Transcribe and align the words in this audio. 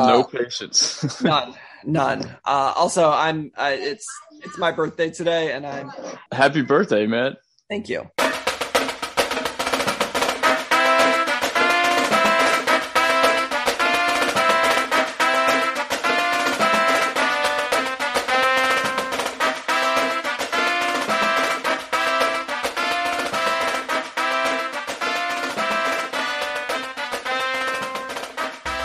No 0.00 0.24
patience. 0.24 1.20
none, 1.22 1.54
none. 1.84 2.22
Uh, 2.44 2.72
also, 2.76 3.10
I'm. 3.10 3.52
Uh, 3.56 3.72
it's 3.74 4.06
it's 4.42 4.58
my 4.58 4.72
birthday 4.72 5.10
today, 5.10 5.52
and 5.52 5.66
I'm. 5.66 5.90
Happy 6.32 6.62
birthday, 6.62 7.06
man. 7.06 7.36
Thank 7.68 7.88
you. 7.88 8.10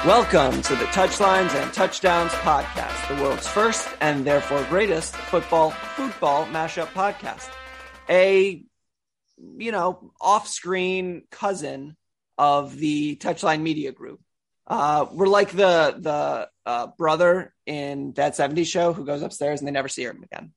Welcome 0.10 0.64
to 0.64 0.76
the 0.76 0.86
Touchlines 0.86 1.54
and 1.54 1.72
Touchdowns 1.72 2.32
podcast, 2.32 3.16
the 3.16 3.22
world's 3.22 3.48
first 3.48 3.88
and 4.02 4.26
therefore 4.26 4.64
greatest 4.64 5.16
football 5.16 5.70
football 5.70 6.48
mashup 6.48 6.88
podcast. 6.94 7.48
A 8.10 8.64
you 9.38 9.72
know, 9.72 10.12
off-screen 10.20 11.26
cousin 11.30 11.96
of 12.40 12.76
the 12.76 13.18
Touchline 13.18 13.62
Media 13.62 13.92
Group. 13.92 14.20
Uh, 14.66 15.06
we're 15.12 15.28
like 15.28 15.52
the 15.52 15.94
the 16.00 16.50
uh, 16.66 16.88
brother 16.98 17.54
in 17.68 18.14
that 18.14 18.34
70s 18.34 18.66
show 18.66 18.94
who 18.94 19.06
goes 19.06 19.22
upstairs 19.22 19.62
and 19.62 19.68
they 19.68 19.72
never 19.72 19.90
see 19.90 20.06
him 20.06 20.24
again. 20.24 20.54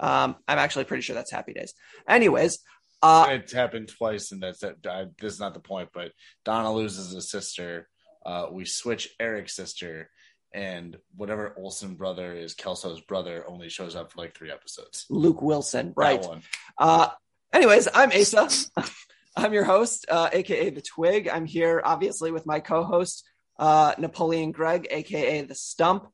Um, 0.00 0.34
I'm 0.48 0.58
actually 0.58 0.86
pretty 0.86 1.02
sure 1.02 1.14
that's 1.14 1.30
Happy 1.30 1.52
Days. 1.52 1.74
Anyways, 2.08 2.58
uh, 3.02 3.26
it's 3.30 3.52
happened 3.52 3.88
twice, 3.88 4.32
and 4.32 4.42
that's 4.42 4.64
it. 4.64 4.84
I, 4.84 5.06
this 5.20 5.34
is 5.34 5.40
not 5.40 5.54
the 5.54 5.60
point. 5.60 5.90
But 5.94 6.10
Donna 6.44 6.72
loses 6.72 7.14
a 7.14 7.22
sister. 7.22 7.88
Uh, 8.24 8.46
we 8.50 8.64
switch 8.64 9.14
Eric's 9.18 9.54
sister, 9.54 10.10
and 10.52 10.98
whatever 11.16 11.54
Olsen 11.56 11.94
brother 11.94 12.32
is 12.32 12.54
Kelso's 12.54 13.00
brother 13.00 13.44
only 13.46 13.68
shows 13.68 13.96
up 13.96 14.12
for 14.12 14.20
like 14.20 14.36
three 14.36 14.50
episodes. 14.50 15.06
Luke 15.08 15.42
Wilson, 15.42 15.92
right? 15.96 16.20
one. 16.20 16.42
Uh, 16.78 17.08
anyways, 17.52 17.88
I'm 17.92 18.10
Asa. 18.12 18.48
I'm 19.36 19.52
your 19.52 19.64
host, 19.64 20.06
uh, 20.08 20.28
aka 20.32 20.70
the 20.70 20.82
Twig. 20.82 21.28
I'm 21.28 21.46
here, 21.46 21.80
obviously, 21.84 22.32
with 22.32 22.46
my 22.46 22.60
co-host 22.60 23.24
uh, 23.60 23.94
Napoleon 23.98 24.52
Gregg, 24.52 24.88
aka 24.90 25.42
the 25.42 25.54
Stump. 25.54 26.08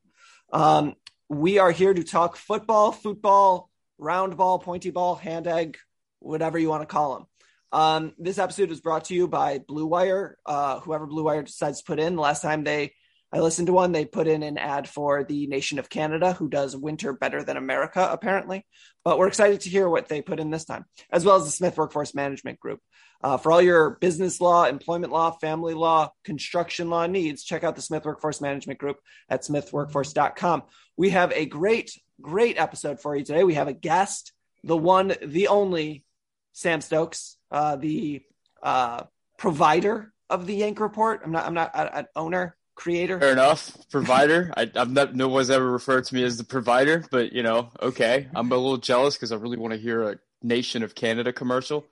Um, 0.53 0.95
we 1.29 1.57
are 1.57 1.71
here 1.71 1.93
to 1.93 2.03
talk 2.03 2.35
football, 2.37 2.91
football, 2.91 3.69
round 3.97 4.37
ball, 4.37 4.59
pointy 4.59 4.91
ball, 4.91 5.15
hand 5.15 5.47
egg, 5.47 5.77
whatever 6.19 6.59
you 6.59 6.69
want 6.69 6.83
to 6.83 6.87
call 6.87 7.15
them. 7.15 7.27
Um, 7.71 8.13
this 8.17 8.37
episode 8.37 8.71
is 8.71 8.81
brought 8.81 9.05
to 9.05 9.13
you 9.13 9.27
by 9.27 9.59
Blue 9.59 9.85
Wire. 9.85 10.37
Uh, 10.45 10.79
whoever 10.79 11.05
Blue 11.05 11.23
Wire 11.23 11.43
decides 11.43 11.79
to 11.79 11.85
put 11.85 11.99
in. 11.99 12.15
The 12.15 12.21
last 12.21 12.41
time 12.41 12.63
they 12.63 12.93
I 13.31 13.41
listened 13.41 13.67
to 13.67 13.73
one, 13.73 13.91
they 13.91 14.05
put 14.05 14.27
in 14.27 14.41
an 14.41 14.57
ad 14.57 14.87
for 14.87 15.25
the 15.25 15.47
nation 15.47 15.79
of 15.79 15.89
Canada, 15.89 16.31
who 16.31 16.47
does 16.47 16.77
winter 16.77 17.11
better 17.11 17.43
than 17.43 17.57
America, 17.57 18.07
apparently. 18.09 18.65
But 19.03 19.17
we're 19.17 19.27
excited 19.27 19.61
to 19.61 19.69
hear 19.69 19.89
what 19.89 20.07
they 20.07 20.21
put 20.21 20.39
in 20.39 20.49
this 20.49 20.63
time, 20.63 20.85
as 21.11 21.25
well 21.25 21.35
as 21.35 21.43
the 21.43 21.51
Smith 21.51 21.77
Workforce 21.77 22.15
Management 22.15 22.57
Group. 22.59 22.79
Uh, 23.21 23.35
for 23.35 23.51
all 23.51 23.61
your 23.61 23.91
business 23.99 24.39
law, 24.39 24.65
employment 24.65 25.11
law, 25.11 25.31
family 25.31 25.73
law, 25.73 26.11
construction 26.23 26.89
law 26.89 27.05
needs, 27.05 27.43
check 27.43 27.65
out 27.65 27.75
the 27.75 27.81
Smith 27.81 28.05
Workforce 28.05 28.39
Management 28.39 28.79
Group 28.79 28.99
at 29.27 29.41
smithworkforce.com. 29.41 30.63
We 30.95 31.09
have 31.09 31.33
a 31.33 31.45
great, 31.45 31.99
great 32.21 32.57
episode 32.57 33.01
for 33.01 33.15
you 33.15 33.25
today. 33.25 33.43
We 33.43 33.55
have 33.55 33.67
a 33.67 33.73
guest, 33.73 34.31
the 34.63 34.77
one, 34.77 35.13
the 35.21 35.49
only 35.49 36.05
Sam 36.53 36.79
Stokes, 36.79 37.36
uh, 37.51 37.75
the 37.75 38.21
uh, 38.61 39.03
provider 39.37 40.13
of 40.29 40.47
the 40.47 40.55
Yank 40.55 40.79
Report. 40.79 41.21
I'm 41.23 41.31
not, 41.31 41.45
I'm 41.45 41.53
not 41.53 41.71
an 41.75 42.07
owner, 42.15 42.55
creator. 42.75 43.19
Fair 43.19 43.31
enough. 43.31 43.75
Provider. 43.91 44.53
I, 44.55 44.69
I've 44.75 44.91
not, 44.91 45.15
no 45.15 45.27
one's 45.27 45.49
ever 45.49 45.69
referred 45.71 46.05
to 46.05 46.15
me 46.15 46.23
as 46.23 46.37
the 46.37 46.43
provider, 46.43 47.05
but 47.11 47.33
you 47.33 47.43
know, 47.43 47.69
okay. 47.81 48.27
I'm 48.35 48.51
a 48.51 48.55
little 48.55 48.77
jealous 48.77 49.15
because 49.15 49.31
I 49.31 49.35
really 49.35 49.57
want 49.57 49.73
to 49.73 49.79
hear 49.79 50.03
a 50.11 50.19
Nation 50.43 50.83
of 50.83 50.93
Canada 50.95 51.33
commercial. 51.33 51.85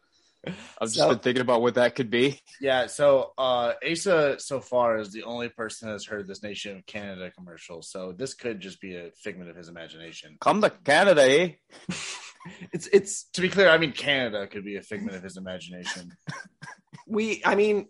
I've 0.47 0.89
just 0.89 0.95
So- 0.97 1.09
been 1.09 1.19
thinking 1.19 1.41
about 1.41 1.63
what 1.63 1.73
that 1.73 1.95
could 1.95 2.11
be. 2.11 2.39
Yeah, 2.61 2.85
so 2.85 3.31
uh 3.35 3.73
Asa 3.89 4.39
so 4.39 4.61
far 4.61 4.99
is 4.99 5.11
the 5.11 5.23
only 5.23 5.49
person 5.49 5.89
that's 5.89 6.05
heard 6.05 6.27
this 6.27 6.43
Nation 6.43 6.77
of 6.77 6.85
Canada 6.85 7.31
commercial. 7.31 7.81
So 7.81 8.11
this 8.11 8.35
could 8.35 8.59
just 8.59 8.79
be 8.79 8.95
a 8.95 9.09
figment 9.15 9.49
of 9.49 9.55
his 9.55 9.69
imagination. 9.69 10.37
Come 10.39 10.61
to 10.61 10.69
Canada, 10.69 11.23
eh? 11.23 11.53
It's 12.71 12.87
it's 12.87 13.23
to 13.33 13.41
be 13.41 13.49
clear, 13.49 13.69
I 13.69 13.77
mean 13.77 13.91
Canada 13.91 14.47
could 14.47 14.63
be 14.63 14.77
a 14.77 14.81
figment 14.81 15.15
of 15.15 15.23
his 15.23 15.37
imagination. 15.37 16.13
we 17.07 17.41
i 17.45 17.55
mean 17.55 17.87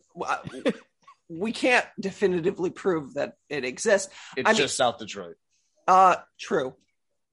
we 1.30 1.52
can't 1.52 1.86
definitively 2.00 2.70
prove 2.70 3.16
that 3.16 3.34
it 3.50 3.66
exists. 3.66 4.14
It's 4.36 4.48
I 4.48 4.52
mean, 4.54 4.62
just 4.62 4.78
South 4.78 4.98
Detroit. 5.00 5.36
uh 5.88 6.18
true. 6.40 6.76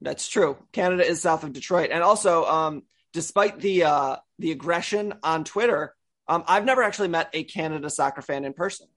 That's 0.00 0.28
true. 0.28 0.56
Canada 0.72 1.06
is 1.06 1.22
south 1.22 1.44
of 1.44 1.52
detroit. 1.52 1.90
And 1.92 2.02
also 2.02 2.44
um 2.44 2.82
despite 3.12 3.60
the 3.60 3.84
uh 3.84 4.16
the 4.38 4.50
aggression 4.50 5.14
on 5.22 5.44
twitter 5.44 5.94
um 6.26 6.42
i've 6.48 6.64
never 6.64 6.82
actually 6.82 7.08
met 7.08 7.30
a 7.32 7.44
canada 7.44 7.88
soccer 7.90 8.22
fan 8.22 8.44
in 8.44 8.52
person. 8.52 8.88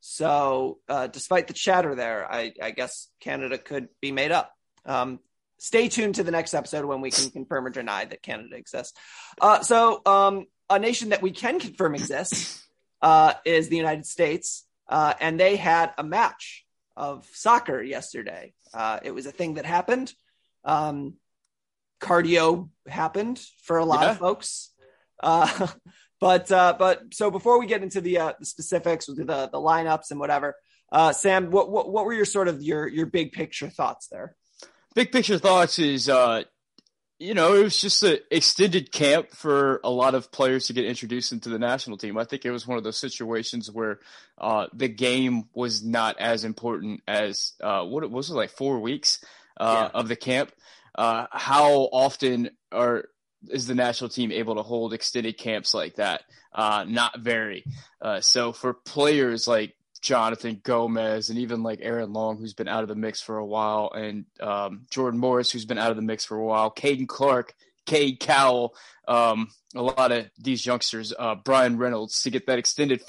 So 0.00 0.78
uh 0.88 1.06
despite 1.06 1.46
the 1.46 1.54
chatter 1.54 1.94
there 1.94 2.30
i 2.30 2.52
i 2.62 2.70
guess 2.70 3.08
canada 3.20 3.58
could 3.58 3.88
be 4.00 4.12
made 4.12 4.32
up. 4.32 4.52
Um 4.84 5.20
stay 5.62 5.88
tuned 5.88 6.14
to 6.16 6.24
the 6.24 6.30
next 6.30 6.54
episode 6.54 6.84
when 6.84 7.00
we 7.00 7.10
can 7.10 7.30
confirm 7.30 7.66
or 7.66 7.70
deny 7.70 8.04
that 8.04 8.22
canada 8.22 8.56
exists 8.56 8.98
uh 9.40 9.60
so 9.60 10.00
um 10.06 10.46
a 10.68 10.78
nation 10.78 11.08
that 11.10 11.20
we 11.22 11.32
can 11.32 11.58
confirm 11.60 11.94
exists 11.94 12.64
uh, 13.02 13.32
is 13.44 13.68
the 13.68 13.76
United 13.76 14.06
States, 14.06 14.66
uh, 14.88 15.14
and 15.20 15.40
they 15.40 15.56
had 15.56 15.92
a 15.98 16.04
match 16.04 16.64
of 16.96 17.26
soccer 17.32 17.82
yesterday. 17.82 18.52
Uh, 18.72 19.00
it 19.02 19.10
was 19.12 19.26
a 19.26 19.32
thing 19.32 19.54
that 19.54 19.64
happened. 19.64 20.12
Um, 20.64 21.14
cardio 22.00 22.68
happened 22.86 23.40
for 23.64 23.78
a 23.78 23.84
lot 23.84 24.02
Yeah. 24.02 24.10
of 24.12 24.18
folks, 24.18 24.70
uh, 25.22 25.66
but 26.20 26.52
uh, 26.52 26.74
but 26.78 27.14
so 27.14 27.30
before 27.30 27.58
we 27.58 27.66
get 27.66 27.82
into 27.82 28.00
the, 28.00 28.18
uh, 28.18 28.32
the 28.38 28.46
specifics, 28.46 29.08
we'll 29.08 29.16
do 29.16 29.24
the 29.24 29.48
the 29.50 29.58
lineups 29.58 30.10
and 30.10 30.20
whatever. 30.20 30.56
Uh, 30.92 31.12
Sam, 31.12 31.50
what, 31.50 31.70
what 31.70 31.90
what 31.90 32.04
were 32.04 32.14
your 32.14 32.24
sort 32.24 32.48
of 32.48 32.62
your 32.62 32.86
your 32.86 33.06
big 33.06 33.32
picture 33.32 33.70
thoughts 33.70 34.08
there? 34.08 34.36
Big 34.94 35.12
picture 35.12 35.38
thoughts 35.38 35.78
is 35.78 36.08
uh 36.08 36.44
you 37.20 37.34
know, 37.34 37.52
it 37.52 37.62
was 37.62 37.78
just 37.78 38.02
an 38.02 38.16
extended 38.30 38.90
camp 38.90 39.30
for 39.30 39.78
a 39.84 39.90
lot 39.90 40.14
of 40.14 40.32
players 40.32 40.66
to 40.66 40.72
get 40.72 40.86
introduced 40.86 41.32
into 41.32 41.50
the 41.50 41.58
national 41.58 41.98
team. 41.98 42.16
I 42.16 42.24
think 42.24 42.46
it 42.46 42.50
was 42.50 42.66
one 42.66 42.78
of 42.78 42.82
those 42.82 42.98
situations 42.98 43.70
where 43.70 44.00
uh, 44.38 44.68
the 44.72 44.88
game 44.88 45.44
was 45.54 45.84
not 45.84 46.18
as 46.18 46.44
important 46.44 47.02
as 47.06 47.52
uh, 47.62 47.84
what 47.84 48.10
was 48.10 48.30
it 48.30 48.34
like 48.34 48.48
four 48.48 48.80
weeks 48.80 49.22
uh, 49.58 49.90
yeah. 49.92 50.00
of 50.00 50.08
the 50.08 50.16
camp. 50.16 50.50
Uh, 50.94 51.26
how 51.30 51.90
often 51.92 52.50
are 52.72 53.04
is 53.50 53.66
the 53.66 53.74
national 53.74 54.08
team 54.08 54.32
able 54.32 54.54
to 54.54 54.62
hold 54.62 54.94
extended 54.94 55.36
camps 55.36 55.74
like 55.74 55.96
that? 55.96 56.22
Uh, 56.54 56.86
not 56.88 57.20
very. 57.20 57.64
Uh, 58.00 58.22
so 58.22 58.52
for 58.52 58.72
players 58.72 59.46
like 59.46 59.74
Jonathan 60.00 60.60
Gomez 60.62 61.30
and 61.30 61.38
even 61.38 61.62
like 61.62 61.80
Aaron 61.82 62.12
Long, 62.12 62.38
who's 62.38 62.54
been 62.54 62.68
out 62.68 62.82
of 62.82 62.88
the 62.88 62.94
mix 62.94 63.20
for 63.20 63.38
a 63.38 63.46
while, 63.46 63.90
and 63.94 64.24
um, 64.40 64.86
Jordan 64.90 65.20
Morris, 65.20 65.50
who's 65.50 65.66
been 65.66 65.78
out 65.78 65.90
of 65.90 65.96
the 65.96 66.02
mix 66.02 66.24
for 66.24 66.36
a 66.36 66.44
while, 66.44 66.70
Caden 66.70 67.06
Clark, 67.06 67.54
Cade 67.86 68.20
Cowell, 68.20 68.74
um, 69.08 69.48
a 69.74 69.82
lot 69.82 70.12
of 70.12 70.30
these 70.38 70.64
youngsters, 70.64 71.12
uh, 71.18 71.34
Bryan 71.34 71.76
Reynolds, 71.76 72.22
to 72.22 72.30
get 72.30 72.46
that 72.46 72.58
extended 72.58 73.02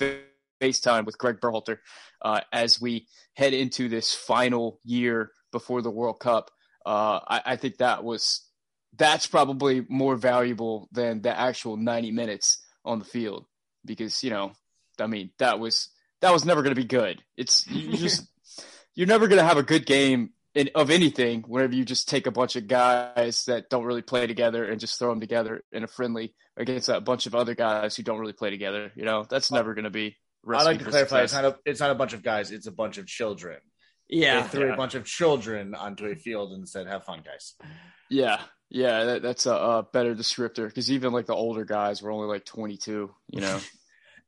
face 0.60 0.80
time 0.80 1.06
with 1.06 1.18
Greg 1.18 1.40
Berhalter 1.40 1.78
uh, 2.22 2.42
as 2.52 2.82
we 2.82 3.08
head 3.36 3.54
into 3.54 3.88
this 3.88 4.14
final 4.14 4.80
year 4.84 5.32
before 5.52 5.82
the 5.82 5.92
World 5.92 6.20
Cup. 6.20 6.52
Uh, 6.86 7.20
I, 7.28 7.42
I 7.46 7.56
think 7.56 7.78
that 7.78 8.04
was 8.04 8.48
that's 8.98 9.28
probably 9.28 9.86
more 9.88 10.18
valuable 10.18 10.90
than 10.92 11.22
the 11.22 11.38
actual 11.38 11.78
90 11.78 12.12
minutes 12.12 12.66
on 12.84 13.00
the 13.00 13.06
field 13.06 13.46
because 13.86 14.24
you 14.24 14.30
know, 14.30 14.52
I 15.00 15.08
mean, 15.08 15.32
that 15.40 15.60
was 15.60 15.90
that 16.22 16.34
was 16.34 16.46
never 16.46 16.62
going 16.62 16.76
to 16.76 16.82
be 16.82 16.88
good. 16.88 17.22
It's 17.38 17.68
you 17.68 17.98
just 17.98 18.28
you're 18.96 19.08
never 19.08 19.28
going 19.28 19.40
to 19.40 19.48
have 19.48 19.58
a 19.58 19.64
good 19.64 19.86
game 19.86 20.32
in, 20.54 20.70
of 20.76 20.90
anything 20.90 21.44
whenever 21.48 21.74
you 21.74 21.86
just 21.86 22.10
take 22.10 22.28
a 22.28 22.32
bunch 22.32 22.56
of 22.56 22.68
guys 22.68 23.46
that 23.46 23.70
don't 23.70 23.86
really 23.86 24.02
play 24.02 24.28
together 24.28 24.66
and 24.66 24.80
just 24.80 25.00
throw 25.00 25.10
them 25.10 25.20
together 25.20 25.64
in 25.72 25.84
a 25.84 25.88
friendly 25.88 26.34
against 26.58 26.90
a 26.90 27.00
bunch 27.00 27.26
of 27.26 27.36
other 27.36 27.56
guys 27.56 27.96
who 27.96 28.04
don't 28.04 28.20
really 28.20 28.34
play 28.34 28.50
together. 28.50 28.92
You 28.96 29.06
know, 29.06 29.26
that's 29.30 29.52
never 29.52 29.74
going 29.74 29.86
to 29.86 29.90
be. 29.90 30.18
I 30.48 30.64
like 30.64 30.80
to 30.80 30.86
clarify: 30.86 31.22
it's 31.22 31.34
not 31.34 31.46
a 31.46 31.58
it's 31.66 31.80
not 31.80 31.92
a 31.92 31.96
bunch 31.96 32.14
of 32.14 32.24
guys; 32.24 32.52
it's 32.52 32.68
a 32.68 32.72
bunch 32.72 32.98
of 32.98 33.06
children. 33.08 33.60
Yeah, 34.10 34.42
they 34.42 34.48
threw 34.48 34.68
yeah. 34.68 34.74
a 34.74 34.78
bunch 34.78 34.96
of 34.96 35.06
children 35.06 35.74
onto 35.76 36.06
a 36.06 36.16
field 36.16 36.52
and 36.52 36.68
said, 36.68 36.88
"Have 36.88 37.06
fun, 37.06 37.22
guys." 37.24 37.54
Yeah, 38.10 38.42
yeah, 38.70 39.04
that, 39.06 39.22
that's 39.22 39.46
a, 39.46 39.54
a 39.54 39.88
better 39.94 40.16
descriptor 40.16 40.68
because 40.68 40.92
even 40.92 41.14
like 41.14 41.28
the 41.28 41.36
older 41.36 41.64
guys 41.64 42.02
were 42.02 42.12
only 42.12 42.28
like 42.28 42.46
22. 42.46 43.14
You 43.30 43.42
know. 43.42 43.60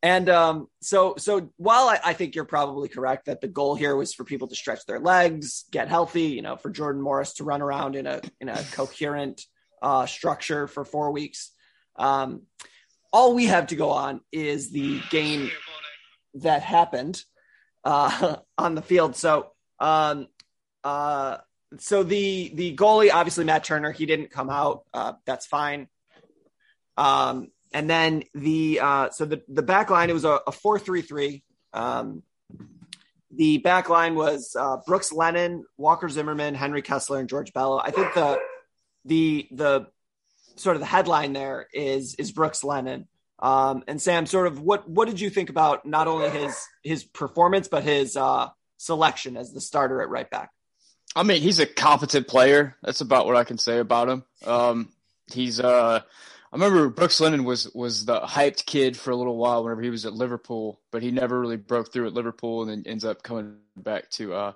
And 0.03 0.27
um, 0.27 0.67
so, 0.81 1.15
so 1.17 1.50
while 1.55 1.88
I, 1.88 1.97
I, 2.03 2.13
think 2.13 2.35
you're 2.35 2.44
probably 2.44 2.89
correct 2.89 3.27
that 3.27 3.39
the 3.39 3.47
goal 3.47 3.73
here 3.73 3.95
was 3.95 4.13
for 4.13 4.25
people 4.25 4.50
to 4.50 4.55
stretch 4.55 4.85
their 4.85 5.00
legs, 5.00 5.63
get 5.71 5.88
healthy, 5.88 6.23
you 6.23 6.41
know, 6.41 6.57
for 6.57 6.69
Jordan 6.69 7.01
Morris 7.01 7.35
to 7.35 7.45
run 7.45 7.61
around 7.61 7.95
in 7.95 8.05
a 8.05 8.19
in 8.41 8.50
a 8.50 8.61
coherent 8.73 9.41
uh, 9.81 10.05
structure 10.05 10.67
for 10.67 10.83
four 10.83 11.11
weeks. 11.11 11.51
Um, 11.95 12.41
all 13.13 13.33
we 13.33 13.45
have 13.45 13.67
to 13.67 13.77
go 13.77 13.91
on 13.91 14.19
is 14.29 14.71
the 14.71 15.00
game 15.09 15.50
that 16.35 16.63
happened 16.63 17.23
uh, 17.85 18.38
on 18.57 18.75
the 18.75 18.81
field. 18.81 19.15
So, 19.15 19.51
um, 19.79 20.27
uh, 20.83 21.38
so 21.77 22.03
the 22.03 22.51
the 22.53 22.75
goalie, 22.75 23.09
obviously 23.13 23.45
Matt 23.45 23.63
Turner, 23.63 23.94
he 23.94 24.05
didn't 24.05 24.31
come 24.31 24.50
out. 24.50 24.83
Uh, 24.94 25.13
that's 25.25 25.45
fine. 25.45 25.88
Um, 26.97 27.47
and 27.73 27.89
then 27.89 28.23
the 28.33 28.79
uh, 28.81 29.09
so 29.09 29.25
the 29.25 29.41
the 29.47 29.61
back 29.63 29.89
line 29.89 30.09
it 30.09 30.13
was 30.13 30.25
a, 30.25 30.39
a 30.47 30.51
four 30.51 30.79
three 30.79 31.01
three. 31.01 31.43
Um, 31.73 32.23
the 33.35 33.57
back 33.57 33.89
line 33.89 34.15
was 34.15 34.55
uh, 34.57 34.77
Brooks 34.85 35.11
Lennon, 35.11 35.65
Walker 35.77 36.07
Zimmerman, 36.07 36.53
Henry 36.53 36.81
Kessler, 36.81 37.19
and 37.19 37.27
George 37.27 37.51
Bello. 37.53 37.79
I 37.79 37.91
think 37.91 38.13
the 38.13 38.39
the 39.05 39.47
the 39.51 39.87
sort 40.55 40.75
of 40.75 40.81
the 40.81 40.85
headline 40.85 41.33
there 41.33 41.67
is 41.73 42.15
is 42.15 42.31
Brooks 42.31 42.63
Lennon. 42.63 43.07
Um, 43.39 43.83
and 43.87 44.01
Sam, 44.01 44.25
sort 44.25 44.47
of 44.47 44.61
what 44.61 44.87
what 44.89 45.07
did 45.07 45.19
you 45.19 45.29
think 45.29 45.49
about 45.49 45.85
not 45.85 46.07
only 46.07 46.29
his 46.29 46.55
his 46.83 47.03
performance 47.03 47.67
but 47.67 47.83
his 47.83 48.15
uh, 48.15 48.49
selection 48.77 49.35
as 49.35 49.51
the 49.51 49.61
starter 49.61 50.01
at 50.01 50.09
right 50.09 50.29
back? 50.29 50.51
I 51.15 51.23
mean, 51.23 51.41
he's 51.41 51.59
a 51.59 51.65
competent 51.65 52.27
player. 52.27 52.75
That's 52.81 53.01
about 53.01 53.25
what 53.25 53.35
I 53.35 53.43
can 53.43 53.57
say 53.57 53.79
about 53.79 54.09
him. 54.09 54.23
Um, 54.45 54.89
he's 55.31 55.59
uh 55.59 56.01
I 56.53 56.55
remember 56.55 56.88
Brooks 56.89 57.19
Lennon 57.19 57.45
was 57.45 57.67
was 57.73 58.05
the 58.05 58.19
hyped 58.19 58.67
kid 58.67 58.95
for 58.95 59.09
a 59.09 59.15
little 59.15 59.38
while 59.38 59.63
whenever 59.63 59.81
he 59.81 59.89
was 59.89 60.05
at 60.05 60.13
Liverpool, 60.13 60.79
but 60.91 61.01
he 61.01 61.09
never 61.09 61.39
really 61.39 61.57
broke 61.57 61.91
through 61.91 62.05
at 62.05 62.13
Liverpool 62.13 62.61
and 62.61 62.69
then 62.69 62.83
ends 62.85 63.03
up 63.03 63.23
coming 63.23 63.55
back 63.75 64.11
to 64.11 64.35
uh 64.35 64.51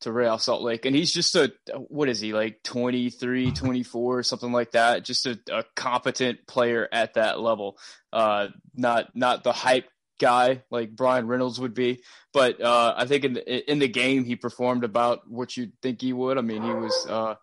to 0.00 0.10
Real 0.10 0.38
Salt 0.38 0.62
Lake. 0.62 0.86
And 0.86 0.96
he's 0.96 1.12
just 1.12 1.36
a 1.36 1.52
what 1.88 2.08
is 2.08 2.18
he 2.18 2.32
like 2.32 2.62
23, 2.62 3.50
24, 3.50 4.22
something 4.22 4.52
like 4.52 4.70
that. 4.70 5.04
Just 5.04 5.26
a, 5.26 5.38
a 5.52 5.64
competent 5.76 6.46
player 6.46 6.88
at 6.90 7.12
that 7.14 7.38
level. 7.38 7.76
Uh 8.10 8.46
not 8.74 9.14
not 9.14 9.44
the 9.44 9.52
hype 9.52 9.90
guy 10.18 10.62
like 10.70 10.96
Bryan 10.96 11.26
Reynolds 11.26 11.60
would 11.60 11.74
be, 11.74 12.02
but 12.32 12.58
uh 12.62 12.94
I 12.96 13.04
think 13.04 13.24
in 13.24 13.34
the, 13.34 13.70
in 13.70 13.80
the 13.80 13.88
game 13.88 14.24
he 14.24 14.36
performed 14.36 14.82
about 14.82 15.28
what 15.28 15.58
you'd 15.58 15.72
think 15.82 16.00
he 16.00 16.14
would. 16.14 16.38
I 16.38 16.40
mean, 16.40 16.62
he 16.62 16.72
was 16.72 17.06
uh 17.06 17.34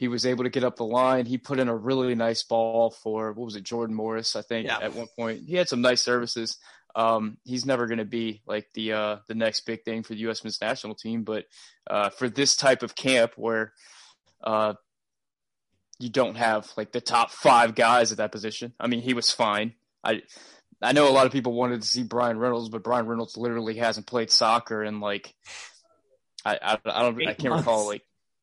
he 0.00 0.08
was 0.08 0.24
able 0.24 0.44
to 0.44 0.50
get 0.50 0.64
up 0.64 0.76
the 0.76 0.84
line. 0.84 1.26
He 1.26 1.36
put 1.36 1.58
in 1.58 1.68
a 1.68 1.76
really 1.76 2.14
nice 2.14 2.42
ball 2.42 2.90
for 2.90 3.34
what 3.34 3.44
was 3.44 3.54
it, 3.54 3.64
Jordan 3.64 3.94
Morris, 3.94 4.34
I 4.34 4.40
think, 4.40 4.66
yeah. 4.66 4.78
at 4.80 4.94
one 4.94 5.08
point. 5.14 5.42
He 5.46 5.56
had 5.56 5.68
some 5.68 5.82
nice 5.82 6.00
services. 6.00 6.56
Um, 6.96 7.36
he's 7.44 7.66
never 7.66 7.86
going 7.86 7.98
to 7.98 8.06
be 8.06 8.40
like 8.46 8.68
the 8.72 8.94
uh, 8.94 9.16
the 9.28 9.34
next 9.34 9.66
big 9.66 9.84
thing 9.84 10.02
for 10.02 10.14
the 10.14 10.20
U.S. 10.20 10.42
men's 10.42 10.58
national 10.58 10.94
team, 10.94 11.22
but 11.22 11.44
uh, 11.86 12.08
for 12.08 12.30
this 12.30 12.56
type 12.56 12.82
of 12.82 12.94
camp 12.94 13.32
where 13.36 13.74
uh, 14.42 14.72
you 15.98 16.08
don't 16.08 16.38
have 16.38 16.72
like 16.78 16.92
the 16.92 17.02
top 17.02 17.30
five 17.30 17.74
guys 17.74 18.10
at 18.10 18.18
that 18.18 18.32
position, 18.32 18.72
I 18.80 18.86
mean, 18.86 19.02
he 19.02 19.12
was 19.12 19.30
fine. 19.30 19.74
I 20.02 20.22
I 20.80 20.92
know 20.92 21.10
a 21.10 21.12
lot 21.12 21.26
of 21.26 21.32
people 21.32 21.52
wanted 21.52 21.82
to 21.82 21.86
see 21.86 22.04
Bryan 22.04 22.38
Reynolds, 22.38 22.70
but 22.70 22.82
Bryan 22.82 23.06
Reynolds 23.06 23.36
literally 23.36 23.76
hasn't 23.76 24.06
played 24.06 24.30
soccer 24.30 24.82
in 24.82 25.00
like 25.00 25.34
I 26.42 26.58
I, 26.62 26.78
I 26.86 27.02
don't 27.02 27.20
Eight 27.20 27.28
I 27.28 27.34
can't 27.34 27.50
months. 27.50 27.66
recall 27.66 27.86
like 27.86 28.02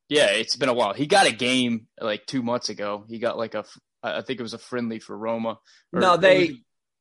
yeah, 0.09 0.27
it's 0.27 0.55
been 0.55 0.69
a 0.69 0.73
while. 0.73 0.93
He 0.93 1.05
got 1.07 1.27
a 1.27 1.31
game 1.31 1.87
like 1.99 2.25
two 2.25 2.41
months 2.41 2.69
ago. 2.69 3.05
He 3.07 3.19
got 3.19 3.37
like 3.37 3.55
a, 3.55 3.65
I 4.01 4.21
think 4.21 4.39
it 4.39 4.43
was 4.43 4.53
a 4.53 4.59
friendly 4.59 4.99
for 4.99 5.17
Roma. 5.17 5.59
no, 5.91 6.17
they. 6.17 6.43
It 6.43 6.49
was, 6.49 6.57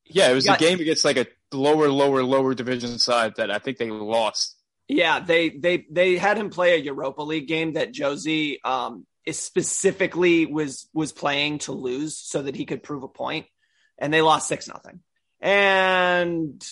yeah, 0.09 0.31
it 0.31 0.33
was 0.33 0.45
got, 0.45 0.61
a 0.61 0.63
game 0.63 0.79
against 0.79 1.03
like 1.03 1.17
a 1.17 1.27
lower, 1.51 1.89
lower, 1.89 2.23
lower 2.23 2.53
division 2.53 2.97
side 2.99 3.33
that 3.37 3.51
I 3.51 3.59
think 3.59 3.77
they 3.77 3.89
lost. 3.89 4.55
Yeah, 4.87 5.19
they 5.19 5.49
they 5.49 5.85
they 5.91 6.17
had 6.17 6.37
him 6.37 6.49
play 6.49 6.73
a 6.75 6.77
Europa 6.77 7.21
League 7.21 7.47
game 7.47 7.73
that 7.73 7.91
Josie 7.91 8.61
um 8.63 9.05
is 9.25 9.37
specifically 9.37 10.45
was 10.45 10.87
was 10.93 11.11
playing 11.11 11.59
to 11.59 11.73
lose 11.73 12.17
so 12.17 12.41
that 12.41 12.55
he 12.55 12.65
could 12.65 12.83
prove 12.83 13.03
a 13.03 13.09
point, 13.09 13.47
and 13.97 14.13
they 14.13 14.21
lost 14.21 14.47
six 14.47 14.67
nothing. 14.67 15.01
And 15.41 16.65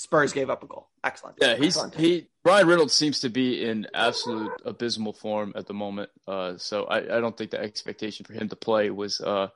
Spurs 0.00 0.32
gave 0.32 0.48
up 0.48 0.62
a 0.62 0.66
goal. 0.66 0.88
Excellent. 1.04 1.36
Yeah, 1.42 1.56
he's 1.56 1.76
Excellent. 1.76 1.94
he. 1.94 2.26
Ryan 2.42 2.66
Reynolds 2.68 2.94
seems 2.94 3.20
to 3.20 3.28
be 3.28 3.62
in 3.62 3.86
absolute 3.92 4.50
abysmal 4.64 5.12
form 5.12 5.52
at 5.56 5.66
the 5.66 5.74
moment. 5.74 6.08
Uh, 6.26 6.56
so 6.56 6.84
I, 6.84 7.18
I 7.18 7.20
don't 7.20 7.36
think 7.36 7.50
the 7.50 7.60
expectation 7.60 8.24
for 8.24 8.32
him 8.32 8.48
to 8.48 8.56
play 8.56 8.88
was 8.88 9.20
uh, 9.20 9.48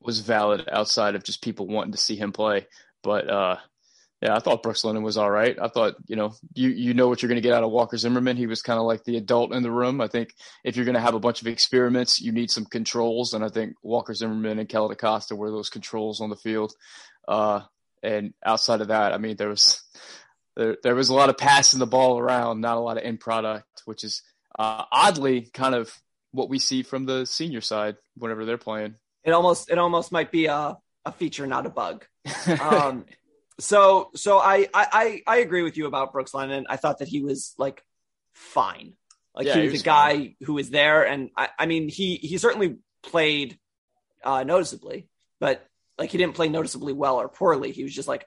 was 0.00 0.20
valid 0.20 0.68
outside 0.70 1.16
of 1.16 1.24
just 1.24 1.42
people 1.42 1.66
wanting 1.66 1.90
to 1.90 1.98
see 1.98 2.14
him 2.14 2.30
play. 2.30 2.68
But 3.02 3.28
uh, 3.28 3.56
yeah, 4.22 4.36
I 4.36 4.38
thought 4.38 4.62
Brooks 4.62 4.84
Lennon 4.84 5.02
was 5.02 5.16
all 5.16 5.32
right. 5.32 5.58
I 5.60 5.66
thought 5.66 5.96
you 6.06 6.14
know 6.14 6.32
you 6.54 6.68
you 6.68 6.94
know 6.94 7.08
what 7.08 7.20
you're 7.20 7.28
going 7.28 7.42
to 7.42 7.48
get 7.48 7.54
out 7.54 7.64
of 7.64 7.72
Walker 7.72 7.96
Zimmerman. 7.96 8.36
He 8.36 8.46
was 8.46 8.62
kind 8.62 8.78
of 8.78 8.86
like 8.86 9.02
the 9.02 9.16
adult 9.16 9.52
in 9.52 9.64
the 9.64 9.70
room. 9.72 10.00
I 10.00 10.06
think 10.06 10.32
if 10.62 10.76
you're 10.76 10.84
going 10.84 10.94
to 10.94 11.00
have 11.00 11.14
a 11.14 11.20
bunch 11.20 11.40
of 11.40 11.48
experiments, 11.48 12.20
you 12.20 12.30
need 12.30 12.52
some 12.52 12.66
controls, 12.66 13.34
and 13.34 13.44
I 13.44 13.48
think 13.48 13.74
Walker 13.82 14.14
Zimmerman 14.14 14.60
and 14.60 14.68
Kellyn 14.68 14.92
Acosta 14.92 15.34
were 15.34 15.50
those 15.50 15.70
controls 15.70 16.20
on 16.20 16.30
the 16.30 16.36
field. 16.36 16.72
Uh, 17.26 17.62
and 18.02 18.34
outside 18.44 18.80
of 18.80 18.88
that, 18.88 19.12
I 19.12 19.18
mean, 19.18 19.36
there 19.36 19.48
was 19.48 19.82
there, 20.56 20.76
there 20.82 20.94
was 20.94 21.08
a 21.08 21.14
lot 21.14 21.30
of 21.30 21.38
passing 21.38 21.78
the 21.78 21.86
ball 21.86 22.18
around, 22.18 22.60
not 22.60 22.76
a 22.76 22.80
lot 22.80 22.96
of 22.96 23.04
end 23.04 23.20
product, 23.20 23.82
which 23.84 24.04
is 24.04 24.22
uh, 24.58 24.84
oddly 24.92 25.42
kind 25.52 25.74
of 25.74 25.92
what 26.32 26.48
we 26.48 26.58
see 26.58 26.82
from 26.82 27.06
the 27.06 27.24
senior 27.26 27.60
side 27.60 27.96
whenever 28.16 28.44
they're 28.44 28.58
playing. 28.58 28.96
It 29.24 29.32
almost 29.32 29.70
it 29.70 29.78
almost 29.78 30.12
might 30.12 30.32
be 30.32 30.46
a, 30.46 30.76
a 31.04 31.12
feature, 31.12 31.46
not 31.46 31.66
a 31.66 31.70
bug. 31.70 32.06
Um, 32.60 33.04
so 33.58 34.10
so 34.14 34.38
I, 34.38 34.66
I 34.74 35.22
I 35.26 35.36
agree 35.38 35.62
with 35.62 35.76
you 35.76 35.86
about 35.86 36.12
Brooks 36.12 36.34
Lennon. 36.34 36.66
I 36.68 36.76
thought 36.76 36.98
that 36.98 37.08
he 37.08 37.22
was 37.22 37.54
like 37.58 37.84
fine. 38.34 38.94
Like 39.34 39.46
yeah, 39.46 39.54
he 39.54 39.62
was, 39.62 39.72
was 39.72 39.80
a 39.82 39.84
guy 39.84 40.12
fine. 40.12 40.36
who 40.42 40.54
was 40.54 40.70
there, 40.70 41.06
and 41.06 41.30
I, 41.36 41.48
I 41.58 41.66
mean 41.66 41.88
he 41.88 42.16
he 42.16 42.38
certainly 42.38 42.78
played 43.02 43.58
uh, 44.24 44.42
noticeably, 44.42 45.08
but 45.38 45.64
like 45.98 46.10
he 46.10 46.18
didn't 46.18 46.34
play 46.34 46.48
noticeably 46.48 46.92
well 46.92 47.16
or 47.16 47.28
poorly. 47.28 47.72
He 47.72 47.82
was 47.82 47.94
just 47.94 48.08
like 48.08 48.26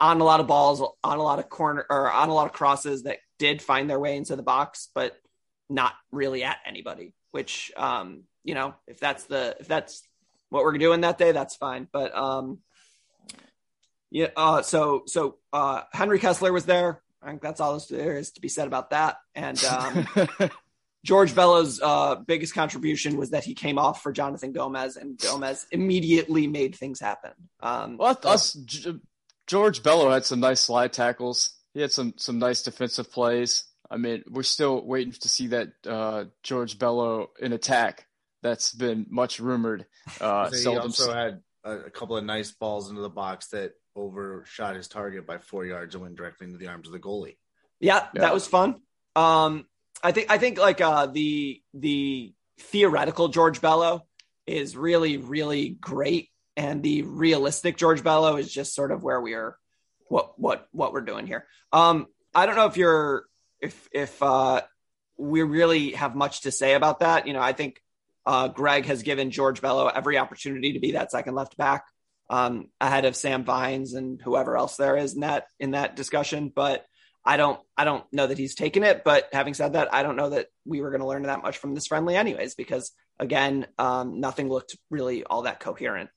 on 0.00 0.20
a 0.20 0.24
lot 0.24 0.40
of 0.40 0.46
balls, 0.46 0.82
on 1.02 1.18
a 1.18 1.22
lot 1.22 1.38
of 1.38 1.48
corner 1.48 1.84
or 1.88 2.10
on 2.10 2.28
a 2.28 2.34
lot 2.34 2.46
of 2.46 2.52
crosses 2.52 3.04
that 3.04 3.18
did 3.38 3.62
find 3.62 3.88
their 3.88 4.00
way 4.00 4.16
into 4.16 4.36
the 4.36 4.42
box, 4.42 4.88
but 4.94 5.16
not 5.68 5.94
really 6.10 6.44
at 6.44 6.58
anybody. 6.66 7.14
Which, 7.30 7.72
um, 7.76 8.24
you 8.44 8.54
know, 8.54 8.74
if 8.86 9.00
that's 9.00 9.24
the 9.24 9.56
if 9.60 9.66
that's 9.66 10.02
what 10.50 10.62
we're 10.64 10.78
doing 10.78 11.02
that 11.02 11.18
day, 11.18 11.32
that's 11.32 11.56
fine. 11.56 11.88
But 11.92 12.14
um, 12.16 12.58
yeah, 14.10 14.28
uh, 14.36 14.62
so 14.62 15.02
so 15.06 15.38
uh, 15.52 15.82
Henry 15.92 16.18
Kessler 16.18 16.52
was 16.52 16.66
there. 16.66 17.02
I 17.22 17.30
think 17.30 17.42
that's 17.42 17.60
all 17.60 17.80
there 17.90 18.18
is 18.18 18.32
to 18.32 18.40
be 18.40 18.48
said 18.48 18.66
about 18.66 18.90
that. 18.90 19.16
And 19.34 19.62
um, 19.64 20.06
George 21.04 21.34
Bello's 21.34 21.80
uh, 21.82 22.16
biggest 22.16 22.54
contribution 22.54 23.18
was 23.18 23.30
that 23.30 23.44
he 23.44 23.54
came 23.54 23.78
off 23.78 24.02
for 24.02 24.10
Jonathan 24.10 24.52
Gomez, 24.52 24.96
and 24.96 25.18
Gomez 25.18 25.66
immediately 25.70 26.46
made 26.46 26.74
things 26.74 26.98
happen. 26.98 27.32
Um, 27.60 27.98
well, 27.98 28.18
us, 28.24 28.56
George 29.46 29.82
Bello 29.82 30.10
had 30.10 30.24
some 30.24 30.40
nice 30.40 30.62
slide 30.62 30.94
tackles. 30.94 31.58
He 31.74 31.82
had 31.82 31.92
some 31.92 32.14
some 32.16 32.38
nice 32.38 32.62
defensive 32.62 33.12
plays. 33.12 33.64
I 33.90 33.98
mean, 33.98 34.24
we're 34.30 34.44
still 34.44 34.84
waiting 34.84 35.12
to 35.12 35.28
see 35.28 35.48
that 35.48 35.72
uh, 35.86 36.24
George 36.42 36.78
Bello 36.78 37.30
in 37.38 37.52
attack. 37.52 38.06
That's 38.42 38.72
been 38.72 39.06
much 39.10 39.40
rumored. 39.40 39.84
Uh, 40.20 40.50
he 40.50 40.66
also 40.66 41.12
had 41.12 41.42
a, 41.64 41.80
a, 41.80 41.90
couple 41.90 42.16
of 42.16 42.24
nice 42.24 42.50
balls 42.50 42.90
into 42.90 43.02
the 43.02 43.10
box 43.10 43.48
that 43.48 43.72
overshot 43.96 44.76
his 44.76 44.88
target 44.88 45.26
by 45.26 45.38
four 45.38 45.64
yards 45.64 45.94
and 45.94 46.02
went 46.02 46.16
directly 46.16 46.46
into 46.46 46.58
the 46.58 46.68
arms 46.68 46.86
of 46.86 46.92
the 46.92 46.98
goalie. 46.98 47.36
Yeah, 47.80 48.06
yeah. 48.14 48.22
that 48.22 48.34
was 48.34 48.46
fun. 48.46 48.80
Um, 49.16 49.66
I 50.04 50.12
think 50.12 50.30
I 50.30 50.36
think 50.36 50.58
like 50.58 50.82
uh, 50.82 51.06
the 51.06 51.62
the 51.72 52.34
theoretical 52.60 53.28
George 53.28 53.62
Bello 53.62 54.06
is 54.46 54.76
really 54.76 55.16
really 55.16 55.70
great, 55.70 56.28
and 56.56 56.82
the 56.82 57.02
realistic 57.02 57.78
George 57.78 58.04
Bello 58.04 58.36
is 58.36 58.52
just 58.52 58.74
sort 58.74 58.92
of 58.92 59.02
where 59.02 59.20
we 59.20 59.32
are, 59.32 59.56
what 60.08 60.38
what 60.38 60.68
what 60.72 60.92
we're 60.92 61.00
doing 61.00 61.26
here. 61.26 61.46
Um, 61.72 62.06
I 62.34 62.44
don't 62.44 62.54
know 62.54 62.66
if 62.66 62.76
you're 62.76 63.24
if 63.60 63.88
if 63.92 64.22
uh, 64.22 64.60
we 65.16 65.42
really 65.42 65.92
have 65.92 66.14
much 66.14 66.42
to 66.42 66.52
say 66.52 66.74
about 66.74 67.00
that. 67.00 67.26
You 67.26 67.32
know, 67.32 67.40
I 67.40 67.54
think 67.54 67.80
uh, 68.26 68.48
Greg 68.48 68.84
has 68.84 69.02
given 69.02 69.30
George 69.30 69.62
Bello 69.62 69.86
every 69.86 70.18
opportunity 70.18 70.74
to 70.74 70.80
be 70.80 70.92
that 70.92 71.12
second 71.12 71.34
left 71.34 71.56
back 71.56 71.86
um, 72.28 72.68
ahead 72.78 73.06
of 73.06 73.16
Sam 73.16 73.44
Vines 73.44 73.94
and 73.94 74.20
whoever 74.20 74.54
else 74.56 74.76
there 74.76 74.98
is 74.98 75.14
in 75.14 75.20
that 75.20 75.46
in 75.58 75.70
that 75.70 75.96
discussion. 75.96 76.52
But 76.54 76.84
I 77.24 77.36
don't 77.36 77.58
I 77.76 77.84
don't 77.84 78.04
know 78.12 78.26
that 78.26 78.38
he's 78.38 78.54
taken 78.54 78.82
it. 78.82 79.02
But 79.04 79.28
having 79.32 79.54
said 79.54 79.72
that, 79.72 79.92
I 79.94 80.02
don't 80.02 80.16
know 80.16 80.30
that 80.30 80.48
we 80.64 80.80
were 80.80 80.90
going 80.90 81.00
to 81.00 81.06
learn 81.06 81.22
that 81.22 81.42
much 81.42 81.58
from 81.58 81.74
this 81.74 81.86
friendly, 81.86 82.16
anyways, 82.16 82.54
because 82.54 82.92
again, 83.18 83.66
um, 83.78 84.20
nothing 84.20 84.48
looked 84.48 84.76
really 84.90 85.24
all 85.24 85.42
that 85.42 85.60
coherent. 85.60 86.10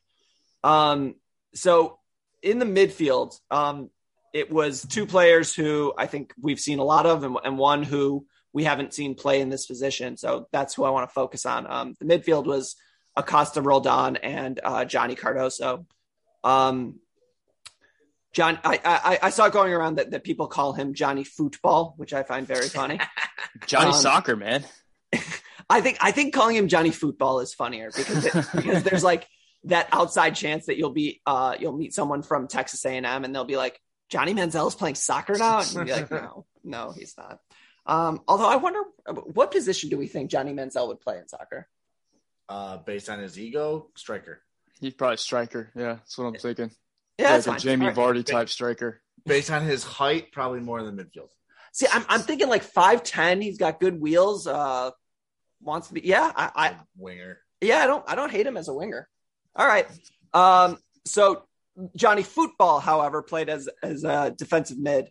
Um, 0.64 1.16
so 1.54 2.00
in 2.42 2.60
the 2.60 2.66
midfield, 2.66 3.36
um, 3.50 3.90
it 4.34 4.52
was 4.52 4.86
two 4.86 5.06
players 5.06 5.56
who 5.56 5.94
I 5.98 6.06
think 6.08 6.34
we've 6.40 6.60
seen 6.60 6.80
a 6.80 6.84
lot 6.84 7.06
of, 7.06 7.24
and, 7.24 7.38
and, 7.44 7.58
one 7.58 7.84
who 7.84 8.26
we 8.54 8.66
haven't 8.66 8.94
seen 8.94 9.16
play 9.16 9.42
in 9.42 9.50
this 9.50 9.66
position. 9.66 10.18
So 10.18 10.48
that's 10.52 10.74
who 10.74 10.84
I 10.84 10.90
want 10.90 11.10
to 11.10 11.14
focus 11.14 11.46
on. 11.46 11.72
Um, 11.72 11.96
the 12.00 12.06
midfield 12.06 12.46
was 12.46 12.76
Acosta 13.16 13.62
Roldan 13.62 14.18
and 14.18 14.60
uh, 14.64 14.86
Johnny 14.86 15.16
Cardoso. 15.16 15.86
Um, 16.44 17.00
John, 18.38 18.60
I, 18.64 18.80
I, 18.86 19.20
I 19.24 19.30
saw 19.32 19.50
going 19.50 19.74
around 19.74 19.96
that, 19.96 20.12
that 20.12 20.24
people 20.24 20.46
call 20.46 20.72
him 20.72 20.94
Johnny 20.94 21.24
Football, 21.24 21.96
which 21.98 22.14
I 22.14 22.22
find 22.22 22.46
very 22.46 22.68
funny. 22.68 23.00
Johnny 23.66 23.88
um, 23.88 23.94
Soccer, 23.94 24.36
man. 24.36 24.64
I 25.72 25.82
think 25.82 25.98
I 26.02 26.12
think 26.12 26.36
calling 26.36 26.56
him 26.56 26.68
Johnny 26.68 26.92
Football 26.92 27.40
is 27.40 27.56
funnier 27.56 27.90
because 27.96 28.26
it, 28.28 28.34
because 28.56 28.84
there's 28.84 29.04
like 29.04 29.28
that 29.64 29.88
outside 29.92 30.36
chance 30.36 30.68
that 30.68 30.78
you'll 30.78 30.92
be 30.92 31.20
uh 31.26 31.56
you'll 31.60 31.76
meet 31.76 31.96
someone 31.96 32.22
from 32.22 32.48
Texas 32.48 32.86
A&M 32.86 33.04
and 33.04 33.34
they'll 33.34 33.44
be 33.44 33.58
like 33.58 33.82
Johnny 34.08 34.36
Manziel 34.36 34.68
is 34.68 34.76
playing 34.76 34.94
soccer 34.94 35.36
now 35.36 35.62
and 35.62 35.74
you'll 35.74 35.86
be 35.86 35.92
like 35.94 36.12
no 36.12 36.46
no 36.64 36.92
he's 36.92 37.16
not. 37.18 37.40
Um, 37.88 38.22
although 38.28 38.48
I 38.48 38.58
wonder 38.58 38.82
what 39.34 39.50
position 39.50 39.90
do 39.90 39.98
we 39.98 40.06
think 40.06 40.30
Johnny 40.30 40.54
Manziel 40.54 40.90
would 40.90 41.02
play 41.02 41.18
in 41.18 41.28
soccer? 41.28 41.68
Uh, 42.48 42.78
based 42.78 43.10
on 43.10 43.18
his 43.18 43.40
ego, 43.40 43.88
striker. 43.96 44.44
He's 44.80 44.94
probably 44.94 45.18
striker. 45.18 45.72
Yeah, 45.76 45.96
that's 45.96 46.16
what 46.20 46.26
I'm 46.26 46.36
thinking. 46.36 46.70
Yeah, 47.18 47.36
like 47.36 47.48
a. 47.48 47.60
Jamie 47.60 47.88
Vardy 47.88 48.26
type 48.26 48.50
striker. 48.50 49.02
Based 49.26 49.52
on 49.52 49.64
his 49.64 49.84
height, 49.84 50.32
probably 50.32 50.60
more 50.60 50.80
in 50.80 50.86
the 50.86 51.04
midfield. 51.04 51.30
See, 51.74 51.88
I'm, 51.92 52.06
I'm 52.10 52.22
thinking 52.22 52.48
like 52.48 52.64
five 52.64 53.04
ten. 53.04 53.42
He's 53.42 53.58
got 53.58 53.80
good 53.80 54.00
wheels. 54.00 54.48
Uh, 54.48 54.92
wants 55.62 55.90
to 55.90 55.94
be. 55.94 56.02
Yeah, 56.04 56.32
I, 56.36 56.52
I 56.56 56.76
winger. 56.96 57.40
Yeah, 57.62 57.80
I 57.80 57.88
don't 57.88 58.04
I 58.08 58.16
don't 58.16 58.32
hate 58.32 58.48
him 58.48 58.58
as 58.58 58.68
a 58.68 58.74
winger. 58.74 59.08
All 59.56 59.68
right. 59.68 59.88
Um, 60.34 60.78
so 61.06 61.44
Johnny 61.96 62.24
Football, 62.24 62.80
however, 62.80 63.22
played 63.22 63.50
as 63.50 63.70
as 63.84 64.04
a 64.04 64.34
defensive 64.36 64.78
mid. 64.78 65.10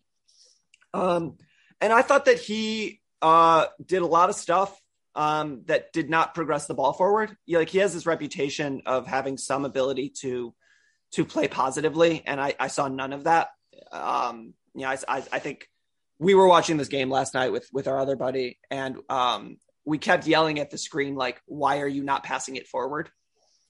Um, 0.95 1.37
and 1.81 1.93
I 1.93 2.03
thought 2.03 2.25
that 2.27 2.39
he 2.39 3.01
uh 3.23 3.67
did 3.85 4.03
a 4.03 4.07
lot 4.07 4.29
of 4.29 4.37
stuff 4.37 4.79
um 5.15 5.63
that 5.67 5.93
did 5.93 6.11
not 6.11 6.35
progress 6.35 6.67
the 6.67 6.75
ball 6.75 6.93
forward. 6.93 7.37
Like 7.49 7.71
he 7.71 7.79
has 7.79 7.95
this 7.95 8.07
reputation 8.07 8.83
of 8.87 9.07
having 9.07 9.39
some 9.39 9.65
ability 9.65 10.11
to 10.21 10.55
to 11.17 11.25
play 11.25 11.49
positively, 11.49 12.23
and 12.27 12.39
I, 12.39 12.55
I 12.61 12.69
saw 12.69 12.89
none 12.89 13.15
of 13.15 13.25
that. 13.25 13.49
Um, 13.91 14.53
you 14.75 14.83
know, 14.83 14.89
I, 14.89 14.99
I, 15.09 15.25
I 15.33 15.39
think 15.39 15.67
we 16.19 16.35
were 16.35 16.47
watching 16.47 16.77
this 16.77 16.89
game 16.89 17.11
last 17.11 17.33
night 17.33 17.53
with 17.53 17.67
with 17.73 17.89
our 17.89 17.99
other 17.99 18.17
buddy, 18.17 18.59
and 18.71 18.99
um, 19.09 19.57
we 19.87 19.97
kept 19.97 20.27
yelling 20.27 20.59
at 20.59 20.71
the 20.71 20.77
screen 20.77 21.15
like, 21.15 21.41
"Why 21.47 21.81
are 21.81 21.89
you 21.89 22.05
not 22.05 22.23
passing 22.23 22.57
it 22.57 22.69
forward?" 22.69 23.09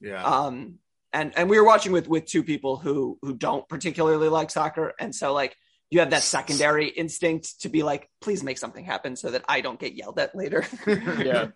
Yeah. 0.01 0.21
Um, 0.21 0.79
and 1.13 1.31
and 1.37 1.49
we 1.49 1.57
were 1.57 1.65
watching 1.65 1.93
with 1.93 2.09
with 2.09 2.25
two 2.25 2.43
people 2.43 2.75
who 2.75 3.17
who 3.21 3.33
don't 3.33 3.67
particularly 3.69 4.27
like 4.27 4.51
soccer, 4.51 4.93
and 4.99 5.15
so 5.15 5.33
like 5.33 5.55
you 5.89 6.01
have 6.01 6.09
that 6.09 6.23
secondary 6.23 6.89
instinct 6.89 7.61
to 7.61 7.69
be 7.69 7.81
like, 7.81 8.09
please 8.19 8.43
make 8.43 8.57
something 8.57 8.83
happen 8.83 9.15
so 9.15 9.31
that 9.31 9.45
I 9.47 9.61
don't 9.61 9.79
get 9.79 9.93
yelled 9.93 10.19
at 10.19 10.35
later. 10.35 10.65
yeah. 10.85 11.47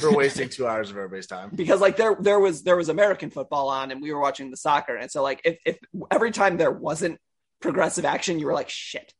We're 0.00 0.14
wasting 0.14 0.48
two 0.48 0.66
hours 0.66 0.90
of 0.90 0.96
everybody's 0.96 1.26
time. 1.26 1.50
Because 1.54 1.80
like 1.80 1.96
there 1.96 2.16
there 2.20 2.38
was 2.38 2.62
there 2.62 2.76
was 2.76 2.88
American 2.88 3.30
football 3.30 3.68
on 3.68 3.90
and 3.90 4.00
we 4.00 4.12
were 4.12 4.20
watching 4.20 4.50
the 4.50 4.56
soccer. 4.56 4.96
And 4.96 5.10
so 5.10 5.22
like 5.22 5.40
if 5.44 5.58
if 5.64 5.78
every 6.10 6.30
time 6.30 6.56
there 6.56 6.70
wasn't 6.70 7.18
progressive 7.60 8.04
action, 8.04 8.38
you 8.38 8.46
were 8.46 8.52
like, 8.52 8.68
shit. 8.68 9.12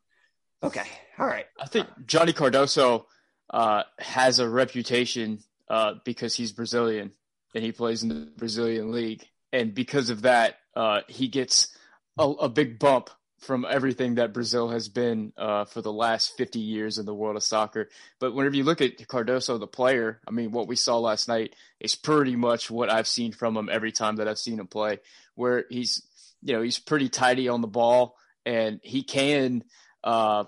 Okay. 0.63 0.85
All 1.19 1.27
right. 1.27 1.47
I 1.61 1.67
think 1.67 1.89
Johnny 2.07 2.33
Cardoso 2.33 3.05
uh, 3.51 3.83
has 3.99 4.39
a 4.39 4.49
reputation 4.49 5.41
uh, 5.69 5.95
because 6.05 6.35
he's 6.35 6.53
Brazilian 6.53 7.13
and 7.55 7.65
he 7.65 7.73
plays 7.73 8.03
in 8.03 8.09
the 8.09 8.33
Brazilian 8.37 8.93
league. 8.93 9.25
And 9.53 9.75
because 9.75 10.11
of 10.11 10.23
that, 10.23 10.57
uh, 10.75 11.03
he 11.09 11.29
gets 11.29 11.77
a, 12.19 12.25
a 12.25 12.49
big 12.49 12.79
bump 12.79 13.11
from 13.45 13.67
everything 13.69 14.17
that 14.17 14.33
Brazil 14.33 14.71
has 14.71 14.89
been 14.89 15.33
uh, 15.37 15.65
for 15.65 15.83
the 15.83 15.93
last 15.93 16.37
50 16.37 16.59
years 16.59 16.99
in 16.99 17.07
the 17.07 17.15
world 17.15 17.37
of 17.37 17.43
soccer. 17.43 17.89
But 18.19 18.35
whenever 18.35 18.57
you 18.57 18.65
look 18.65 18.81
at 18.81 18.99
Cardoso, 18.99 19.61
the 19.61 19.67
player, 19.67 20.21
I 20.27 20.31
mean, 20.31 20.51
what 20.51 20.67
we 20.67 20.77
saw 20.77 20.99
last 20.99 21.29
night 21.29 21.55
is 21.79 21.95
pretty 21.95 22.37
much 22.37 22.71
what 22.71 22.91
I've 22.91 23.07
seen 23.07 23.33
from 23.33 23.57
him 23.57 23.69
every 23.71 23.93
time 23.93 24.17
that 24.17 24.29
I've 24.29 24.39
seen 24.39 24.59
him 24.59 24.67
play, 24.67 25.01
where 25.35 25.65
he's, 25.69 26.03
you 26.43 26.55
know, 26.55 26.63
he's 26.63 26.79
pretty 26.79 27.09
tidy 27.09 27.49
on 27.49 27.61
the 27.61 27.69
ball 27.69 28.17
and 28.47 28.81
he 28.83 29.03
can 29.03 29.63
uh, 30.03 30.45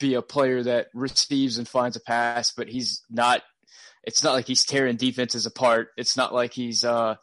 be 0.00 0.14
a 0.14 0.22
player 0.22 0.62
that 0.62 0.88
receives 0.92 1.58
and 1.58 1.68
finds 1.68 1.96
a 1.96 2.00
pass, 2.00 2.52
but 2.52 2.68
he's 2.68 3.02
not, 3.08 3.42
it's 4.02 4.24
not 4.24 4.34
like 4.34 4.46
he's 4.46 4.64
tearing 4.64 4.96
defenses 4.96 5.46
apart. 5.46 5.88
It's 5.96 6.16
not 6.16 6.34
like 6.34 6.52
he's, 6.52 6.84
uh, 6.84 7.14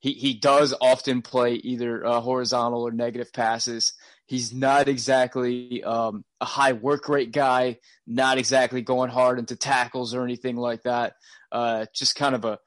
he, 0.00 0.12
he 0.12 0.34
does 0.34 0.74
often 0.80 1.22
play 1.22 1.54
either 1.54 2.06
uh, 2.06 2.20
horizontal 2.20 2.82
or 2.82 2.92
negative 2.92 3.32
passes 3.32 3.94
He's 4.28 4.52
not 4.52 4.88
exactly 4.88 5.82
um, 5.82 6.22
a 6.38 6.44
high 6.44 6.74
work 6.74 7.08
rate 7.08 7.32
guy, 7.32 7.78
not 8.06 8.36
exactly 8.36 8.82
going 8.82 9.08
hard 9.08 9.38
into 9.38 9.56
tackles 9.56 10.12
or 10.14 10.22
anything 10.22 10.56
like 10.56 10.82
that. 10.82 11.14
Uh, 11.50 11.86
just 11.94 12.14
kind 12.14 12.34
of 12.34 12.44
a 12.44 12.58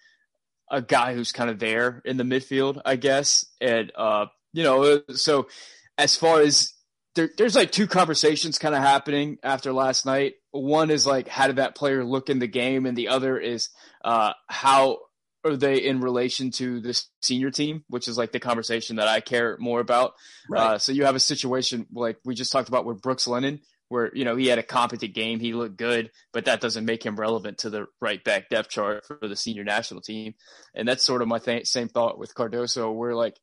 a 0.72 0.82
guy 0.82 1.14
who's 1.14 1.32
kind 1.32 1.52
of 1.52 1.60
there 1.60 2.02
in 2.04 2.18
the 2.18 2.24
midfield, 2.24 2.82
I 2.84 2.96
guess. 2.96 3.46
And 3.60 3.92
uh, 3.96 4.26
you 4.54 4.64
know, 4.64 5.02
so 5.14 5.50
as 6.00 6.16
far 6.16 6.42
as 6.42 6.74
there, 7.14 7.30
there's 7.38 7.56
like 7.56 7.72
two 7.72 7.86
conversations 7.86 8.58
kind 8.58 8.74
of 8.74 8.82
happening 8.82 9.38
after 9.44 9.72
last 9.72 10.04
night. 10.04 10.34
One 10.50 10.90
is 10.90 11.06
like, 11.06 11.28
how 11.28 11.46
did 11.46 11.58
that 11.58 11.76
player 11.76 12.04
look 12.04 12.32
in 12.32 12.40
the 12.40 12.48
game, 12.48 12.88
and 12.88 12.98
the 12.98 13.10
other 13.10 13.38
is 13.38 13.70
uh, 14.04 14.34
how 14.48 14.98
are 15.44 15.56
they 15.56 15.78
in 15.78 16.02
relation 16.02 16.52
to 16.52 16.80
the 16.80 17.02
senior 17.22 17.52
team, 17.52 17.84
which 17.88 18.08
is 18.08 18.18
like 18.18 18.32
the 18.32 18.40
conversation 18.40 18.98
that 18.98 19.08
I 19.08 19.20
care 19.22 19.58
more 19.60 19.80
about. 19.80 20.14
Right. 20.50 20.62
Uh, 20.62 20.78
so 20.78 20.92
you 20.92 21.06
have 21.06 21.16
a 21.16 21.20
situation 21.20 21.88
like 21.94 22.18
we 22.24 22.36
just 22.36 22.52
talked 22.52 22.70
about 22.70 22.86
with 22.86 23.02
Brooks 23.02 23.28
Lennon, 23.28 23.62
where 23.90 24.10
you 24.14 24.24
know 24.24 24.36
he 24.36 24.48
had 24.48 24.60
a 24.60 24.64
competent 24.64 25.14
game, 25.14 25.40
he 25.40 25.54
looked 25.54 25.78
good, 25.78 26.12
but 26.32 26.46
that 26.46 26.62
doesn't 26.62 26.86
make 26.86 27.04
him 27.04 27.16
relevant 27.16 27.60
to 27.60 27.70
the 27.70 27.88
right 28.00 28.24
back 28.24 28.50
depth 28.50 28.70
chart 28.70 29.06
for 29.06 29.20
the 29.22 29.36
senior 29.36 29.64
national 29.64 30.02
team. 30.02 30.34
And 30.76 30.88
that's 30.88 31.04
sort 31.04 31.22
of 31.22 31.28
my 31.28 31.40
th- 31.40 31.68
same 31.68 31.90
thought 31.90 32.18
with 32.18 32.34
Cardoso, 32.36 32.94
where 32.94 33.16
like 33.16 33.38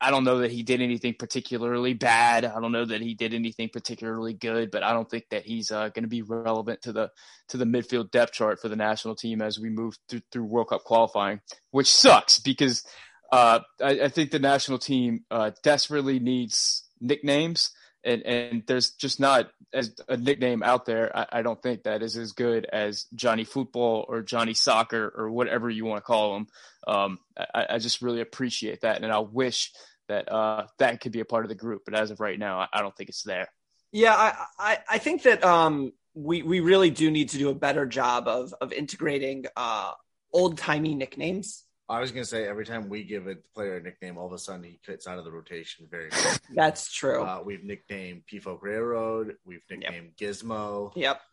I 0.00 0.10
don't 0.10 0.24
know 0.24 0.38
that 0.38 0.50
he 0.50 0.62
did 0.62 0.80
anything 0.80 1.14
particularly 1.18 1.94
bad. 1.94 2.44
I 2.44 2.60
don't 2.60 2.72
know 2.72 2.84
that 2.84 3.00
he 3.00 3.14
did 3.14 3.34
anything 3.34 3.68
particularly 3.72 4.34
good, 4.34 4.70
but 4.70 4.82
I 4.82 4.92
don't 4.92 5.10
think 5.10 5.24
that 5.30 5.44
he's 5.44 5.70
uh, 5.70 5.88
going 5.88 6.04
to 6.04 6.08
be 6.08 6.22
relevant 6.22 6.82
to 6.82 6.92
the 6.92 7.10
to 7.48 7.56
the 7.56 7.64
midfield 7.64 8.10
depth 8.10 8.32
chart 8.32 8.60
for 8.60 8.68
the 8.68 8.76
national 8.76 9.14
team 9.14 9.42
as 9.42 9.58
we 9.58 9.70
move 9.70 9.96
through, 10.08 10.22
through 10.30 10.44
World 10.44 10.68
Cup 10.68 10.84
qualifying, 10.84 11.40
which 11.70 11.90
sucks 11.90 12.38
because 12.38 12.84
uh, 13.32 13.60
I, 13.80 14.00
I, 14.02 14.08
think 14.08 14.30
the 14.30 14.38
national 14.38 14.78
team 14.78 15.24
uh, 15.30 15.52
desperately 15.62 16.18
needs 16.18 16.84
nicknames 17.00 17.70
and 18.04 18.22
and 18.22 18.62
there's 18.66 18.90
just 18.90 19.20
not 19.20 19.50
as 19.72 19.94
a 20.08 20.16
nickname 20.16 20.62
out 20.62 20.84
there. 20.84 21.16
I, 21.16 21.26
I, 21.32 21.42
don't 21.42 21.62
think 21.62 21.84
that 21.84 22.02
is 22.02 22.16
as 22.16 22.32
good 22.32 22.66
as 22.66 23.06
Johnny 23.14 23.44
Football 23.44 24.04
or 24.08 24.22
Johnny 24.22 24.54
Soccer 24.54 25.12
or 25.16 25.30
whatever 25.30 25.70
you 25.70 25.84
want 25.84 25.98
to 25.98 26.06
call 26.06 26.36
him. 26.36 26.46
Um, 26.86 27.18
I, 27.36 27.66
I, 27.70 27.78
just 27.78 28.02
really 28.02 28.20
appreciate 28.20 28.82
that, 28.82 29.02
and 29.02 29.12
I 29.12 29.20
wish 29.20 29.72
that 30.08 30.30
uh, 30.30 30.66
that 30.78 31.00
could 31.00 31.12
be 31.12 31.20
a 31.20 31.24
part 31.24 31.44
of 31.44 31.48
the 31.48 31.54
group. 31.54 31.82
But 31.84 31.94
as 31.94 32.10
of 32.10 32.20
right 32.20 32.38
now, 32.38 32.60
I, 32.60 32.68
I 32.72 32.82
don't 32.82 32.94
think 32.96 33.08
it's 33.08 33.22
there. 33.22 33.48
Yeah, 33.92 34.14
I, 34.14 34.46
I, 34.58 34.78
I 34.90 34.98
think 34.98 35.22
that 35.22 35.44
um, 35.44 35.92
we 36.14 36.42
we 36.42 36.60
really 36.60 36.90
do 36.90 37.10
need 37.10 37.30
to 37.30 37.38
do 37.38 37.50
a 37.50 37.54
better 37.54 37.86
job 37.86 38.28
of 38.28 38.54
of 38.60 38.72
integrating 38.72 39.46
uh, 39.56 39.92
old 40.32 40.58
timey 40.58 40.94
nicknames. 40.94 41.64
I 41.92 42.00
was 42.00 42.10
gonna 42.10 42.24
say 42.24 42.48
every 42.48 42.64
time 42.64 42.88
we 42.88 43.04
give 43.04 43.26
a 43.26 43.36
player 43.54 43.76
a 43.76 43.82
nickname, 43.82 44.16
all 44.16 44.26
of 44.26 44.32
a 44.32 44.38
sudden 44.38 44.64
he 44.64 44.80
gets 44.86 45.06
out 45.06 45.18
of 45.18 45.24
the 45.24 45.30
rotation 45.30 45.86
very 45.90 46.08
quick. 46.10 46.40
That's 46.54 46.90
true. 46.90 47.22
Uh, 47.22 47.42
we've 47.44 47.62
nicknamed 47.62 48.26
P-Folk 48.26 48.62
Railroad. 48.62 49.36
We've 49.44 49.60
nicknamed 49.70 50.12
Gizmo. 50.18 50.92
Yep. 50.96 51.20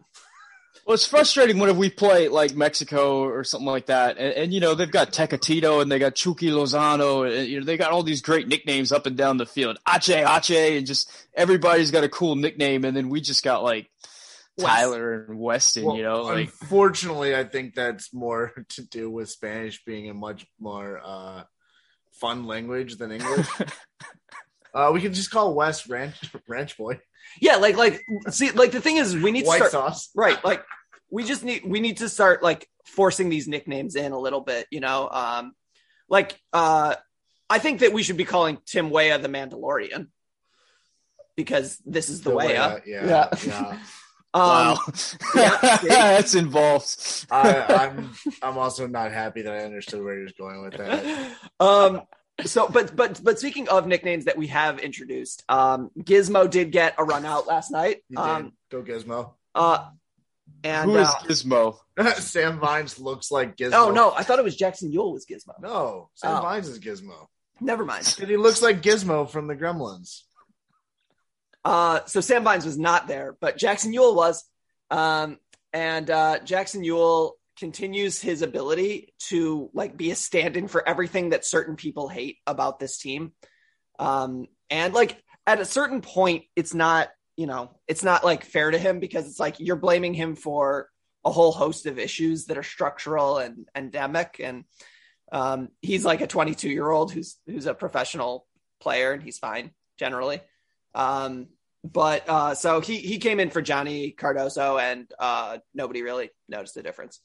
Well, 0.86 0.94
it's 0.94 1.06
frustrating 1.06 1.58
whenever 1.60 1.80
we 1.80 1.89
play 1.89 2.30
like 2.30 2.56
Mexico 2.56 3.24
or 3.24 3.44
something 3.44 3.68
like 3.68 3.88
that, 3.88 4.18
and, 4.18 4.34
and 4.34 4.54
you 4.54 4.60
know 4.60 4.75
they've 4.75 4.89
got 4.89 5.12
Tecatito 5.12 5.82
and 5.82 5.92
they 5.92 6.00
got 6.00 6.16
Chucky 6.16 6.50
Lozano, 6.51 7.28
and 7.28 7.48
you 7.48 7.60
know 7.60 7.66
they 7.66 7.75
got 7.75 7.92
all 7.92 8.04
these 8.04 8.22
great 8.22 8.48
nicknames 8.48 8.92
up 8.92 9.06
and 9.06 9.18
down 9.18 9.38
the 9.38 9.46
field, 9.46 9.78
Ache 9.88 10.10
Ache, 10.10 10.78
and 10.78 10.88
just 10.88 11.12
everybody's 11.34 11.92
got 11.92 12.04
a 12.04 12.10
cool 12.10 12.36
nickname, 12.36 12.86
and 12.86 12.96
then 12.96 13.10
we 13.10 13.20
just 13.20 13.44
got 13.44 13.63
like 13.63 13.89
Tyler 14.60 15.25
and 15.30 15.39
Weston, 15.39 15.86
Well, 15.86 15.98
you 15.98 16.04
know, 16.04 16.24
like 16.24 16.50
unfortunately, 16.62 17.36
I 17.36 17.44
think 17.44 17.75
that's 17.75 18.13
more 18.13 18.51
to 18.70 18.82
do 18.84 19.10
with 19.10 19.30
Spanish 19.30 19.84
being 19.86 20.10
a 20.10 20.13
much 20.13 20.46
more 20.60 21.01
uh, 21.04 21.44
fun 22.13 22.46
language 22.46 22.98
than 22.98 23.12
English. 23.12 23.48
uh, 24.74 24.92
we 24.94 25.01
can 25.01 25.13
just 25.13 25.32
call 25.32 25.54
West 25.54 25.88
Ranch 25.88 26.16
Ranch 26.48 26.78
Boy. 26.78 27.00
Yeah, 27.42 27.58
like 27.58 27.78
like 27.78 28.01
see 28.30 28.51
like 28.51 28.72
the 28.72 28.82
thing 28.82 28.98
is 28.98 29.16
we 29.16 29.32
need 29.32 29.46
to 29.46 29.51
start 29.51 29.72
sauce. 29.72 30.10
right 30.16 30.44
like 30.44 30.63
we 31.12 31.24
just 31.24 31.44
need 31.44 31.63
we 31.66 31.80
need 31.80 31.98
to 31.98 32.10
start 32.10 32.42
like 32.42 32.68
forcing 32.86 33.30
these 33.30 33.48
nicknames 33.48 33.96
in 33.96 34.12
a 34.12 34.20
little 34.20 34.42
bit, 34.42 34.68
you 34.72 34.80
know. 34.80 35.10
Um 35.10 35.54
like 36.10 36.39
uh 36.54 36.96
I 37.50 37.60
think 37.60 37.80
that 37.80 37.94
we 37.94 38.04
should 38.04 38.18
be 38.18 38.25
calling 38.25 38.60
Tim 38.66 38.89
Weah 38.89 39.18
the 39.18 39.28
Mandalorian 39.28 40.08
because 41.36 41.78
this 41.86 42.10
is 42.10 42.22
the, 42.22 42.32
The 42.32 42.36
way 42.36 42.48
Weah, 42.50 42.62
up. 42.62 42.84
yeah, 42.86 43.30
yeah. 43.46 43.80
Um, 44.33 44.41
wow, 44.41 44.77
yeah, 45.36 45.77
that's 45.83 46.36
involved. 46.36 47.25
I, 47.31 47.62
I'm 47.89 48.12
I'm 48.41 48.57
also 48.57 48.86
not 48.88 49.12
happy 49.12 49.41
that 49.41 49.53
I 49.53 49.63
understood 49.65 50.03
where 50.03 50.17
he 50.17 50.24
was 50.24 50.33
going 50.33 50.62
with 50.63 50.77
that. 50.77 51.31
um 51.59 52.01
so 52.45 52.67
but 52.69 52.95
but 52.95 53.19
but 53.24 53.39
speaking 53.39 53.67
of 53.69 53.88
nicknames 53.88 54.25
that 54.25 54.38
we 54.38 54.48
have 54.48 54.79
introduced 54.79 55.43
um 55.50 55.89
gizmo 56.00 56.50
did 56.50 56.71
get 56.71 56.95
a 56.98 57.03
run 57.03 57.25
out 57.25 57.48
last 57.48 57.69
night 57.71 57.98
um 58.15 58.53
Go 58.71 58.81
Gizmo. 58.81 59.33
uh 59.55 59.89
and 60.63 60.89
Who 60.91 60.98
is 61.00 61.07
uh, 61.09 61.13
Gizmo? 61.24 61.77
Sam 62.21 62.59
Vines 62.59 62.98
looks 63.00 63.29
like 63.31 63.57
Gizmo. 63.57 63.74
oh 63.74 63.91
no 63.91 64.13
i 64.13 64.24
thought 64.24 64.39
it 64.39 64.45
was 64.45 64.55
Jackson 64.55 64.89
Yueill 64.91 65.12
was 65.12 65.25
gizmo 65.25 65.53
no, 65.62 66.09
Sam 66.15 66.38
Oh. 66.38 66.41
Vines 66.41 66.69
is 66.69 66.79
Gizmo. 66.79 67.27
never 67.59 67.83
mind 67.83 68.15
And 68.21 68.29
he 68.29 68.38
looks 68.38 68.62
like 68.62 68.81
Gizmo 68.81 69.29
from 69.29 69.48
the 69.48 69.55
Gremlins. 69.55 70.21
Uh 71.66 72.06
so 72.06 72.22
sam 72.22 72.44
vines 72.44 72.66
was 72.66 72.78
not 72.78 73.08
there 73.08 73.36
but 73.39 73.58
Jackson 73.58 73.94
Yueill 73.94 74.16
was. 74.16 74.44
Um 74.89 75.38
and 75.74 76.10
uh 76.10 76.39
Jackson 76.39 76.84
Yueill 76.84 77.34
continues 77.58 78.22
his 78.22 78.42
ability 78.42 79.13
to 79.28 79.70
like 79.74 79.98
be 79.98 80.12
a 80.12 80.16
stand-in 80.16 80.68
for 80.68 80.88
everything 80.88 81.30
that 81.30 81.46
certain 81.46 81.75
people 81.75 82.08
hate 82.08 82.38
about 82.48 82.80
this 82.80 82.98
team. 82.98 83.34
Um 83.98 84.48
and 84.70 84.94
like 84.94 85.22
at 85.46 85.60
a 85.60 85.66
certain 85.66 86.01
point 86.01 86.46
it's 86.56 86.74
not 86.74 87.10
you 87.36 87.48
know 87.48 87.72
it's 87.88 88.04
not 88.04 88.24
like 88.24 88.46
fair 88.46 88.72
to 88.72 88.78
him 88.78 89.00
because 89.00 89.28
it's 89.28 89.39
like 89.39 89.60
you're 89.60 89.75
blaming 89.75 90.13
him 90.13 90.36
for 90.36 90.89
a 91.25 91.32
whole 91.32 91.51
host 91.51 91.86
of 91.86 92.00
issues 92.00 92.46
that 92.46 92.58
are 92.58 92.63
structural 92.63 93.38
and 93.38 93.68
endemic. 93.75 94.39
And 94.42 94.63
um 95.32 95.70
he's 95.82 96.06
like 96.06 96.22
a 96.22 96.28
22 96.28 96.70
year 96.70 96.89
old 96.89 97.12
who's 97.12 97.38
who's 97.46 97.66
a 97.66 97.74
professional 97.74 98.48
player 98.80 99.12
and 99.12 99.22
he's 99.22 99.38
fine 99.38 99.72
generally 99.98 100.42
um 100.96 101.48
but 101.84 102.27
uh 102.27 102.55
so 102.55 102.81
he 102.81 102.98
he 102.98 103.17
came 103.17 103.39
in 103.39 103.50
for 103.50 103.62
Johnny 103.62 104.13
Cardoso 104.17 104.81
and 104.81 105.12
uh 105.19 105.58
nobody 105.74 106.01
really 106.01 106.29
noticed 106.48 106.75
the 106.75 106.84
difference 106.84 107.19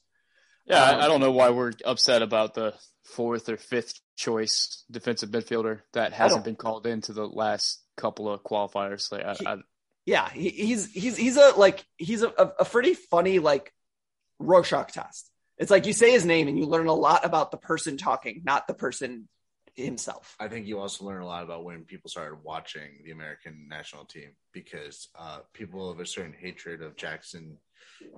Yeah, 0.65 0.81
Um, 0.81 0.95
I, 0.95 1.05
I 1.05 1.07
don't 1.07 1.19
know 1.19 1.31
why 1.31 1.49
we're 1.49 1.73
upset 1.85 2.21
about 2.21 2.53
the 2.53 2.73
fourth 3.03 3.49
or 3.49 3.57
fifth 3.57 3.99
choice 4.15 4.83
defensive 4.89 5.29
midfielder 5.29 5.81
that 5.93 6.13
hasn't 6.13 6.45
been 6.45 6.55
called 6.55 6.87
into 6.87 7.13
the 7.13 7.27
last 7.27 7.83
couple 7.97 8.31
of 8.31 8.41
qualifiers. 8.43 9.11
Like, 9.11 9.25
I, 9.25 9.53
I, 9.53 9.57
yeah 10.05 10.29
he, 10.29 10.49
he's 10.49 10.91
he's 10.91 11.17
he's 11.17 11.37
a 11.37 11.53
like 11.57 11.85
he's 11.97 12.21
a, 12.21 12.29
a, 12.29 12.51
a 12.59 12.65
pretty 12.65 12.93
funny 12.93 13.39
like 13.39 13.73
Rorschach 14.39 14.91
test 14.91 15.29
it's 15.57 15.71
like 15.71 15.85
you 15.85 15.93
say 15.93 16.11
his 16.11 16.25
name 16.25 16.47
and 16.47 16.57
you 16.57 16.65
learn 16.65 16.87
a 16.87 16.93
lot 16.93 17.25
about 17.25 17.51
the 17.51 17.57
person 17.57 17.97
talking 17.97 18.41
not 18.45 18.67
the 18.67 18.73
person 18.73 19.27
himself 19.75 20.35
I 20.39 20.47
think 20.47 20.67
you 20.67 20.79
also 20.79 21.05
learn 21.05 21.21
a 21.21 21.25
lot 21.25 21.43
about 21.43 21.63
when 21.63 21.83
people 21.83 22.09
started 22.09 22.37
watching 22.43 23.01
the 23.03 23.11
American 23.11 23.67
national 23.69 24.05
team 24.05 24.31
because 24.53 25.09
uh, 25.17 25.39
people 25.53 25.89
of 25.89 25.99
a 25.99 26.05
certain 26.05 26.33
hatred 26.33 26.81
of 26.81 26.95
Jackson 26.95 27.57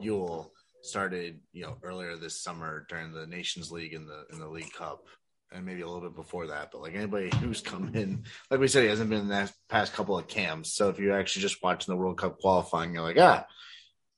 Yueill 0.01 0.49
started, 0.81 1.39
you 1.53 1.63
know, 1.63 1.77
earlier 1.83 2.15
this 2.15 2.41
summer 2.41 2.85
during 2.89 3.11
the 3.11 3.27
Nations 3.27 3.71
League 3.71 3.93
and 3.93 4.07
the 4.07 4.25
in 4.31 4.39
the 4.39 4.47
League 4.47 4.71
Cup, 4.73 5.05
and 5.51 5.65
maybe 5.65 5.81
a 5.81 5.87
little 5.87 6.01
bit 6.01 6.15
before 6.15 6.47
that. 6.47 6.69
But 6.71 6.81
like 6.81 6.95
anybody 6.95 7.29
who's 7.39 7.61
come 7.61 7.91
in, 7.95 8.23
like 8.49 8.59
we 8.59 8.67
said, 8.67 8.83
he 8.83 8.89
hasn't 8.89 9.09
been 9.09 9.21
in 9.21 9.27
the 9.27 9.51
past 9.69 9.93
couple 9.93 10.17
of 10.17 10.27
camps. 10.27 10.73
So 10.73 10.89
if 10.89 10.99
you're 10.99 11.17
actually 11.17 11.43
just 11.43 11.61
watching 11.63 11.91
the 11.91 11.97
World 11.97 12.17
Cup 12.17 12.39
qualifying, 12.39 12.93
you're 12.93 13.03
like, 13.03 13.19
ah, 13.19 13.45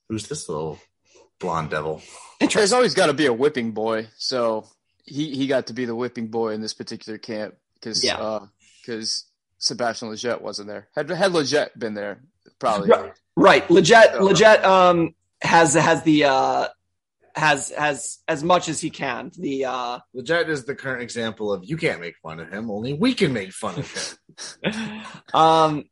who's 0.07 0.27
this 0.27 0.47
little 0.49 0.79
blonde 1.39 1.69
devil? 1.69 2.01
there's 2.39 2.73
always 2.73 2.93
got 2.93 3.07
to 3.07 3.13
be 3.13 3.25
a 3.25 3.33
whipping 3.33 3.71
boy. 3.71 4.07
So 4.17 4.67
he, 5.09 5.35
he 5.35 5.47
got 5.47 5.67
to 5.67 5.73
be 5.73 5.85
the 5.85 5.95
whipping 5.95 6.27
boy 6.27 6.53
in 6.53 6.61
this 6.61 6.73
particular 6.73 7.17
camp 7.17 7.55
because 7.75 8.03
Yeah. 8.03 8.39
because 8.81 9.25
Sebastian 9.57 10.09
Lletget 10.09 10.41
wasn't 10.41 10.67
there. 10.69 10.87
Had 10.95 11.09
had 11.09 11.31
Lletget 11.31 11.77
been 11.77 11.93
there, 11.93 12.21
probably. 12.59 12.89
Right. 12.89 13.13
right 13.35 13.69
legit 13.69 14.21
legit 14.21 14.63
um 14.63 15.13
has 15.41 15.73
has 15.73 16.03
the 16.03 16.25
uh 16.25 16.67
has 17.35 17.69
has 17.71 18.19
as 18.27 18.43
much 18.43 18.67
as 18.67 18.81
he 18.81 18.89
can 18.89 19.31
the 19.37 19.65
uh 19.65 19.99
Lletget 20.15 20.49
is 20.49 20.65
the 20.65 20.75
current 20.75 21.01
example 21.01 21.51
of 21.53 21.63
you 21.63 21.77
can't 21.77 22.01
make 22.01 22.15
fun 22.23 22.39
of 22.39 22.49
him, 22.51 22.69
only 22.71 22.93
we 22.93 23.13
can 23.13 23.33
make 23.33 23.51
fun 23.53 23.79
of 23.79 24.17
him. 24.63 25.01
um 25.33 25.83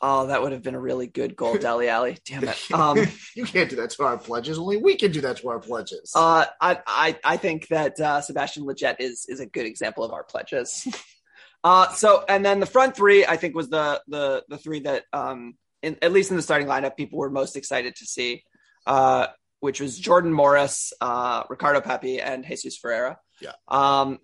oh 0.00 0.26
that 0.26 0.42
would 0.42 0.52
have 0.52 0.62
been 0.62 0.74
a 0.74 0.80
really 0.80 1.06
good 1.06 1.36
goal 1.36 1.56
Dele 1.58 1.88
Alli 1.88 2.18
damn 2.24 2.44
it 2.44 2.58
um 2.72 2.98
you 3.34 3.44
can't 3.44 3.70
do 3.70 3.76
that 3.76 3.90
to 3.90 4.04
our 4.04 4.18
pledges. 4.18 4.58
Only 4.58 4.76
we 4.76 4.96
can 4.96 5.12
do 5.12 5.20
that 5.22 5.38
to 5.38 5.48
our 5.48 5.58
pledges. 5.58 6.12
Uh, 6.14 6.46
I, 6.60 6.78
I, 6.86 7.18
I 7.24 7.36
think 7.36 7.68
that 7.68 7.98
uh, 8.00 8.20
Sebastian 8.20 8.64
Lletget 8.64 8.96
is 9.00 9.26
is 9.28 9.40
a 9.40 9.46
good 9.46 9.66
example 9.66 10.04
of 10.04 10.12
our 10.12 10.24
pledges. 10.24 10.86
uh, 11.64 11.92
so, 11.92 12.24
and 12.28 12.44
then 12.44 12.60
the 12.60 12.66
front 12.66 12.96
three, 12.96 13.24
I 13.24 13.36
think, 13.36 13.54
was 13.54 13.68
the 13.68 14.02
the 14.08 14.44
the 14.48 14.58
three 14.58 14.80
that, 14.80 15.04
um, 15.12 15.54
in, 15.82 15.96
at 16.02 16.12
least 16.12 16.30
in 16.30 16.36
the 16.36 16.42
starting 16.42 16.68
lineup, 16.68 16.96
people 16.96 17.18
were 17.18 17.30
most 17.30 17.56
excited 17.56 17.96
to 17.96 18.04
see, 18.06 18.42
uh, 18.86 19.28
which 19.60 19.80
was 19.80 19.98
Jordan 19.98 20.32
Morris, 20.32 20.92
uh, 21.00 21.44
Ricardo 21.48 21.80
Pepi, 21.80 22.20
and 22.20 22.44
Jesus 22.44 22.76
Ferreira. 22.76 23.18
Yeah. 23.40 23.52
Um, 23.68 24.18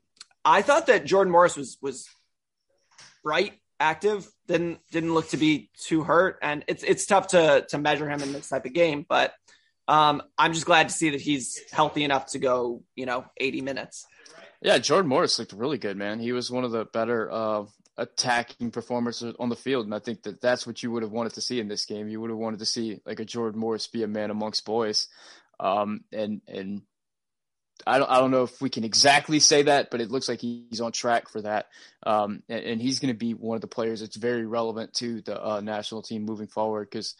I 0.44 0.62
thought 0.62 0.86
that 0.88 1.04
Jordan 1.04 1.32
Morris 1.32 1.56
was 1.56 1.78
was 1.80 2.08
bright, 3.22 3.54
active, 3.80 4.26
didn't 4.46 4.80
didn't 4.90 5.14
look 5.14 5.28
to 5.30 5.36
be 5.36 5.70
too 5.78 6.02
hurt, 6.02 6.38
and 6.42 6.64
it's 6.68 6.82
it's 6.82 7.06
tough 7.06 7.28
to 7.28 7.66
to 7.68 7.78
measure 7.78 8.08
him 8.08 8.22
in 8.22 8.32
this 8.32 8.48
type 8.48 8.66
of 8.66 8.72
game, 8.72 9.04
but 9.08 9.34
um, 9.88 10.22
I'm 10.38 10.52
just 10.52 10.66
glad 10.66 10.88
to 10.88 10.94
see 10.94 11.10
that 11.10 11.20
he's 11.20 11.60
healthy 11.70 12.04
enough 12.04 12.26
to 12.28 12.38
go, 12.38 12.82
you 12.96 13.06
know, 13.06 13.26
80 13.36 13.60
minutes. 13.60 14.06
Yeah, 14.62 14.78
Jordan 14.78 15.08
Morris 15.08 15.38
looked 15.38 15.52
really 15.52 15.76
good, 15.76 15.96
man. 15.96 16.18
He 16.18 16.32
was 16.32 16.50
one 16.50 16.64
of 16.64 16.70
the 16.70 16.86
better 16.86 17.30
uh, 17.30 17.64
attacking 17.98 18.70
performers 18.70 19.22
on 19.38 19.50
the 19.50 19.56
field, 19.56 19.84
and 19.84 19.94
I 19.94 19.98
think 19.98 20.22
that 20.22 20.40
that's 20.40 20.66
what 20.66 20.82
you 20.82 20.90
would 20.92 21.02
have 21.02 21.12
wanted 21.12 21.34
to 21.34 21.42
see 21.42 21.60
in 21.60 21.68
this 21.68 21.84
game. 21.84 22.08
You 22.08 22.20
would 22.22 22.30
have 22.30 22.38
wanted 22.38 22.60
to 22.60 22.66
see 22.66 23.00
like 23.04 23.20
a 23.20 23.26
Jordan 23.26 23.60
Morris 23.60 23.86
be 23.86 24.04
a 24.04 24.08
man 24.08 24.30
amongst 24.30 24.64
boys, 24.64 25.08
um, 25.60 26.04
and 26.12 26.40
and 26.48 26.80
I 27.86 27.98
don't 27.98 28.10
I 28.10 28.20
don't 28.20 28.30
know 28.30 28.44
if 28.44 28.60
we 28.60 28.70
can 28.70 28.84
exactly 28.84 29.40
say 29.40 29.62
that, 29.62 29.90
but 29.90 30.00
it 30.00 30.10
looks 30.10 30.28
like 30.28 30.40
he's 30.40 30.80
on 30.80 30.92
track 30.92 31.28
for 31.28 31.42
that, 31.42 31.66
um, 32.04 32.42
and, 32.48 32.64
and 32.64 32.82
he's 32.82 33.00
going 33.00 33.12
to 33.12 33.18
be 33.18 33.32
one 33.32 33.56
of 33.56 33.60
the 33.60 33.66
players 33.66 34.00
that's 34.00 34.16
very 34.16 34.46
relevant 34.46 34.94
to 34.94 35.20
the 35.22 35.44
uh, 35.44 35.60
national 35.60 36.02
team 36.02 36.24
moving 36.24 36.46
forward 36.46 36.88
because 36.90 37.14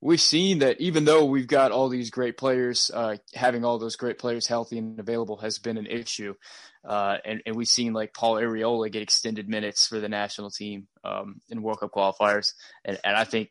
we've 0.00 0.20
seen 0.20 0.60
that 0.60 0.80
even 0.80 1.04
though 1.04 1.24
we've 1.26 1.46
got 1.46 1.72
all 1.72 1.88
these 1.88 2.10
great 2.10 2.36
players, 2.36 2.90
uh, 2.92 3.16
having 3.34 3.64
all 3.64 3.78
those 3.78 3.96
great 3.96 4.18
players 4.18 4.46
healthy 4.46 4.78
and 4.78 4.98
available 4.98 5.36
has 5.36 5.58
been 5.58 5.76
an 5.76 5.86
issue. 5.86 6.34
Uh, 6.82 7.18
and, 7.24 7.42
and 7.44 7.54
we've 7.54 7.68
seen 7.68 7.92
like 7.92 8.14
Paul 8.14 8.36
Arriola 8.36 8.90
get 8.90 9.02
extended 9.02 9.48
minutes 9.48 9.86
for 9.86 10.00
the 10.00 10.08
national 10.08 10.50
team 10.50 10.88
um, 11.04 11.40
in 11.50 11.62
World 11.62 11.80
Cup 11.80 11.92
qualifiers. 11.92 12.54
And, 12.84 12.98
and 13.04 13.14
I 13.14 13.24
think 13.24 13.50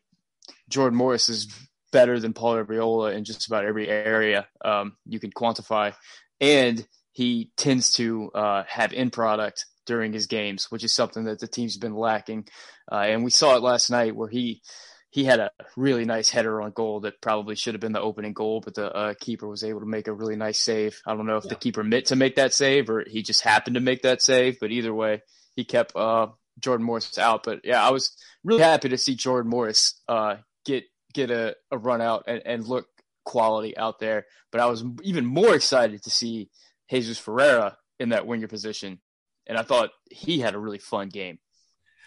Jordan 0.68 0.98
Morris 0.98 1.28
is 1.28 1.46
better 1.92 2.18
than 2.18 2.32
Paul 2.32 2.56
Arriola 2.56 3.14
in 3.14 3.24
just 3.24 3.46
about 3.46 3.64
every 3.64 3.88
area 3.88 4.48
um, 4.64 4.96
you 5.06 5.20
can 5.20 5.30
quantify. 5.30 5.94
And 6.40 6.86
he 7.12 7.50
tends 7.56 7.92
to 7.94 8.30
uh, 8.34 8.64
have 8.68 8.92
end 8.92 9.12
product 9.12 9.66
during 9.86 10.12
his 10.12 10.26
games, 10.26 10.70
which 10.70 10.84
is 10.84 10.92
something 10.92 11.24
that 11.24 11.40
the 11.40 11.48
team's 11.48 11.76
been 11.76 11.94
lacking. 11.94 12.46
Uh, 12.90 13.06
and 13.08 13.24
we 13.24 13.30
saw 13.30 13.56
it 13.56 13.62
last 13.62 13.90
night 13.90 14.14
where 14.14 14.28
he 14.28 14.62
he 15.10 15.24
had 15.24 15.40
a 15.40 15.50
really 15.76 16.04
nice 16.04 16.30
header 16.30 16.62
on 16.62 16.70
goal 16.70 17.00
that 17.00 17.20
probably 17.20 17.56
should 17.56 17.74
have 17.74 17.80
been 17.80 17.92
the 17.92 18.00
opening 18.00 18.32
goal, 18.32 18.60
but 18.60 18.74
the 18.74 18.92
uh, 18.92 19.14
keeper 19.18 19.48
was 19.48 19.64
able 19.64 19.80
to 19.80 19.86
make 19.86 20.06
a 20.06 20.12
really 20.12 20.36
nice 20.36 20.60
save. 20.60 21.00
I 21.04 21.16
don't 21.16 21.26
know 21.26 21.36
if 21.36 21.48
the 21.48 21.56
keeper 21.56 21.82
meant 21.82 22.06
to 22.06 22.16
make 22.16 22.36
that 22.36 22.54
save 22.54 22.88
or 22.88 23.04
he 23.04 23.22
just 23.22 23.42
happened 23.42 23.74
to 23.74 23.80
make 23.80 24.02
that 24.02 24.22
save, 24.22 24.60
but 24.60 24.70
either 24.70 24.94
way, 24.94 25.22
he 25.56 25.64
kept 25.64 25.96
uh, 25.96 26.28
Jordan 26.60 26.86
Morris 26.86 27.18
out. 27.18 27.42
But 27.42 27.60
yeah, 27.64 27.84
I 27.84 27.90
was 27.90 28.16
really 28.44 28.62
happy 28.62 28.90
to 28.90 28.98
see 28.98 29.16
Jordan 29.16 29.50
Morris 29.50 30.00
uh, 30.08 30.36
get 30.64 30.84
get 31.12 31.32
a, 31.32 31.56
a 31.72 31.78
run 31.78 32.00
out 32.00 32.24
and, 32.28 32.42
and 32.46 32.64
look 32.64 32.86
quality 33.24 33.76
out 33.76 33.98
there. 33.98 34.26
But 34.52 34.60
I 34.60 34.66
was 34.66 34.84
even 35.02 35.24
more 35.24 35.54
excited 35.54 36.02
to 36.04 36.10
see 36.10 36.50
Jesus 36.90 37.18
Ferreira 37.18 37.76
in 37.98 38.10
that 38.10 38.26
winger 38.26 38.48
position. 38.48 39.00
And 39.46 39.58
I 39.58 39.62
thought 39.62 39.90
he 40.10 40.40
had 40.40 40.54
a 40.54 40.58
really 40.58 40.78
fun 40.78 41.08
game. 41.08 41.38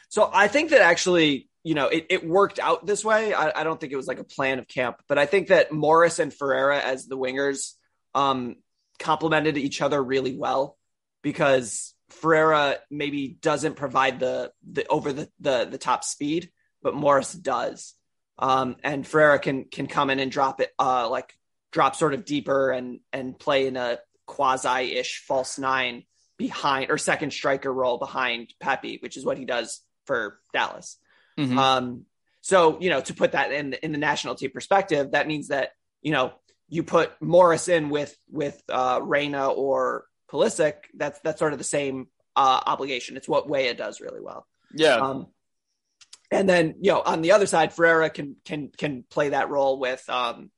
So 0.09 0.29
I 0.31 0.47
think 0.47 0.69
that 0.71 0.81
actually, 0.81 1.49
you 1.63 1.75
know, 1.75 1.87
it, 1.87 2.07
it 2.09 2.27
worked 2.27 2.59
out 2.59 2.85
this 2.85 3.03
way. 3.03 3.33
I, 3.33 3.61
I, 3.61 3.63
don't 3.63 3.79
think 3.79 3.91
it 3.91 3.97
was 3.97 4.07
like 4.07 4.19
a 4.19 4.23
plan 4.23 4.59
of 4.59 4.67
camp, 4.67 4.97
but 5.07 5.17
I 5.17 5.25
think 5.25 5.47
that 5.47 5.71
Morris 5.71 6.19
and 6.19 6.31
Ferreira 6.31 6.79
as 6.79 7.07
the 7.07 7.17
wingers 7.17 7.73
um, 8.13 8.57
complemented 8.99 9.57
each 9.57 9.81
other 9.81 10.01
really 10.01 10.37
well 10.37 10.77
because 11.23 11.95
Ferreira 12.09 12.77
maybe 12.91 13.29
doesn't 13.41 13.75
provide 13.75 14.19
the 14.19 14.51
the 14.69 14.85
over 14.87 15.13
the 15.13 15.29
the, 15.39 15.65
the 15.65 15.77
top 15.77 16.03
speed, 16.03 16.51
but 16.81 16.93
Morris 16.93 17.33
does. 17.33 17.95
Um, 18.43 18.75
and 18.83 19.07
Ferreira 19.07 19.39
can 19.39 19.63
can 19.63 19.87
come 19.87 20.09
in 20.09 20.19
and 20.19 20.29
drop 20.29 20.59
it 20.59 20.73
uh, 20.77 21.09
like 21.09 21.33
drop 21.71 21.95
sort 21.95 22.13
of 22.13 22.25
deeper 22.25 22.71
and 22.71 22.99
and 23.13 23.39
play 23.39 23.67
in 23.67 23.77
a 23.77 23.99
quasi 24.25 24.97
ish 24.97 25.23
false 25.25 25.57
nine 25.57 26.03
behind 26.37 26.91
or 26.91 26.97
second 26.97 27.31
striker 27.31 27.73
role 27.73 27.97
behind 27.97 28.53
Pepi, 28.59 28.99
which 29.01 29.15
is 29.15 29.23
what 29.23 29.37
he 29.37 29.45
does 29.45 29.81
for 30.07 30.39
Dallas. 30.53 30.97
Mm-hmm. 31.39 31.57
Um, 31.57 32.05
so 32.41 32.81
you 32.81 32.89
know 32.89 32.99
to 32.99 33.13
put 33.13 33.31
that 33.31 33.53
in 33.53 33.73
in 33.75 33.93
the 33.93 33.97
national 33.97 34.35
team 34.35 34.51
perspective, 34.51 35.11
that 35.11 35.25
means 35.25 35.47
that 35.47 35.69
you 36.01 36.11
know 36.11 36.33
you 36.67 36.83
put 36.83 37.13
Morris 37.21 37.69
in 37.69 37.89
with 37.89 38.13
with 38.29 38.61
uh, 38.67 38.99
Reyna 39.01 39.47
or 39.47 40.05
Pulisic. 40.29 40.73
That's 40.93 41.17
that's 41.23 41.39
sort 41.39 41.53
of 41.53 41.59
the 41.59 41.63
same 41.63 42.07
uh, 42.35 42.59
obligation. 42.65 43.15
It's 43.15 43.29
what 43.29 43.47
Weah 43.47 43.73
does 43.73 44.01
really 44.01 44.19
well. 44.19 44.45
Yeah. 44.73 44.95
Um, 44.95 45.27
and 46.33 46.49
then 46.49 46.75
you 46.81 46.91
know 46.91 47.01
on 47.05 47.21
the 47.21 47.31
other 47.31 47.45
side, 47.45 47.73
Ferreira 47.73 48.09
can 48.09 48.35
can 48.45 48.69
can 48.77 49.03
play 49.09 49.29
that 49.29 49.49
role 49.49 49.79
with 49.79 50.07
um, 50.09 50.49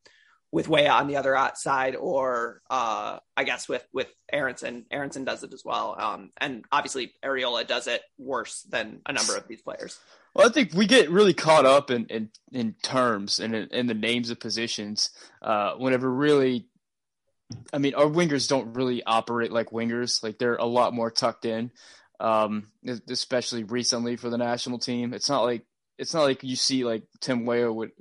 with 0.51 0.69
Weah 0.69 0.89
on 0.89 1.07
the 1.07 1.17
other 1.17 1.37
side, 1.55 1.95
or 1.95 2.61
uh, 2.69 3.19
I 3.35 3.43
guess 3.43 3.67
with 3.67 3.85
with 3.93 4.07
Aaronson. 4.31 4.85
Aaronson 4.89 5.25
does 5.25 5.43
it 5.43 5.53
as 5.53 5.63
well, 5.65 5.95
um, 5.99 6.31
and 6.37 6.63
obviously 6.71 7.13
Arriola 7.23 7.67
does 7.67 7.87
it 7.87 8.01
worse 8.17 8.61
than 8.63 9.01
a 9.05 9.13
number 9.13 9.35
of 9.35 9.47
these 9.47 9.61
players. 9.61 9.99
Well, 10.33 10.47
I 10.47 10.51
think 10.51 10.73
we 10.73 10.85
get 10.85 11.09
really 11.09 11.33
caught 11.33 11.65
up 11.65 11.91
in 11.91 12.05
in, 12.05 12.29
in 12.53 12.75
terms 12.81 13.39
and 13.39 13.53
in, 13.53 13.67
in, 13.69 13.87
the 13.87 13.93
names 13.93 14.29
of 14.29 14.39
positions 14.39 15.09
uh, 15.41 15.73
whenever 15.73 16.09
really. 16.09 16.67
I 17.71 17.77
mean, 17.77 17.93
our 17.93 18.07
wingers 18.07 18.49
don't 18.49 18.73
really 18.73 19.03
operate 19.03 19.51
like 19.51 19.69
wingers. 19.69 20.23
Like 20.23 20.39
they're 20.39 20.55
a 20.55 20.65
lot 20.65 20.93
more 20.93 21.11
tucked 21.11 21.45
in, 21.45 21.71
um, 22.19 22.67
especially 23.09 23.63
recently 23.63 24.15
for 24.15 24.29
the 24.29 24.37
national 24.37 24.79
team. 24.79 25.13
It's 25.13 25.29
not 25.29 25.43
like 25.43 25.65
it's 25.97 26.13
not 26.13 26.23
like 26.23 26.43
you 26.43 26.55
see 26.55 26.83
like 26.83 27.03
Tim 27.21 27.45
Weah 27.45 27.71
with 27.71 27.91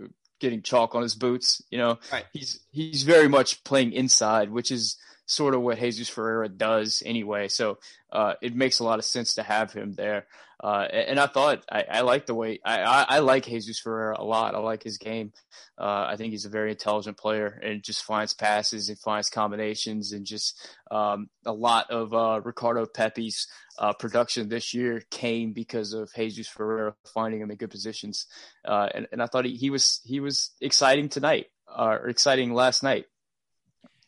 getting 0.40 0.62
chalk 0.62 0.94
on 0.94 1.02
his 1.02 1.14
boots. 1.14 1.62
You 1.70 1.78
know, 1.78 1.98
right. 2.12 2.24
he's 2.32 2.60
he's 2.70 3.02
very 3.02 3.28
much 3.28 3.64
playing 3.64 3.92
inside, 3.92 4.50
which 4.50 4.70
is 4.70 4.96
sort 5.26 5.54
of 5.54 5.62
what 5.62 5.78
Jesus 5.78 6.08
Ferreira 6.08 6.48
does 6.48 7.02
anyway. 7.04 7.48
So 7.48 7.78
uh, 8.12 8.34
it 8.42 8.54
makes 8.54 8.78
a 8.78 8.84
lot 8.84 8.98
of 8.98 9.04
sense 9.04 9.34
to 9.34 9.42
have 9.42 9.72
him 9.72 9.94
there. 9.94 10.26
Uh, 10.62 10.86
and 10.90 11.18
I 11.18 11.26
thought 11.26 11.64
I, 11.70 11.84
I 11.90 12.00
like 12.02 12.26
the 12.26 12.34
way 12.34 12.60
I, 12.64 12.80
I, 12.80 13.06
I, 13.08 13.18
like 13.18 13.44
Jesus 13.44 13.80
Ferreira 13.80 14.16
a 14.18 14.24
lot. 14.24 14.54
I 14.54 14.58
like 14.58 14.82
his 14.82 14.98
game. 14.98 15.32
Uh, 15.78 16.06
I 16.08 16.16
think 16.16 16.30
he's 16.30 16.46
a 16.46 16.50
very 16.50 16.70
intelligent 16.70 17.18
player 17.18 17.60
and 17.62 17.82
just 17.82 18.04
finds 18.04 18.32
passes 18.32 18.88
and 18.88 18.98
finds 18.98 19.28
combinations 19.28 20.12
and 20.12 20.24
just 20.24 20.66
um, 20.90 21.28
a 21.44 21.52
lot 21.52 21.90
of 21.90 22.14
uh, 22.14 22.40
Ricardo 22.42 22.86
Pepi's 22.86 23.48
uh, 23.78 23.92
production 23.94 24.48
this 24.48 24.72
year 24.72 25.02
came 25.10 25.52
because 25.52 25.92
of 25.92 26.10
Jesus 26.14 26.48
Ferreira 26.48 26.94
finding 27.12 27.40
him 27.40 27.50
in 27.50 27.56
good 27.56 27.70
positions. 27.70 28.26
Uh, 28.64 28.88
and, 28.94 29.08
and 29.12 29.20
I 29.20 29.26
thought 29.26 29.44
he, 29.44 29.56
he 29.56 29.70
was 29.70 30.00
he 30.04 30.20
was 30.20 30.52
exciting 30.60 31.08
tonight 31.08 31.46
or 31.76 32.08
exciting 32.08 32.54
last 32.54 32.82
night. 32.82 33.06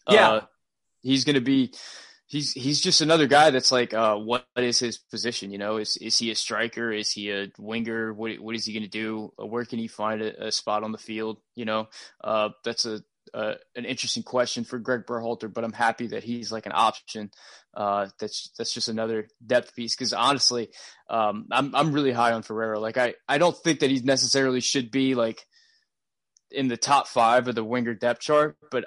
Yeah 0.08 0.40
he's 1.06 1.24
going 1.24 1.34
to 1.34 1.40
be 1.40 1.72
he's 2.26 2.52
he's 2.52 2.80
just 2.80 3.00
another 3.00 3.26
guy 3.26 3.50
that's 3.50 3.72
like 3.72 3.94
uh, 3.94 4.16
what 4.16 4.46
is 4.56 4.78
his 4.78 4.98
position 4.98 5.50
you 5.50 5.58
know? 5.58 5.76
Is 5.76 5.96
is 5.96 6.18
he 6.18 6.30
a 6.30 6.34
striker? 6.34 6.92
Is 6.92 7.10
he 7.10 7.30
a 7.30 7.50
winger? 7.58 8.12
What 8.12 8.38
what 8.40 8.54
is 8.54 8.66
he 8.66 8.72
going 8.72 8.82
to 8.82 8.88
do? 8.88 9.32
Uh, 9.40 9.46
where 9.46 9.64
can 9.64 9.78
he 9.78 9.88
find 9.88 10.22
a, 10.22 10.46
a, 10.46 10.52
spot 10.52 10.82
on 10.82 10.92
the 10.92 10.98
field 10.98 11.38
you 11.54 11.64
know? 11.64 11.88
Uh, 12.22 12.50
that's 12.64 12.84
a 12.84 13.02
an 13.34 13.84
interesting 13.84 14.22
question 14.22 14.64
for 14.64 14.78
Greg 14.78 15.04
Berhalter, 15.04 15.52
but 15.52 15.64
I'm 15.64 15.72
happy 15.72 16.06
that 16.08 16.24
he's 16.24 16.50
like 16.50 16.64
an 16.64 16.72
option. 16.74 17.30
Uh, 17.74 18.08
that's 18.18 18.50
that's 18.56 18.72
just 18.72 18.88
another 18.88 19.28
depth 19.44 19.74
piece 19.74 19.94
because 19.94 20.12
honestly, 20.12 20.70
um, 21.10 21.46
I'm 21.50 21.74
I'm 21.74 21.92
really 21.92 22.12
high 22.12 22.32
on 22.32 22.42
Ferreira 22.42 22.78
Like 22.80 22.96
I 22.96 23.14
I 23.28 23.38
don't 23.38 23.56
think 23.56 23.80
that 23.80 23.90
he 23.90 24.00
necessarily 24.00 24.60
should 24.60 24.90
be 24.90 25.14
like 25.14 25.44
in 26.50 26.68
the 26.68 26.76
top 26.76 27.08
five 27.08 27.48
of 27.48 27.54
the 27.54 27.64
winger 27.64 27.94
depth 27.94 28.20
chart, 28.20 28.56
but 28.70 28.86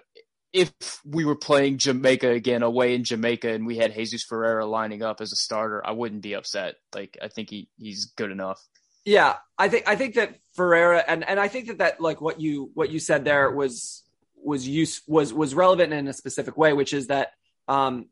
if 0.52 1.02
we 1.06 1.26
were 1.26 1.36
playing 1.36 1.78
Jamaica 1.78 2.30
again 2.30 2.64
away 2.64 2.96
in 2.96 3.04
Jamaica 3.04 3.50
and 3.50 3.66
we 3.66 3.78
had 3.78 3.94
Jesus 3.94 4.24
Ferreira 4.24 4.66
lining 4.66 5.04
up 5.04 5.22
as 5.22 5.32
a 5.32 5.36
starter, 5.36 5.86
I 5.86 5.92
wouldn't 5.92 6.22
be 6.22 6.34
upset. 6.34 6.76
Like 6.94 7.18
I 7.22 7.28
think 7.28 7.50
he 7.50 7.70
he's 7.78 8.06
good 8.16 8.32
enough. 8.32 8.60
Yeah, 9.06 9.38
I 9.58 9.70
think 9.70 9.88
I 9.88 9.96
think 9.96 10.16
that 10.16 10.36
Ferreira 10.56 11.04
and 11.08 11.28
and 11.28 11.40
I 11.40 11.48
think 11.48 11.68
that 11.68 11.78
that 11.80 12.02
like 12.02 12.20
what 12.20 12.42
you 12.42 12.72
what 12.74 12.90
you 12.90 13.00
said 13.00 13.26
there 13.26 13.52
was 13.52 14.04
was 14.36 14.68
use 14.68 15.02
was 15.08 15.34
was 15.34 15.54
relevant 15.54 15.94
in 15.94 16.08
a 16.08 16.14
specific 16.14 16.58
way, 16.58 16.74
which 16.74 16.94
is 16.94 17.08
that 17.08 17.30
um 17.68 18.08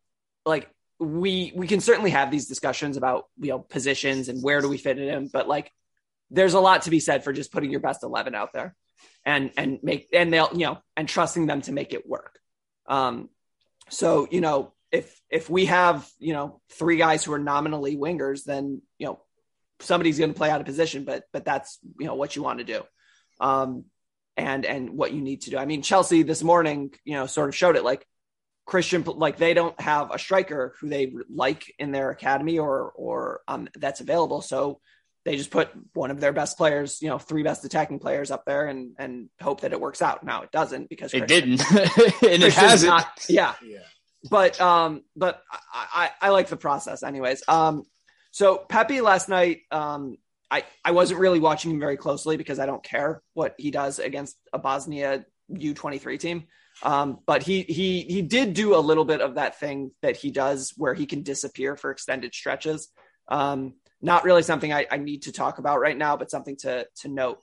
like 0.45 0.69
we 0.99 1.51
we 1.55 1.67
can 1.67 1.79
certainly 1.79 2.11
have 2.11 2.29
these 2.29 2.47
discussions 2.47 2.97
about 2.97 3.25
you 3.39 3.49
know 3.49 3.59
positions 3.59 4.29
and 4.29 4.43
where 4.43 4.61
do 4.61 4.69
we 4.69 4.77
fit 4.77 4.99
it 4.99 5.07
in, 5.07 5.27
but 5.27 5.47
like 5.47 5.71
there's 6.29 6.53
a 6.53 6.59
lot 6.59 6.83
to 6.83 6.89
be 6.89 6.99
said 6.99 7.23
for 7.23 7.33
just 7.33 7.51
putting 7.51 7.71
your 7.71 7.79
best 7.79 8.03
eleven 8.03 8.35
out 8.35 8.53
there 8.53 8.75
and 9.25 9.51
and 9.57 9.79
make 9.83 10.09
and 10.13 10.31
they'll 10.31 10.51
you 10.53 10.65
know 10.65 10.79
and 10.95 11.07
trusting 11.07 11.45
them 11.47 11.61
to 11.61 11.71
make 11.71 11.93
it 11.93 12.07
work. 12.07 12.39
Um, 12.87 13.29
so 13.89 14.27
you 14.29 14.41
know 14.41 14.73
if 14.91 15.19
if 15.29 15.49
we 15.49 15.65
have 15.65 16.07
you 16.19 16.33
know 16.33 16.61
three 16.71 16.97
guys 16.97 17.23
who 17.23 17.33
are 17.33 17.39
nominally 17.39 17.95
wingers, 17.95 18.43
then 18.43 18.81
you 18.97 19.07
know 19.07 19.21
somebody's 19.79 20.17
going 20.17 20.33
to 20.33 20.37
play 20.37 20.49
out 20.49 20.61
of 20.61 20.65
position, 20.65 21.03
but 21.03 21.23
but 21.33 21.45
that's 21.45 21.79
you 21.99 22.07
know 22.07 22.15
what 22.15 22.35
you 22.35 22.43
want 22.43 22.59
to 22.59 22.65
do. 22.65 22.83
Um, 23.39 23.85
and 24.37 24.65
and 24.65 24.91
what 24.91 25.13
you 25.13 25.21
need 25.21 25.41
to 25.41 25.49
do. 25.49 25.57
I 25.57 25.65
mean, 25.65 25.81
Chelsea 25.81 26.23
this 26.23 26.43
morning, 26.43 26.93
you 27.03 27.15
know, 27.15 27.25
sort 27.25 27.49
of 27.49 27.55
showed 27.55 27.75
it. 27.75 27.83
Like 27.83 28.05
Christian, 28.65 29.03
like 29.03 29.37
they 29.37 29.53
don't 29.53 29.79
have 29.81 30.11
a 30.11 30.19
striker 30.19 30.75
who 30.79 30.89
they 30.89 31.13
like 31.29 31.73
in 31.79 31.91
their 31.91 32.11
academy 32.11 32.59
or 32.59 32.91
or 32.95 33.41
um, 33.47 33.67
that's 33.75 33.99
available. 33.99 34.41
So 34.41 34.79
they 35.27 35.35
just 35.35 35.51
put 35.51 35.69
one 35.93 36.09
of 36.09 36.21
their 36.21 36.31
best 36.31 36.57
players, 36.57 37.01
you 37.01 37.09
know, 37.09 37.17
three 37.17 37.43
best 37.43 37.65
attacking 37.65 37.99
players 37.99 38.31
up 38.31 38.45
there 38.45 38.67
and 38.67 38.95
and 38.97 39.27
hope 39.41 39.59
that 39.61 39.73
it 39.73 39.81
works 39.81 40.01
out. 40.01 40.23
Now 40.23 40.43
it 40.43 40.53
doesn't 40.53 40.87
because 40.87 41.13
it 41.13 41.27
didn't, 41.27 41.69
and 41.71 42.43
it 42.43 42.53
hasn't. 42.53 42.89
Not, 42.89 43.25
yeah. 43.27 43.53
yeah. 43.61 43.79
But 44.29 44.59
um, 44.61 45.03
but 45.17 45.43
I, 45.51 46.11
I, 46.21 46.27
I 46.27 46.29
like 46.29 46.47
the 46.47 46.55
process 46.55 47.03
anyways. 47.03 47.43
Um, 47.45 47.83
so 48.31 48.57
Pepi 48.69 49.01
last 49.01 49.27
night, 49.27 49.63
um, 49.69 50.15
I 50.49 50.63
I 50.85 50.91
wasn't 50.91 51.19
really 51.19 51.39
watching 51.39 51.71
him 51.71 51.79
very 51.81 51.97
closely 51.97 52.37
because 52.37 52.57
I 52.57 52.65
don't 52.65 52.83
care 52.83 53.21
what 53.33 53.53
he 53.57 53.69
does 53.69 53.99
against 53.99 54.37
a 54.53 54.59
Bosnia 54.59 55.25
U 55.49 55.73
twenty 55.73 55.97
three 55.97 56.17
team. 56.17 56.45
Um, 56.83 57.19
but 57.25 57.43
he 57.43 57.63
he 57.63 58.03
he 58.03 58.21
did 58.21 58.53
do 58.53 58.77
a 58.77 58.79
little 58.79 59.03
bit 59.03 59.19
of 59.19 59.35
that 59.35 59.59
thing 59.59 59.91
that 60.01 60.15
he 60.15 60.31
does 60.31 60.73
where 60.77 60.93
he 60.93 61.05
can 61.05 61.23
disappear 61.23 61.75
for 61.75 61.91
extended 61.91 62.33
stretches. 62.33 62.87
Um, 63.27 63.73
not 64.01 64.23
really 64.23 64.43
something 64.43 64.71
I, 64.71 64.85
I, 64.89 64.97
need 64.97 65.23
to 65.23 65.31
talk 65.31 65.57
about 65.57 65.79
right 65.79 65.97
now, 65.97 66.17
but 66.17 66.29
something 66.29 66.55
to 66.57 66.87
to 67.01 67.07
note. 67.07 67.39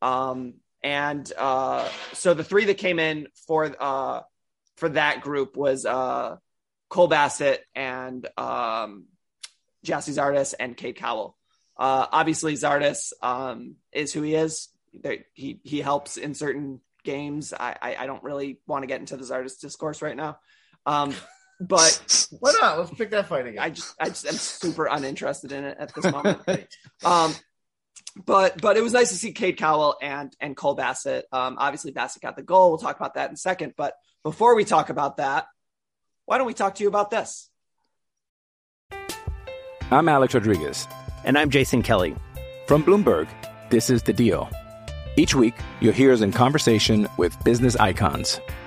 Um, 0.00 0.54
and 0.82 1.30
uh, 1.36 1.88
so 2.12 2.34
the 2.34 2.44
three 2.44 2.66
that 2.66 2.78
came 2.78 2.98
in 2.98 3.28
for 3.46 3.74
uh, 3.78 4.20
for 4.76 4.88
that 4.90 5.20
group 5.20 5.56
was 5.56 5.84
uh, 5.84 6.36
Cole 6.88 7.08
Bassett 7.08 7.64
and 7.74 8.26
um, 8.36 9.06
Gyasi 9.84 10.14
Zardes 10.14 10.54
and 10.58 10.76
Cade 10.76 10.96
Cowell. 10.96 11.36
Uh, 11.76 12.06
obviously, 12.10 12.54
Zardes 12.54 13.12
um, 13.22 13.76
is 13.92 14.12
who 14.12 14.22
he 14.22 14.34
is. 14.34 14.68
he 15.34 15.60
he 15.62 15.80
helps 15.80 16.16
in 16.16 16.34
certain 16.34 16.80
games. 17.04 17.52
I, 17.52 17.76
I, 17.80 17.96
I 17.96 18.06
don't 18.06 18.22
really 18.22 18.60
want 18.66 18.82
to 18.82 18.86
get 18.86 19.00
into 19.00 19.16
the 19.16 19.24
Zardes 19.24 19.60
discourse 19.60 20.02
right 20.02 20.16
now. 20.16 20.38
Um, 20.84 21.14
but 21.60 22.26
why 22.40 22.52
not? 22.60 22.78
Let's 22.78 22.90
pick 22.92 23.10
that 23.10 23.26
fight 23.26 23.46
again. 23.46 23.62
I 23.62 23.70
just, 23.70 23.94
I 24.00 24.06
just 24.08 24.26
am 24.26 24.34
super 24.34 24.86
uninterested 24.86 25.52
in 25.52 25.64
it 25.64 25.76
at 25.78 25.94
this 25.94 26.10
moment. 26.10 26.40
um, 27.04 27.34
but 28.24 28.60
but 28.60 28.76
it 28.76 28.82
was 28.82 28.92
nice 28.92 29.10
to 29.10 29.16
see 29.16 29.32
Cade 29.32 29.56
Cowell 29.56 29.96
and 30.00 30.34
and 30.40 30.56
Cole 30.56 30.74
Bassett. 30.74 31.26
Um, 31.32 31.56
obviously 31.58 31.92
Bassett 31.92 32.22
got 32.22 32.36
the 32.36 32.42
goal. 32.42 32.70
We'll 32.70 32.78
talk 32.78 32.96
about 32.96 33.14
that 33.14 33.28
in 33.28 33.34
a 33.34 33.38
second. 33.38 33.74
But 33.76 33.94
before 34.22 34.54
we 34.54 34.64
talk 34.64 34.90
about 34.90 35.18
that, 35.18 35.46
why 36.24 36.38
don't 36.38 36.46
we 36.46 36.54
talk 36.54 36.76
to 36.76 36.82
you 36.82 36.88
about 36.88 37.10
this? 37.10 37.50
I'm 39.90 40.08
Alex 40.08 40.34
Rodriguez, 40.34 40.88
and 41.24 41.38
I'm 41.38 41.50
Jason 41.50 41.82
Kelly 41.82 42.16
from 42.66 42.82
Bloomberg. 42.82 43.28
This 43.70 43.90
is 43.90 44.02
the 44.02 44.12
Deal. 44.12 44.50
Each 45.16 45.34
week, 45.34 45.54
you'll 45.80 45.92
hear 45.92 46.12
us 46.12 46.20
in 46.20 46.32
conversation 46.32 47.08
with 47.16 47.42
business 47.44 47.76
icons. 47.76 48.40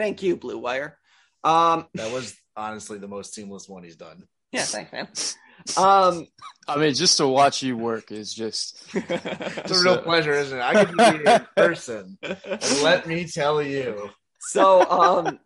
Thank 0.00 0.22
you, 0.22 0.34
Blue 0.34 0.56
Wire. 0.56 0.96
Um, 1.44 1.86
That 1.92 2.10
was 2.10 2.34
honestly 2.56 2.96
the 2.96 3.06
most 3.06 3.34
seamless 3.34 3.68
one 3.68 3.84
he's 3.84 3.96
done. 3.96 4.24
yeah, 4.50 4.62
thanks, 4.62 4.92
man. 4.92 5.08
Um, 5.76 6.26
I 6.66 6.78
mean, 6.78 6.94
just 6.94 7.18
to 7.18 7.28
watch 7.28 7.62
you 7.62 7.76
work 7.76 8.10
is 8.10 8.32
just 8.32 8.82
It's 8.94 9.70
a 9.70 9.84
real 9.84 9.98
pleasure, 10.00 10.32
isn't 10.32 10.56
it? 10.56 10.62
I 10.62 10.72
get 10.72 10.88
to 10.90 10.96
be 10.96 11.04
here 11.04 11.22
in 11.36 11.46
person. 11.54 12.18
Let 12.82 13.06
me 13.06 13.26
tell 13.26 13.60
you. 13.62 14.08
so 14.38 14.80
um, 14.90 15.38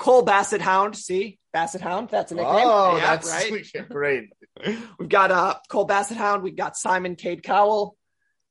Cole 0.00 0.22
Bassett 0.22 0.60
Hound. 0.60 0.96
See, 0.96 1.38
Bassett 1.52 1.80
Hound. 1.80 2.08
That's 2.10 2.32
a 2.32 2.34
nickname. 2.34 2.54
Oh, 2.56 2.96
Yeah, 2.96 3.14
that's 3.14 3.30
right. 3.30 3.88
great. 3.88 4.30
We've 4.98 5.08
got 5.08 5.30
uh, 5.30 5.54
Cole 5.68 5.84
Bassett 5.84 6.16
Hound. 6.16 6.42
We've 6.42 6.56
got 6.56 6.76
Simon 6.76 7.14
Cade 7.14 7.44
Cowell. 7.44 7.96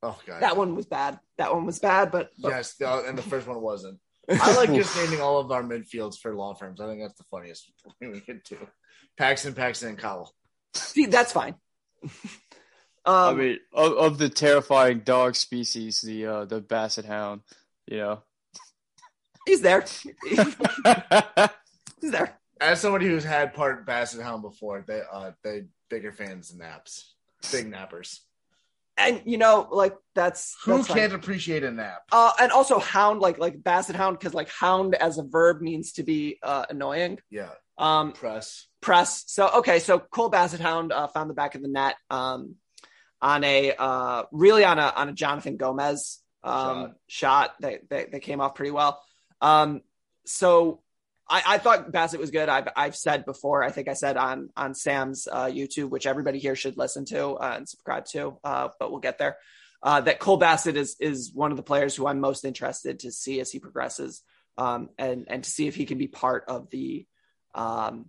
Oh 0.02 0.18
god. 0.26 0.44
That 0.44 0.56
one 0.56 0.76
was 0.78 0.86
bad. 0.86 1.20
That 1.38 1.54
one 1.54 1.66
was 1.66 1.80
bad, 1.80 2.10
but, 2.10 2.30
but 2.40 2.50
Yes, 2.52 2.76
uh, 2.82 3.04
and 3.06 3.18
the 3.18 3.22
first 3.22 3.48
one 3.48 3.60
wasn't. 3.60 4.00
I 4.30 4.56
like 4.56 4.70
just 4.74 4.96
naming 4.98 5.22
all 5.22 5.40
of 5.40 5.52
our 5.52 5.64
midfields 5.64 6.18
for 6.18 6.36
law 6.36 6.54
firms. 6.54 6.80
I 6.80 6.88
think 6.88 7.02
that's 7.02 7.18
the 7.18 7.26
funniest 7.30 7.72
thing 8.00 8.12
we 8.12 8.20
could 8.20 8.44
do. 8.44 8.58
Paxton, 9.18 9.54
Paxton, 9.54 9.90
and 9.90 9.98
Cowell. 9.98 10.34
see, 10.74 11.06
that's 11.06 11.32
fine. 11.32 11.56
um, 12.04 12.12
I 13.06 13.34
mean, 13.34 13.60
of, 13.74 13.94
of 13.94 14.18
the 14.18 14.30
terrifying 14.30 15.00
dog 15.00 15.36
species, 15.36 16.02
the 16.02 16.26
uh, 16.26 16.46
the 16.46 16.62
basset 16.62 17.06
hound, 17.06 17.42
you 17.88 17.98
know. 17.98 18.24
he's 19.46 19.62
there. 19.62 19.86
he's 20.26 22.12
there. 22.12 22.40
As 22.60 22.80
somebody 22.80 23.08
who's 23.08 23.26
had 23.26 23.54
part 23.54 23.86
Basset 23.86 24.22
Hound 24.22 24.42
before, 24.42 24.86
they 24.88 25.02
uh 25.12 25.32
they 25.44 25.64
bigger 25.90 26.14
fans 26.14 26.52
of 26.52 26.60
naps, 26.60 27.14
big 27.52 27.70
nappers. 27.70 28.20
And 28.96 29.24
you 29.26 29.38
know, 29.40 29.68
like 29.72 29.96
that's 30.14 30.56
Who 30.66 30.78
that's 30.78 30.88
can't 30.88 31.14
appreciate 31.14 31.64
a 31.64 31.72
nap? 31.72 32.04
Uh, 32.12 32.32
and 32.40 32.52
also 32.52 32.78
hound, 32.78 33.22
like 33.22 33.40
like 33.40 33.64
basset 33.64 33.96
hound, 33.96 34.20
because 34.20 34.36
like 34.36 34.50
hound 34.50 34.94
as 34.94 35.18
a 35.18 35.24
verb 35.24 35.62
means 35.62 35.94
to 35.94 36.04
be 36.04 36.38
uh, 36.44 36.66
annoying. 36.70 37.18
Yeah, 37.32 37.50
Um, 37.78 38.12
press. 38.12 38.68
press. 38.82 39.24
So 39.26 39.50
okay, 39.56 39.80
so 39.80 39.98
Cole 39.98 40.30
basset 40.30 40.60
Hound 40.60 40.92
uh, 40.92 41.08
found 41.08 41.28
the 41.30 41.34
back 41.34 41.56
of 41.56 41.64
the 41.64 41.70
net 41.70 41.96
um, 42.12 42.56
on 43.20 43.44
a 43.44 43.74
uh, 43.76 44.24
really 44.32 44.64
on 44.64 44.78
a 44.78 44.94
on 44.96 45.10
a 45.10 45.14
Jonathan 45.14 45.58
Gomez 45.58 46.20
um, 46.44 46.94
shot, 47.08 47.56
that, 47.62 47.90
that 47.90 48.12
that 48.12 48.22
came 48.22 48.42
off 48.42 48.54
pretty 48.54 48.72
well. 48.72 49.02
Um, 49.42 49.82
so 50.28 50.83
I, 51.34 51.56
I 51.56 51.58
thought 51.58 51.92
Bassett 51.92 52.20
was 52.20 52.30
good. 52.30 52.48
I've 52.48 52.68
I've 52.76 52.96
said 52.96 53.26
before. 53.26 53.64
I 53.64 53.72
think 53.72 53.88
I 53.88 53.94
said 53.94 54.18
on 54.18 54.50
on 54.56 54.76
Sam's 54.76 55.28
uh, 55.30 55.46
YouTube, 55.46 55.90
which 55.90 56.06
everybody 56.06 56.38
here 56.38 56.56
should 56.56 56.78
listen 56.78 57.06
to 57.06 57.32
uh, 57.32 57.54
and 57.58 57.68
subscribe 57.68 58.06
to. 58.12 58.38
Uh, 58.44 58.70
but 58.80 58.92
we'll 58.92 59.00
get 59.00 59.18
there. 59.18 59.38
Uh, 59.82 60.00
that 60.02 60.20
Cole 60.20 60.38
Bassett 60.38 60.78
is 60.78 60.96
is 61.00 61.32
one 61.34 61.50
of 61.50 61.58
the 61.58 61.64
players 61.64 61.96
who 61.96 62.06
I'm 62.06 62.20
most 62.20 62.46
interested 62.46 63.00
to 63.00 63.12
see 63.12 63.40
as 63.40 63.52
he 63.52 63.58
progresses, 63.58 64.22
um, 64.60 64.90
and 65.00 65.26
and 65.28 65.44
to 65.44 65.50
see 65.50 65.66
if 65.66 65.76
he 65.76 65.86
can 65.86 65.98
be 65.98 66.08
part 66.08 66.44
of 66.48 66.70
the 66.70 67.08
um, 67.56 68.06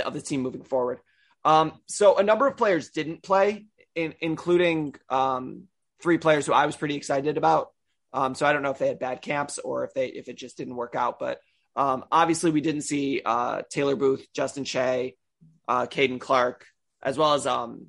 of 0.00 0.12
the 0.12 0.20
team 0.20 0.40
moving 0.40 0.64
forward. 0.64 0.98
Um, 1.44 1.72
so 1.86 2.18
a 2.18 2.24
number 2.24 2.48
of 2.48 2.56
players 2.56 2.90
didn't 2.90 3.22
play, 3.22 3.66
in, 3.94 4.14
including 4.20 4.96
um, 5.08 5.68
three 6.02 6.18
players 6.18 6.46
who 6.46 6.52
I 6.52 6.66
was 6.66 6.76
pretty 6.76 6.96
excited 6.96 7.38
about. 7.38 7.68
Um, 8.12 8.34
so 8.34 8.44
I 8.44 8.52
don't 8.52 8.62
know 8.62 8.70
if 8.70 8.78
they 8.78 8.88
had 8.88 8.98
bad 8.98 9.22
camps 9.22 9.58
or 9.58 9.84
if 9.84 9.94
they 9.94 10.08
if 10.08 10.28
it 10.28 10.36
just 10.36 10.56
didn't 10.56 10.74
work 10.74 10.96
out. 10.96 11.20
But 11.20 11.38
um, 11.76 12.04
obviously 12.10 12.50
we 12.50 12.60
didn't 12.60 12.82
see 12.82 13.22
uh, 13.24 13.62
Taylor 13.70 13.96
Booth, 13.96 14.26
Justin 14.32 14.64
Che, 14.64 15.14
uh, 15.68 15.86
Caden 15.86 16.20
Clark, 16.20 16.66
as 17.02 17.18
well 17.18 17.34
as 17.34 17.46
um, 17.46 17.88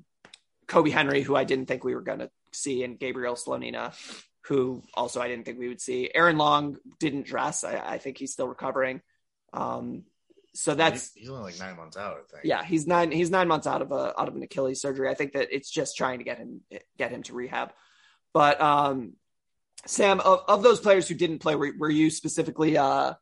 Kobi 0.66 0.92
Henry, 0.92 1.22
who 1.22 1.34
I 1.34 1.44
didn't 1.44 1.66
think 1.66 1.84
we 1.84 1.94
were 1.94 2.02
going 2.02 2.18
to 2.20 2.30
see, 2.52 2.84
and 2.84 2.98
Gabriel 2.98 3.34
Slonina, 3.34 3.94
who 4.42 4.82
also 4.94 5.20
I 5.20 5.28
didn't 5.28 5.46
think 5.46 5.58
we 5.58 5.68
would 5.68 5.80
see. 5.80 6.10
Aaron 6.14 6.36
Long 6.36 6.76
didn't 7.00 7.26
dress. 7.26 7.64
I, 7.64 7.78
I 7.78 7.98
think 7.98 8.18
he's 8.18 8.32
still 8.32 8.48
recovering. 8.48 9.00
Um, 9.52 10.04
so 10.54 10.74
that's 10.74 11.12
he's, 11.14 11.30
only 11.30 11.52
like 11.52 11.60
nine 11.60 11.76
months 11.76 11.96
out. 11.96 12.12
I 12.12 12.32
think. 12.32 12.44
yeah, 12.44 12.64
he's 12.64 12.86
nine 12.86 13.12
he's 13.12 13.30
nine 13.30 13.48
months 13.48 13.66
out 13.66 13.80
of 13.80 13.92
a 13.92 14.20
out 14.20 14.28
of 14.28 14.34
an 14.34 14.42
Achilles 14.42 14.80
surgery. 14.80 15.08
I 15.08 15.14
think 15.14 15.32
that 15.32 15.48
it's 15.50 15.70
just 15.70 15.96
trying 15.96 16.18
to 16.18 16.24
get 16.24 16.38
him 16.38 16.62
get 16.98 17.10
him 17.10 17.22
to 17.24 17.34
rehab. 17.34 17.72
But 18.34 18.60
um, 18.60 19.14
Sam, 19.86 20.20
of, 20.20 20.40
of 20.48 20.62
those 20.62 20.80
players 20.80 21.08
who 21.08 21.14
didn't 21.14 21.38
play, 21.38 21.54
were, 21.54 21.72
were 21.78 21.90
you 21.90 22.10
specifically 22.10 22.76
uh, 22.76 23.14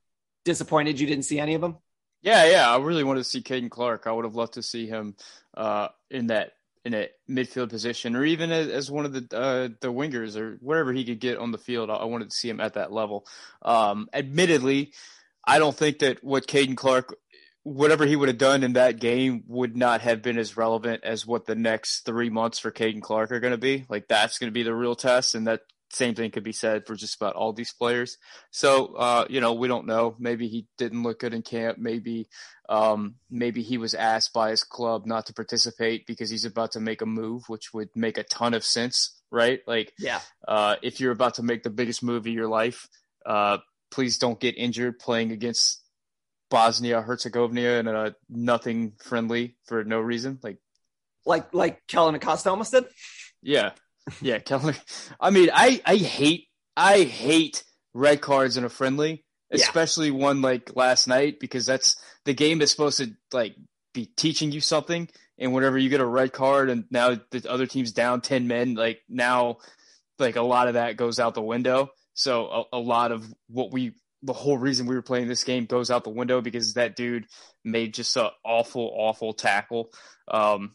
disappointed 0.47 0.99
you 0.99 1.07
didn't 1.07 1.25
see 1.25 1.39
any 1.39 1.55
of 1.55 1.61
them? 1.61 1.77
Yeah, 2.23 2.49
yeah, 2.51 2.71
I 2.71 2.79
really 2.79 3.05
wanted 3.05 3.21
to 3.21 3.29
see 3.29 3.43
Caden 3.43 3.71
Clark. 3.71 4.07
I 4.07 4.13
would 4.13 4.25
have 4.25 4.35
loved 4.35 4.55
to 4.55 4.63
see 4.63 4.87
him 4.87 5.17
uh, 5.55 5.89
in 6.11 6.29
that 6.29 6.53
in 6.85 6.95
a 6.95 7.09
midfield 7.29 7.69
position, 7.69 8.15
or 8.17 8.25
even 8.25 8.53
as, 8.53 8.69
as 8.69 8.91
one 8.91 9.05
of 9.05 9.13
the 9.13 9.37
uh, 9.37 9.69
the 9.81 9.93
wingers, 9.93 10.37
or 10.37 10.57
wherever 10.61 10.93
he 10.93 11.05
could 11.05 11.21
get 11.21 11.37
on 11.37 11.51
the 11.51 11.59
field. 11.59 11.91
I, 11.91 12.05
wanted 12.05 12.31
to 12.31 12.37
see 12.37 12.49
him 12.49 12.61
at 12.61 12.75
that 12.75 12.93
level. 12.93 13.27
Um, 13.61 14.09
admittedly, 14.15 14.93
I 15.45 15.59
don't 15.59 15.77
think 15.77 15.99
that 15.99 16.23
what 16.25 16.47
Caden 16.47 16.77
Clark, 16.77 17.15
whatever 17.65 18.07
he 18.07 18.17
would 18.17 18.29
have 18.29 18.39
done 18.39 18.63
in 18.63 18.75
that 18.75 19.01
game, 19.01 19.43
would 19.49 19.77
not 19.77 20.01
have 20.01 20.23
been 20.23 20.39
as 20.39 20.57
relevant 20.57 21.03
as 21.05 21.27
what 21.27 21.45
the 21.45 21.57
next 21.57 22.07
three 22.07 22.31
months 22.31 22.61
for 22.61 22.71
Caden 22.71 23.03
Clark 23.03 23.33
are 23.33 23.41
going 23.41 23.53
to 23.53 23.59
be. 23.59 23.85
Like 23.89 24.09
that's 24.09 24.39
going 24.39 24.49
to 24.49 24.55
be 24.55 24.63
the 24.63 24.75
real 24.75 24.95
test, 24.95 25.35
and 25.35 25.49
that 25.49 25.61
same 25.91 26.15
thing 26.15 26.31
could 26.31 26.43
be 26.43 26.53
said 26.53 26.87
for 26.87 26.95
just 26.97 27.17
about 27.17 27.35
all 27.37 27.53
these 27.53 27.73
players. 27.73 28.17
So, 28.51 28.95
uh, 28.97 29.27
you 29.31 29.41
know, 29.41 29.55
we 29.55 29.69
don't 29.69 29.87
know. 29.87 30.17
Maybe 30.19 30.49
he 30.49 30.67
didn't 30.79 31.03
look 31.03 31.21
good 31.21 31.33
in 31.35 31.43
camp. 31.43 31.79
Maybe, 31.79 32.29
um, 32.69 33.15
maybe 33.31 33.63
he 33.63 33.79
was 33.79 33.95
asked 33.95 34.33
by 34.33 34.51
his 34.51 34.65
club 34.65 35.07
not 35.07 35.27
to 35.27 35.33
participate 35.35 36.07
because 36.07 36.29
he's 36.31 36.45
about 36.45 36.73
to 36.73 36.81
make 36.81 37.03
a 37.03 37.07
move, 37.07 37.45
which 37.49 37.73
would 37.73 37.89
make 37.95 38.19
a 38.19 38.25
ton 38.25 38.53
of 38.55 38.65
sense, 38.65 39.23
right? 39.31 39.61
Like, 39.67 39.93
Yeah. 39.99 40.21
uh, 40.49 40.77
if 40.83 40.99
you're 41.01 41.13
about 41.13 41.35
to 41.35 41.43
make 41.43 41.63
the 41.63 41.71
biggest 41.71 42.03
move 42.03 42.27
of 42.27 42.33
your 42.33 42.49
life, 42.49 42.89
uh, 43.25 43.59
please 43.93 44.19
don't 44.19 44.41
get 44.41 44.59
injured 44.59 44.99
playing 44.99 45.31
against 45.31 45.83
Bosnia 46.51 47.01
Herzegovina 47.03 47.79
and 47.79 47.89
a 47.89 48.15
nothing 48.29 48.93
friendly 49.03 49.57
for 49.67 49.85
no 49.85 50.01
reason. 50.01 50.39
Like, 50.43 50.59
Like 51.25 51.53
like 51.55 51.87
Kellyn 51.87 52.15
Acosta 52.15 52.51
almost 52.51 52.73
did. 52.73 52.85
yeah, 53.43 53.71
yeah, 54.21 54.39
Kellyn. 54.39 54.75
I 55.21 55.31
mean, 55.31 55.51
I 55.53 55.81
I 55.85 55.97
hate 55.97 56.47
I 56.77 57.03
hate 57.03 57.65
red 57.95 58.21
cards 58.21 58.57
in 58.57 58.65
a 58.65 58.69
friendly, 58.69 59.25
Yeah. 59.51 59.57
especially 59.65 60.11
one 60.11 60.43
like 60.43 60.77
last 60.77 61.07
night 61.09 61.41
because 61.41 61.67
that's 61.67 61.97
the 62.25 62.35
game 62.35 62.61
is 62.61 62.71
supposed 62.71 62.99
to 62.99 63.13
like 63.33 63.57
be 63.95 64.07
teaching 64.17 64.53
you 64.53 64.61
something, 64.61 65.09
and 65.39 65.53
whenever 65.53 65.79
you 65.79 65.89
get 65.89 66.01
a 66.01 66.07
red 66.07 66.33
card 66.33 66.71
and 66.71 66.85
now 66.91 67.17
the 67.31 67.45
other 67.51 67.67
team's 67.67 67.93
down 67.93 68.21
ten 68.21 68.47
men, 68.47 68.75
like 68.75 69.01
now, 69.09 69.59
like 70.19 70.37
a 70.37 70.43
lot 70.43 70.69
of 70.69 70.75
that 70.75 70.97
goes 70.97 71.19
out 71.19 71.35
the 71.35 71.43
window. 71.43 71.91
So 72.15 72.67
a, 72.73 72.77
a 72.77 72.79
lot 72.79 73.13
of 73.13 73.27
what 73.49 73.73
we 73.73 73.95
the 74.23 74.33
whole 74.33 74.57
reason 74.59 74.87
we 74.87 74.95
were 74.95 75.03
playing 75.03 75.29
this 75.29 75.45
game 75.45 75.67
goes 75.67 75.91
out 75.91 76.03
the 76.05 76.11
window 76.11 76.41
because 76.41 76.75
that 76.75 76.97
dude 76.97 77.27
made 77.65 77.95
just 77.95 78.17
an 78.17 78.29
awful 78.45 78.91
awful 78.95 79.33
tackle. 79.35 79.91
Um, 80.29 80.75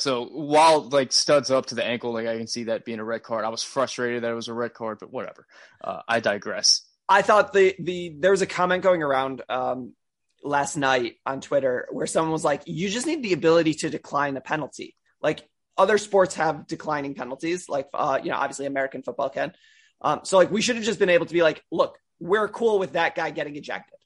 so 0.00 0.26
while 0.26 0.88
like 0.88 1.12
studs 1.12 1.50
up 1.50 1.66
to 1.66 1.74
the 1.74 1.84
ankle, 1.84 2.12
like 2.12 2.26
I 2.26 2.36
can 2.36 2.46
see 2.46 2.64
that 2.64 2.84
being 2.84 2.98
a 2.98 3.04
red 3.04 3.22
card. 3.22 3.44
I 3.44 3.48
was 3.48 3.62
frustrated 3.62 4.22
that 4.22 4.30
it 4.30 4.34
was 4.34 4.48
a 4.48 4.54
red 4.54 4.74
card, 4.74 4.98
but 5.00 5.12
whatever. 5.12 5.46
Uh, 5.82 6.00
I 6.08 6.20
digress. 6.20 6.82
I 7.08 7.22
thought 7.22 7.52
the 7.52 7.74
the 7.78 8.16
there 8.18 8.30
was 8.30 8.42
a 8.42 8.46
comment 8.46 8.82
going 8.82 9.02
around 9.02 9.42
um, 9.48 9.94
last 10.42 10.76
night 10.76 11.16
on 11.26 11.40
Twitter 11.40 11.88
where 11.90 12.06
someone 12.06 12.32
was 12.32 12.44
like, 12.44 12.62
"You 12.66 12.88
just 12.88 13.06
need 13.06 13.22
the 13.22 13.32
ability 13.32 13.74
to 13.74 13.90
decline 13.90 14.36
a 14.36 14.40
penalty." 14.40 14.96
Like 15.20 15.48
other 15.76 15.98
sports 15.98 16.36
have 16.36 16.66
declining 16.66 17.14
penalties, 17.14 17.68
like 17.68 17.88
uh, 17.92 18.20
you 18.22 18.30
know, 18.30 18.36
obviously 18.36 18.66
American 18.66 19.02
football 19.02 19.30
can. 19.30 19.52
Um, 20.00 20.20
so 20.24 20.36
like 20.38 20.50
we 20.50 20.62
should 20.62 20.76
have 20.76 20.84
just 20.84 20.98
been 20.98 21.10
able 21.10 21.26
to 21.26 21.34
be 21.34 21.42
like, 21.42 21.62
"Look, 21.70 21.98
we're 22.20 22.48
cool 22.48 22.78
with 22.78 22.92
that 22.92 23.14
guy 23.14 23.30
getting 23.30 23.56
ejected. 23.56 23.98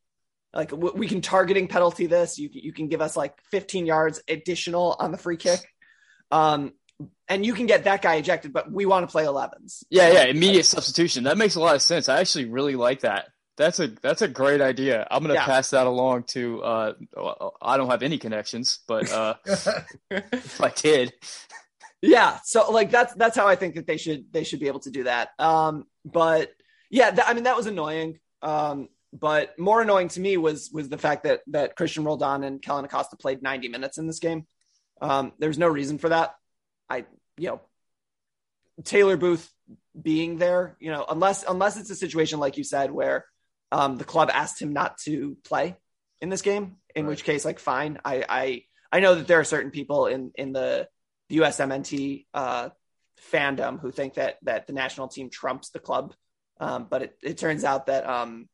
Like 0.53 0.73
we 0.73 1.07
can 1.07 1.21
targeting 1.21 1.69
penalty 1.69 2.07
this. 2.07 2.39
You 2.39 2.49
you 2.53 2.73
can 2.73 2.89
give 2.89 3.01
us 3.01 3.17
like 3.17 3.41
15 3.51 3.87
yards 3.87 4.23
additional 4.29 4.97
on 4.99 5.13
the 5.13 5.19
free 5.19 5.37
kick." 5.37 5.61
Um, 6.31 6.73
and 7.29 7.45
you 7.47 7.55
can 7.55 7.67
get 7.67 7.85
that 7.85 8.03
guy 8.03 8.17
ejected, 8.17 8.53
but 8.53 8.71
we 8.73 8.87
want 8.87 9.07
to 9.07 9.13
play 9.13 9.25
11s. 9.25 9.85
Yeah, 9.91 10.11
yeah, 10.13 10.25
immediate 10.25 10.67
substitution. 10.67 11.25
That 11.25 11.39
makes 11.39 11.55
a 11.55 11.61
lot 11.61 11.75
of 11.77 11.83
sense. 11.83 12.09
I 12.09 12.21
actually 12.21 12.47
really 12.47 12.75
like 12.75 13.01
that. 13.01 13.27
That's 13.57 13.81
a 13.81 13.89
that's 13.89 14.23
a 14.23 14.29
great 14.29 14.61
idea. 14.61 15.07
I'm 15.11 15.23
gonna 15.23 15.35
Yeah. 15.35 15.45
pass 15.45 15.71
that 15.71 15.87
along 15.89 16.25
to. 16.29 16.63
Uh, 16.63 16.93
I 17.61 17.77
don't 17.77 17.91
have 17.91 18.03
any 18.05 18.17
connections, 18.19 18.79
but 18.87 19.11
uh, 19.13 19.35
if 20.11 20.61
I 20.63 20.71
did, 20.71 21.13
Yeah, 22.01 22.39
so 22.45 22.71
like 22.71 22.91
that's 22.93 23.15
that's 23.15 23.37
how 23.37 23.49
I 23.49 23.57
think 23.57 23.75
that 23.75 23.87
they 23.87 23.97
should 23.97 24.33
they 24.33 24.45
should 24.45 24.61
be 24.61 24.69
able 24.69 24.81
to 24.81 24.91
do 24.93 25.05
that. 25.05 25.31
Um, 25.41 25.85
but 26.05 26.53
yeah, 26.91 27.11
that, 27.11 27.29
I 27.29 27.35
mean 27.35 27.45
that 27.45 27.57
was 27.57 27.67
annoying. 27.67 28.21
Um, 28.43 28.89
but 29.13 29.59
more 29.59 29.83
annoying 29.83 30.09
to 30.11 30.21
me 30.21 30.37
was 30.37 30.71
was 30.73 30.89
the 30.89 30.99
fact 30.99 31.25
that 31.25 31.41
that 31.49 31.77
Cristian 31.77 32.07
Roldan 32.07 32.45
and 32.45 32.63
Kellyn 32.63 32.85
Acosta 32.85 33.17
played 33.17 33.43
90 33.43 33.69
minutes 33.69 33.99
in 33.99 34.07
this 34.07 34.21
game. 34.21 34.47
Um, 35.01 35.33
there's 35.39 35.59
no 35.59 35.69
reason 35.69 35.99
for 35.99 36.09
that. 36.09 36.35
I 36.89 37.05
you 37.37 37.49
know 37.49 37.61
Taylor 38.85 39.17
Booth 39.17 39.51
being 40.01 40.39
there, 40.39 40.77
you 40.81 40.91
know, 40.91 41.05
unless 41.09 41.45
unless 41.45 41.77
it's 41.77 41.91
a 41.91 41.97
situation 41.97 42.39
like 42.39 42.57
you 42.57 42.65
said 42.65 42.91
where 42.91 43.27
um, 43.73 43.97
the 43.97 44.05
club 44.05 44.31
asked 44.33 44.61
him 44.61 44.73
not 44.73 44.99
to 44.99 45.37
play 45.45 45.77
in 46.21 46.29
this 46.29 46.43
game, 46.43 46.77
in 46.95 47.07
which 47.07 47.25
case, 47.25 47.45
like, 47.45 47.59
fine. 47.59 47.99
I 48.05 48.25
I 48.29 48.63
I 48.93 49.01
know 49.01 49.17
that 49.17 49.27
there 49.27 49.41
are 49.41 49.45
certain 49.45 49.71
people 49.71 50.07
in 50.07 50.33
in 50.35 50.53
the 50.53 50.89
the 51.29 51.39
USMNT 51.39 52.27
uh, 52.33 52.71
fandom 53.31 53.81
who 53.81 53.91
think 53.91 54.15
that 54.15 54.37
that 54.43 54.67
the 54.67 54.73
national 54.73 55.09
team 55.09 55.31
trumps 55.31 55.71
the 55.71 55.79
club, 55.79 56.15
um, 56.61 56.87
but 56.89 57.03
it, 57.03 57.19
it 57.23 57.39
turns 57.39 57.65
out 57.65 57.87
that 57.87 58.07
um, 58.07 58.49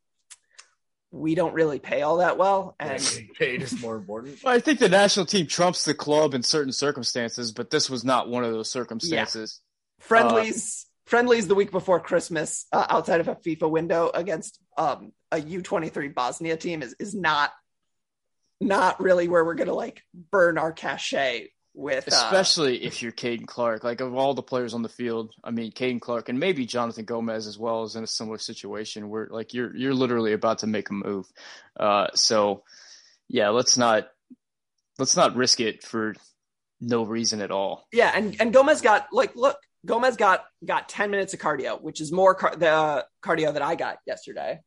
we 1.15 1.37
don't 1.37 1.55
really 1.55 1.79
pay 1.79 2.03
all 2.03 2.17
that 2.17 2.37
well, 2.37 2.75
and 2.81 3.01
Getting 3.01 3.29
paid 3.39 3.63
is 3.63 3.81
more 3.81 3.97
important. 3.97 4.39
I 4.45 4.59
think 4.59 4.81
the 4.81 4.89
national 4.89 5.27
team 5.27 5.47
trumps 5.47 5.85
the 5.85 5.95
club 5.95 6.35
in 6.35 6.43
certain 6.43 6.73
circumstances, 6.73 7.53
but 7.53 7.71
this 7.71 7.89
was 7.89 8.05
not 8.05 8.29
one 8.29 8.45
of 8.45 8.53
those 8.53 8.71
circumstances. 8.71 9.61
friendlies 10.01 10.87
friendlies 11.07 11.47
the 11.47 11.55
week 11.55 11.71
before 11.71 12.01
Christmas 12.01 12.67
uh, 12.73 12.87
outside 12.89 13.21
of 13.21 13.29
a 13.29 13.37
FIFA 13.37 13.71
window 13.71 14.11
against 14.13 14.59
um, 14.77 15.13
a 15.31 15.37
U23 15.37 16.15
Bosnia 16.15 16.57
team 16.57 16.83
is 16.83 16.95
is 16.99 17.15
not 17.15 17.53
not 18.61 19.01
really 19.01 19.29
where 19.29 19.45
we're 19.45 19.55
gonna 19.55 19.75
like 19.75 20.03
burn 20.33 20.59
our 20.59 20.73
cachet 20.73 21.49
with 21.75 22.07
uh, 22.07 22.15
Especially 22.15 22.85
if 22.85 23.03
you're 23.03 23.13
Caden 23.13 23.47
Clark. 23.47 23.85
Like 23.85 24.01
of 24.01 24.15
all 24.15 24.35
the 24.35 24.43
players 24.43 24.75
on 24.75 24.83
the 24.83 24.89
field, 24.89 25.35
I 25.43 25.51
mean 25.51 25.73
Caden 25.73 26.01
Clark 26.01 26.29
and 26.29 26.39
maybe 26.39 26.67
Jonathan 26.67 27.05
Gomez 27.05 27.47
as 27.47 27.59
well 27.59 27.83
is 27.83 27.97
in 27.97 28.05
a 28.05 28.07
similar 28.07 28.39
situation 28.39 29.09
where 29.11 29.29
like 29.31 29.53
you're 29.55 29.75
you're 29.77 29.95
literally 29.95 30.33
about 30.33 30.59
to 30.61 30.67
make 30.67 30.91
a 30.91 30.95
move. 30.95 31.27
Uh, 31.79 32.09
so 32.15 32.63
yeah, 33.29 33.49
let's 33.49 33.77
not 33.77 34.09
let's 34.99 35.17
not 35.17 35.35
risk 35.37 35.61
it 35.61 35.83
for 35.83 36.15
no 36.81 37.05
reason 37.05 37.41
at 37.41 37.51
all. 37.51 37.87
yeah 37.93 38.13
and 38.15 38.37
and 38.41 38.53
Gomez 38.53 38.81
got 38.81 39.07
like 39.13 39.35
look 39.37 39.57
Gomez 39.87 40.17
got 40.17 40.45
got 40.65 40.89
10 40.89 41.11
minutes 41.11 41.33
of 41.35 41.41
cardio 41.41 41.81
which 41.81 42.01
is 42.01 42.13
more 42.13 42.35
car- 42.35 42.57
the 42.57 43.07
cardio 43.23 43.53
that 43.55 43.63
I 43.63 43.75
got 43.75 43.99
yesterday 44.07 44.61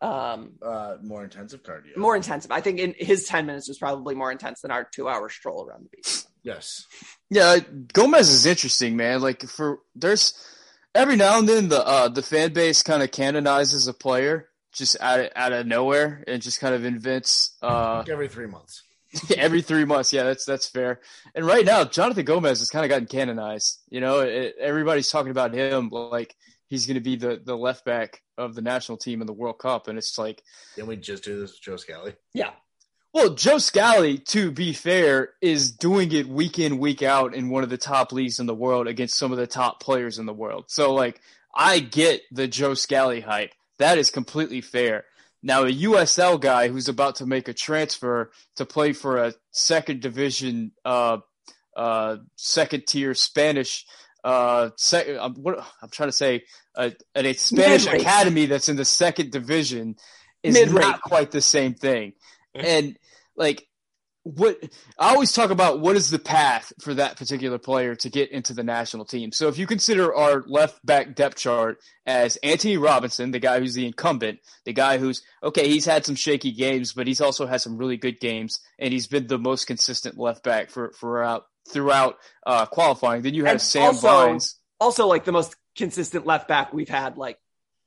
um 0.00 0.52
Uh, 0.62 0.96
more 1.02 1.24
intensive 1.24 1.62
cardio. 1.62 1.96
more 1.96 2.14
intensive 2.16 2.50
I 2.50 2.60
think 2.60 2.78
in 2.78 2.94
his 2.98 3.24
10 3.24 3.46
minutes 3.46 3.68
was 3.68 3.78
probably 3.78 4.14
more 4.14 4.30
intense 4.30 4.60
than 4.60 4.70
our 4.70 4.84
2 4.84 5.08
hour 5.08 5.28
stroll 5.28 5.64
around 5.66 5.84
the 5.84 5.90
beach 5.96 6.22
Yes. 6.42 6.86
Yeah, 7.28 7.58
Gomez 7.92 8.28
is 8.30 8.46
interesting, 8.46 8.96
man. 8.96 9.20
Like 9.20 9.42
for 9.48 9.80
there's 9.96 10.32
every 10.94 11.16
now 11.16 11.38
and 11.40 11.48
then 11.48 11.68
the 11.68 11.84
uh 11.84 12.08
the 12.08 12.22
fan 12.22 12.52
base 12.52 12.84
kind 12.84 13.02
of 13.02 13.10
canonizes 13.10 13.88
a 13.88 13.92
player 13.92 14.48
just 14.72 14.96
out 15.00 15.18
of, 15.18 15.30
out 15.34 15.52
of 15.52 15.66
nowhere 15.66 16.22
and 16.28 16.40
just 16.40 16.60
kind 16.60 16.72
of 16.74 16.84
invents 16.84 17.56
uh 17.62 17.96
Like 17.98 18.08
every 18.10 18.28
three 18.28 18.46
months. 18.46 18.82
every 19.36 19.60
three 19.62 19.84
months. 19.84 20.12
Yeah, 20.12 20.22
that's 20.24 20.44
that's 20.44 20.68
fair. 20.68 21.00
And 21.34 21.44
right 21.44 21.64
now, 21.64 21.82
Jonathan 21.84 22.24
Gomez 22.24 22.58
has 22.60 22.68
kind 22.70 22.84
of 22.84 22.90
gotten 22.90 23.06
canonized. 23.08 23.80
You 23.88 24.00
know, 24.00 24.20
it, 24.20 24.54
everybody's 24.60 25.10
talking 25.10 25.30
about 25.32 25.52
him 25.54 25.88
like 25.90 26.36
he's 26.68 26.86
going 26.86 26.94
to 26.96 27.00
be 27.00 27.16
the 27.16 27.40
the 27.42 27.56
left 27.56 27.84
back 27.84 28.22
of 28.38 28.54
the 28.54 28.62
national 28.62 28.98
team 28.98 29.20
in 29.20 29.26
the 29.26 29.32
World 29.32 29.58
Cup, 29.58 29.88
and 29.88 29.98
it's 29.98 30.18
like, 30.18 30.42
Didn't 30.74 30.88
we 30.88 30.96
just 30.96 31.24
do 31.24 31.40
this 31.40 31.52
with 31.52 31.62
Joe 31.62 31.76
Scally? 31.76 32.14
yeah 32.34 32.50
well, 33.16 33.30
Joe 33.30 33.56
Scally, 33.56 34.18
to 34.18 34.50
be 34.50 34.74
fair, 34.74 35.30
is 35.40 35.70
doing 35.72 36.12
it 36.12 36.28
week 36.28 36.58
in 36.58 36.76
week 36.76 37.02
out 37.02 37.34
in 37.34 37.48
one 37.48 37.62
of 37.62 37.70
the 37.70 37.78
top 37.78 38.12
leagues 38.12 38.40
in 38.40 38.44
the 38.44 38.54
world 38.54 38.86
against 38.86 39.16
some 39.16 39.32
of 39.32 39.38
the 39.38 39.46
top 39.46 39.80
players 39.80 40.18
in 40.18 40.26
the 40.26 40.34
world. 40.34 40.66
So 40.68 40.92
like, 40.92 41.22
I 41.54 41.78
get 41.78 42.20
the 42.30 42.46
Joe 42.46 42.74
Scally 42.74 43.20
hype. 43.20 43.52
That 43.78 43.96
is 43.96 44.10
completely 44.10 44.60
fair. 44.60 45.06
Now, 45.42 45.62
a 45.62 45.72
USL 45.72 46.38
guy 46.38 46.68
who's 46.68 46.88
about 46.88 47.16
to 47.16 47.26
make 47.26 47.48
a 47.48 47.54
transfer 47.54 48.32
to 48.56 48.66
play 48.66 48.92
for 48.92 49.16
a 49.16 49.32
second 49.50 50.02
division, 50.02 50.72
uh, 50.84 51.20
uh, 51.74 52.16
second 52.36 52.86
tier 52.86 53.14
Spanish, 53.14 53.86
uh, 54.26 54.70
sec- 54.76 55.06
I'm, 55.08 55.34
what, 55.34 55.64
I'm 55.80 55.88
trying 55.88 56.08
to 56.08 56.12
say, 56.12 56.44
uh, 56.74 56.90
at 57.14 57.24
a 57.24 57.32
Spanish 57.34 57.84
Mid-race. 57.84 58.02
academy 58.02 58.46
that's 58.46 58.68
in 58.68 58.76
the 58.76 58.84
second 58.84 59.30
division 59.30 59.94
is 60.42 60.54
Mid-rate. 60.54 60.80
not 60.80 61.00
quite 61.00 61.30
the 61.30 61.40
same 61.40 61.74
thing. 61.74 62.12
And 62.54 62.98
like, 63.36 63.68
what 64.24 64.58
I 64.98 65.14
always 65.14 65.30
talk 65.32 65.50
about 65.50 65.78
what 65.78 65.94
is 65.94 66.10
the 66.10 66.18
path 66.18 66.72
for 66.80 66.94
that 66.94 67.16
particular 67.16 67.58
player 67.58 67.94
to 67.94 68.10
get 68.10 68.32
into 68.32 68.54
the 68.54 68.64
national 68.64 69.04
team. 69.04 69.30
So 69.30 69.46
if 69.46 69.56
you 69.56 69.68
consider 69.68 70.12
our 70.12 70.42
left 70.48 70.84
back 70.84 71.14
depth 71.14 71.36
chart 71.36 71.78
as 72.06 72.36
Antonee 72.42 72.76
Robinson, 72.76 73.30
the 73.30 73.38
guy 73.38 73.60
who's 73.60 73.74
the 73.74 73.86
incumbent, 73.86 74.40
the 74.64 74.72
guy 74.72 74.98
who's 74.98 75.22
okay, 75.44 75.68
he's 75.68 75.84
had 75.84 76.04
some 76.04 76.16
shaky 76.16 76.50
games, 76.50 76.92
but 76.92 77.06
he's 77.06 77.20
also 77.20 77.46
had 77.46 77.60
some 77.60 77.76
really 77.76 77.96
good 77.96 78.18
games, 78.18 78.58
and 78.80 78.92
he's 78.92 79.06
been 79.06 79.28
the 79.28 79.38
most 79.38 79.68
consistent 79.68 80.18
left 80.18 80.42
back 80.42 80.70
for 80.70 80.90
throughout 80.98 81.44
throughout 81.70 82.18
uh, 82.46 82.66
qualifying. 82.66 83.22
Then 83.22 83.34
you 83.34 83.44
have 83.44 83.52
And 83.52 83.62
Sam 83.62 83.82
also- 83.82 84.08
Vines, 84.08 84.56
also 84.80 85.06
like 85.06 85.24
the 85.24 85.32
most 85.32 85.56
consistent 85.76 86.26
left 86.26 86.48
back 86.48 86.72
we've 86.72 86.88
had 86.88 87.16
like 87.16 87.38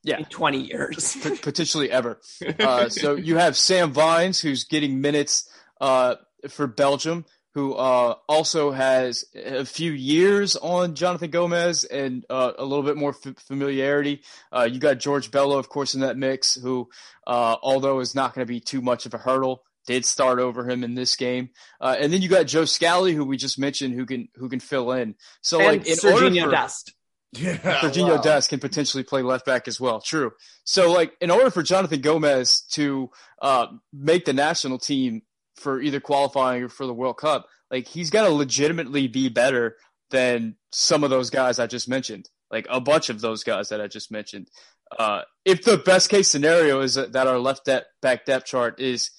yeah, 0.03 0.17
in 0.19 0.25
20 0.25 0.59
years 0.61 1.17
p- 1.21 1.35
potentially 1.41 1.91
ever. 1.91 2.19
Uh, 2.59 2.87
so 2.89 3.15
you 3.15 3.35
have 3.37 3.57
Sam 3.57 3.91
Vines, 3.91 4.39
who's 4.39 4.63
getting 4.63 5.01
minutes 5.01 5.49
uh, 5.81 6.15
for 6.49 6.67
Belgium, 6.67 7.25
who 7.53 7.73
uh, 7.73 8.15
also 8.29 8.71
has 8.71 9.25
a 9.35 9.65
few 9.65 9.91
years 9.91 10.55
on 10.55 10.95
Jonathan 10.95 11.31
Gomez 11.31 11.83
and 11.83 12.25
uh, 12.29 12.53
a 12.57 12.63
little 12.63 12.83
bit 12.83 12.95
more 12.95 13.13
f- 13.25 13.35
familiarity. 13.39 14.21
Uh, 14.53 14.69
you 14.71 14.79
got 14.79 14.99
George 14.99 15.31
Bello, 15.31 15.57
of 15.57 15.67
course, 15.67 15.95
in 15.95 16.01
that 16.01 16.15
mix, 16.15 16.55
who, 16.55 16.87
uh, 17.27 17.57
although 17.61 17.99
is 17.99 18.15
not 18.15 18.33
going 18.33 18.45
to 18.47 18.51
be 18.53 18.59
too 18.61 18.81
much 18.81 19.05
of 19.05 19.13
a 19.13 19.17
hurdle, 19.17 19.63
did 19.87 20.05
start 20.05 20.39
over 20.39 20.69
him 20.69 20.83
in 20.83 20.93
this 20.95 21.15
game. 21.15 21.49
Uh, 21.81 21.95
and 21.99 22.11
then 22.13 22.21
you 22.21 22.29
got 22.29 22.47
Joe 22.47 22.65
Scally, 22.65 23.13
who 23.13 23.25
we 23.25 23.37
just 23.37 23.57
mentioned, 23.59 23.93
who 23.95 24.05
can 24.05 24.27
who 24.35 24.49
can 24.49 24.59
fill 24.59 24.91
in. 24.91 25.15
So 25.41 25.59
and 25.59 25.67
like 25.67 25.87
in 25.87 25.97
order 26.11 26.29
Sergiño 26.29 26.43
for- 26.45 26.51
Dest 26.51 26.93
Yeah. 27.33 27.57
Jorginho 27.57 28.15
wow. 28.15 28.21
Dest 28.21 28.49
can 28.49 28.59
potentially 28.59 29.03
play 29.03 29.21
left 29.21 29.45
back 29.45 29.67
as 29.67 29.79
well. 29.79 30.01
True. 30.01 30.31
So, 30.63 30.91
like, 30.91 31.13
in 31.21 31.29
order 31.29 31.51
for 31.51 31.61
Jonathan 31.61 32.01
Gomez 32.01 32.61
to 32.71 33.11
uh, 33.41 33.67
make 33.93 34.25
the 34.25 34.33
national 34.33 34.79
team 34.79 35.21
for 35.55 35.79
either 35.79 35.99
qualifying 35.99 36.63
or 36.63 36.69
for 36.69 36.87
the 36.87 36.93
World 36.93 37.17
Cup, 37.17 37.47
like, 37.69 37.87
he's 37.87 38.09
got 38.09 38.23
to 38.27 38.33
legitimately 38.33 39.07
be 39.07 39.29
better 39.29 39.77
than 40.09 40.55
some 40.71 41.03
of 41.03 41.11
those 41.11 41.29
guys 41.29 41.59
I 41.59 41.67
just 41.67 41.87
mentioned, 41.87 42.27
like 42.49 42.65
a 42.67 42.81
bunch 42.81 43.09
of 43.09 43.21
those 43.21 43.43
guys 43.43 43.69
that 43.69 43.79
I 43.79 43.85
just 43.87 44.11
mentioned. 44.11 44.49
Uh, 44.97 45.21
if 45.45 45.63
the 45.63 45.77
best 45.77 46.09
case 46.09 46.27
scenario 46.29 46.81
is 46.81 46.95
that, 46.95 47.11
that 47.13 47.27
our 47.27 47.37
left 47.37 47.65
de- 47.65 47.85
back 48.01 48.25
depth 48.25 48.47
chart 48.47 48.79
is 48.79 49.11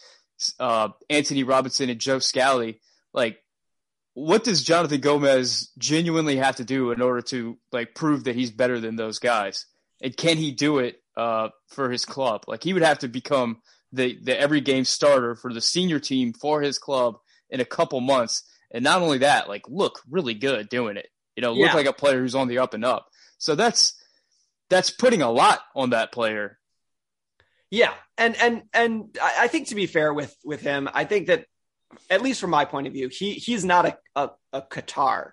uh, 0.59 0.88
Antonee 1.09 1.42
Robinson 1.42 1.90
and 1.90 2.00
Joe 2.00 2.18
Scally, 2.18 2.81
like, 3.12 3.38
what 4.14 4.44
does 4.44 4.62
Jonathan 4.62 5.00
Gomez 5.00 5.70
genuinely 5.79 6.37
have 6.37 6.57
to 6.57 6.64
do 6.64 6.90
in 6.90 7.00
order 7.00 7.22
to 7.22 7.59
like 7.72 7.94
prove 7.94 8.24
that 8.24 8.35
he's 8.35 8.50
better 8.50 8.81
than 8.81 8.96
those 8.96 9.18
guys? 9.18 9.66
And 10.03 10.16
can 10.16 10.37
he 10.37 10.50
do 10.50 10.79
it 10.79 11.00
uh, 11.16 11.50
for 11.68 11.90
his 11.90 12.05
club? 12.05 12.44
Like 12.48 12.62
he 12.64 12.72
would 12.72 12.83
have 12.83 12.98
to 13.00 13.09
become 13.09 13.62
the 13.92 14.18
the 14.22 14.38
every 14.38 14.61
game 14.61 14.85
starter 14.85 15.35
for 15.37 15.53
the 15.53 15.61
senior 15.61 16.00
team 16.00 16.33
for 16.33 16.61
his 16.61 16.79
club 16.79 17.18
in 17.50 17.61
a 17.61 17.64
couple 17.64 18.00
months. 18.00 18.42
And 18.72 18.85
not 18.85 19.00
only 19.03 19.18
that, 19.18 19.48
like 19.48 19.62
look 19.68 20.00
really 20.11 20.35
good 20.35 20.68
doing 20.68 20.96
it. 20.96 21.09
You 21.37 21.42
know, 21.42 21.53
look 21.53 21.68
Yeah. 21.70 21.74
like 21.74 21.87
a 21.87 21.92
player 21.92 22.20
who's 22.20 22.35
on 22.35 22.48
the 22.48 22.59
up 22.59 22.74
and 22.74 22.85
up. 22.85 23.07
So 23.38 23.55
that's 23.55 23.94
that's 24.68 24.90
putting 24.90 25.22
a 25.22 25.31
lot 25.31 25.61
on 25.74 25.90
that 25.90 26.12
player. 26.12 26.59
Yeah, 27.70 27.92
and 28.18 28.37
and 28.37 28.62
and 28.72 29.16
I 29.22 29.44
I 29.44 29.48
think 29.48 29.68
to 29.68 29.74
be 29.74 29.87
fair 29.87 30.12
with 30.12 30.35
with 30.44 30.61
him, 30.61 30.88
I 30.92 31.04
think 31.04 31.28
that 31.28 31.46
at 32.09 32.22
least 32.22 32.40
from 32.40 32.50
my 32.50 32.64
point 32.64 32.87
of 32.87 32.92
view, 32.92 33.09
he 33.09 33.35
he's 33.35 33.64
not 33.64 33.87
a 33.87 33.98
a, 34.16 34.30
a 34.52 34.62
Qatar 34.62 35.33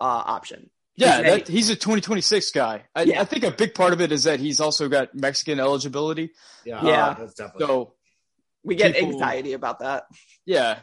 uh, 0.00 0.04
option. 0.04 0.70
Yeah, 0.96 1.18
He's 1.18 1.20
a- 1.20 1.30
that, 1.36 1.48
he's 1.48 1.70
a 1.70 1.76
2026 1.76 2.50
guy. 2.50 2.82
I, 2.92 3.02
Yeah. 3.02 3.20
I 3.20 3.24
think 3.24 3.44
a 3.44 3.52
big 3.52 3.72
part 3.74 3.92
of 3.92 4.00
it 4.00 4.10
is 4.10 4.24
that 4.24 4.40
he's 4.40 4.58
also 4.60 4.88
got 4.88 5.14
Mexican 5.14 5.60
eligibility. 5.60 6.32
Yeah. 6.64 6.84
Yeah. 6.84 7.14
That's 7.16 7.34
definitely. 7.34 7.66
So 7.66 7.94
we 8.64 8.74
get 8.74 8.96
people- 8.96 9.12
anxiety 9.12 9.52
about 9.52 9.78
that. 9.78 10.06
Yeah, 10.44 10.80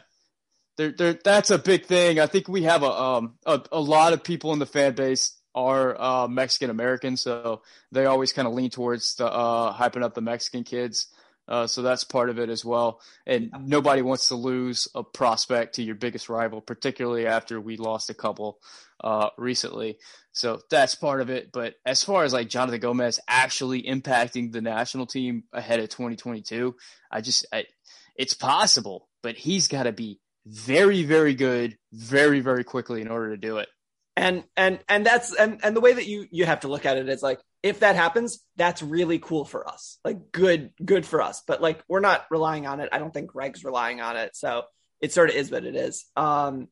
there, 0.78 0.92
there. 0.92 1.18
That's 1.22 1.50
a 1.50 1.58
big 1.58 1.84
thing. 1.84 2.18
I 2.18 2.26
think 2.26 2.48
we 2.48 2.62
have 2.62 2.82
a 2.82 2.90
um 2.90 3.34
a, 3.44 3.60
a 3.72 3.80
lot 3.80 4.14
of 4.14 4.24
people 4.24 4.54
in 4.54 4.58
the 4.58 4.66
fan 4.66 4.94
base 4.94 5.35
are 5.56 6.00
uh, 6.00 6.28
Mexican 6.28 6.70
American, 6.70 7.16
so 7.16 7.62
they 7.90 8.04
always 8.04 8.32
kind 8.32 8.46
of 8.46 8.54
lean 8.54 8.70
towards 8.70 9.16
the 9.16 9.26
uh, 9.26 9.72
hyping 9.72 10.02
up 10.02 10.14
the 10.14 10.20
Mexican 10.20 10.62
kids. 10.62 11.08
Uh, 11.48 11.66
so 11.66 11.82
that's 11.82 12.04
part 12.04 12.28
of 12.28 12.38
it 12.38 12.50
as 12.50 12.64
well. 12.64 13.00
And 13.24 13.52
nobody 13.60 14.02
wants 14.02 14.28
to 14.28 14.34
lose 14.34 14.88
a 14.94 15.04
prospect 15.04 15.76
to 15.76 15.82
your 15.82 15.94
biggest 15.94 16.28
rival, 16.28 16.60
particularly 16.60 17.26
after 17.26 17.60
we 17.60 17.76
lost 17.76 18.10
a 18.10 18.14
couple 18.14 18.58
uh, 19.02 19.30
recently. 19.38 19.98
So 20.32 20.60
that's 20.70 20.94
part 20.96 21.20
of 21.20 21.30
it. 21.30 21.52
But 21.52 21.74
as 21.84 22.02
far 22.02 22.24
as 22.24 22.32
like 22.32 22.48
Jonathan 22.48 22.80
Gomez 22.80 23.20
actually 23.28 23.82
impacting 23.84 24.52
the 24.52 24.60
national 24.60 25.06
team 25.06 25.44
ahead 25.52 25.80
of 25.80 25.88
2022, 25.88 26.74
I 27.10 27.20
just, 27.20 27.46
I, 27.52 27.66
it's 28.16 28.34
possible, 28.34 29.08
but 29.22 29.36
he's 29.36 29.68
got 29.68 29.84
to 29.84 29.92
be 29.92 30.20
very, 30.46 31.04
very 31.04 31.34
good, 31.34 31.78
very, 31.92 32.40
very 32.40 32.64
quickly 32.64 33.02
in 33.02 33.08
order 33.08 33.30
to 33.30 33.36
do 33.36 33.58
it. 33.58 33.68
And 34.16 34.44
and 34.56 34.78
and 34.88 35.04
that's 35.04 35.34
and 35.34 35.60
and 35.62 35.76
the 35.76 35.80
way 35.80 35.92
that 35.92 36.06
you 36.06 36.26
you 36.30 36.46
have 36.46 36.60
to 36.60 36.68
look 36.68 36.86
at 36.86 36.96
it 36.96 37.08
is 37.08 37.22
like 37.22 37.40
if 37.62 37.80
that 37.80 37.96
happens, 37.96 38.38
that's 38.56 38.82
really 38.82 39.18
cool 39.18 39.44
for 39.44 39.68
us. 39.68 39.98
Like 40.04 40.32
good, 40.32 40.70
good 40.82 41.04
for 41.04 41.20
us. 41.20 41.42
But 41.46 41.60
like 41.60 41.82
we're 41.88 42.00
not 42.00 42.24
relying 42.30 42.66
on 42.66 42.80
it. 42.80 42.88
I 42.92 42.98
don't 42.98 43.12
think 43.12 43.32
Greg's 43.32 43.64
relying 43.64 44.00
on 44.00 44.16
it. 44.16 44.34
So 44.34 44.64
it 45.00 45.12
sort 45.12 45.30
of 45.30 45.36
is 45.36 45.50
what 45.50 45.64
it 45.64 45.76
is. 45.76 46.06
Um, 46.16 46.68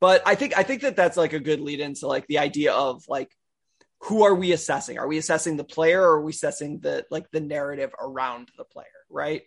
but 0.00 0.22
I 0.26 0.34
think 0.34 0.56
I 0.58 0.62
think 0.62 0.82
that 0.82 0.96
that's 0.96 1.16
like 1.16 1.32
a 1.32 1.40
good 1.40 1.60
lead 1.60 1.80
into 1.80 2.06
like 2.06 2.26
the 2.26 2.38
idea 2.38 2.72
of 2.72 3.04
like 3.08 3.30
who 4.00 4.24
are 4.24 4.34
we 4.34 4.52
assessing? 4.52 4.98
Are 4.98 5.08
we 5.08 5.16
assessing 5.16 5.56
the 5.56 5.64
player 5.64 6.02
or 6.02 6.16
are 6.16 6.22
we 6.22 6.32
assessing 6.32 6.80
the 6.80 7.06
like 7.10 7.30
the 7.30 7.40
narrative 7.40 7.92
around 7.98 8.50
the 8.58 8.64
player? 8.64 8.86
Right. 9.08 9.42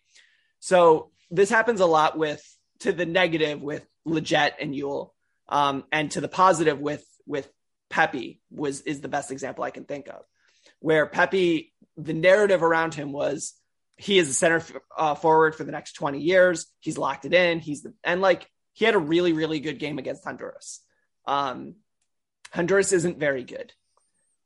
So 0.59 1.11
this 1.29 1.49
happens 1.49 1.79
a 1.79 1.85
lot 1.85 2.17
with 2.17 2.43
to 2.79 2.91
the 2.91 3.05
negative 3.05 3.61
with 3.61 3.85
Lletget 4.07 4.53
and 4.59 4.73
Yueill, 4.73 5.11
um, 5.49 5.83
and 5.91 6.09
to 6.11 6.21
the 6.21 6.27
positive 6.27 6.79
with 6.79 7.05
with 7.27 7.49
Pepi 7.89 8.41
was 8.51 8.81
is 8.81 9.01
the 9.01 9.07
best 9.07 9.31
example 9.31 9.63
I 9.63 9.71
can 9.71 9.85
think 9.85 10.07
of, 10.07 10.23
where 10.79 11.05
Pepi 11.05 11.73
the 11.95 12.13
narrative 12.13 12.63
around 12.63 12.93
him 12.93 13.11
was 13.11 13.53
he 13.97 14.19
is 14.19 14.29
a 14.29 14.33
center 14.33 14.63
uh, 14.95 15.15
forward 15.15 15.55
for 15.55 15.63
the 15.63 15.71
next 15.71 15.93
20 15.93 16.19
years. 16.19 16.67
He's 16.79 16.97
locked 16.97 17.25
it 17.25 17.33
in. 17.33 17.59
He's 17.59 17.81
the 17.81 17.93
and 18.03 18.21
like 18.21 18.49
he 18.73 18.85
had 18.85 18.95
a 18.95 18.99
really 18.99 19.33
really 19.33 19.59
good 19.59 19.79
game 19.79 19.97
against 19.97 20.23
Honduras. 20.23 20.81
Um, 21.25 21.75
Honduras 22.53 22.93
isn't 22.93 23.19
very 23.19 23.43
good, 23.43 23.73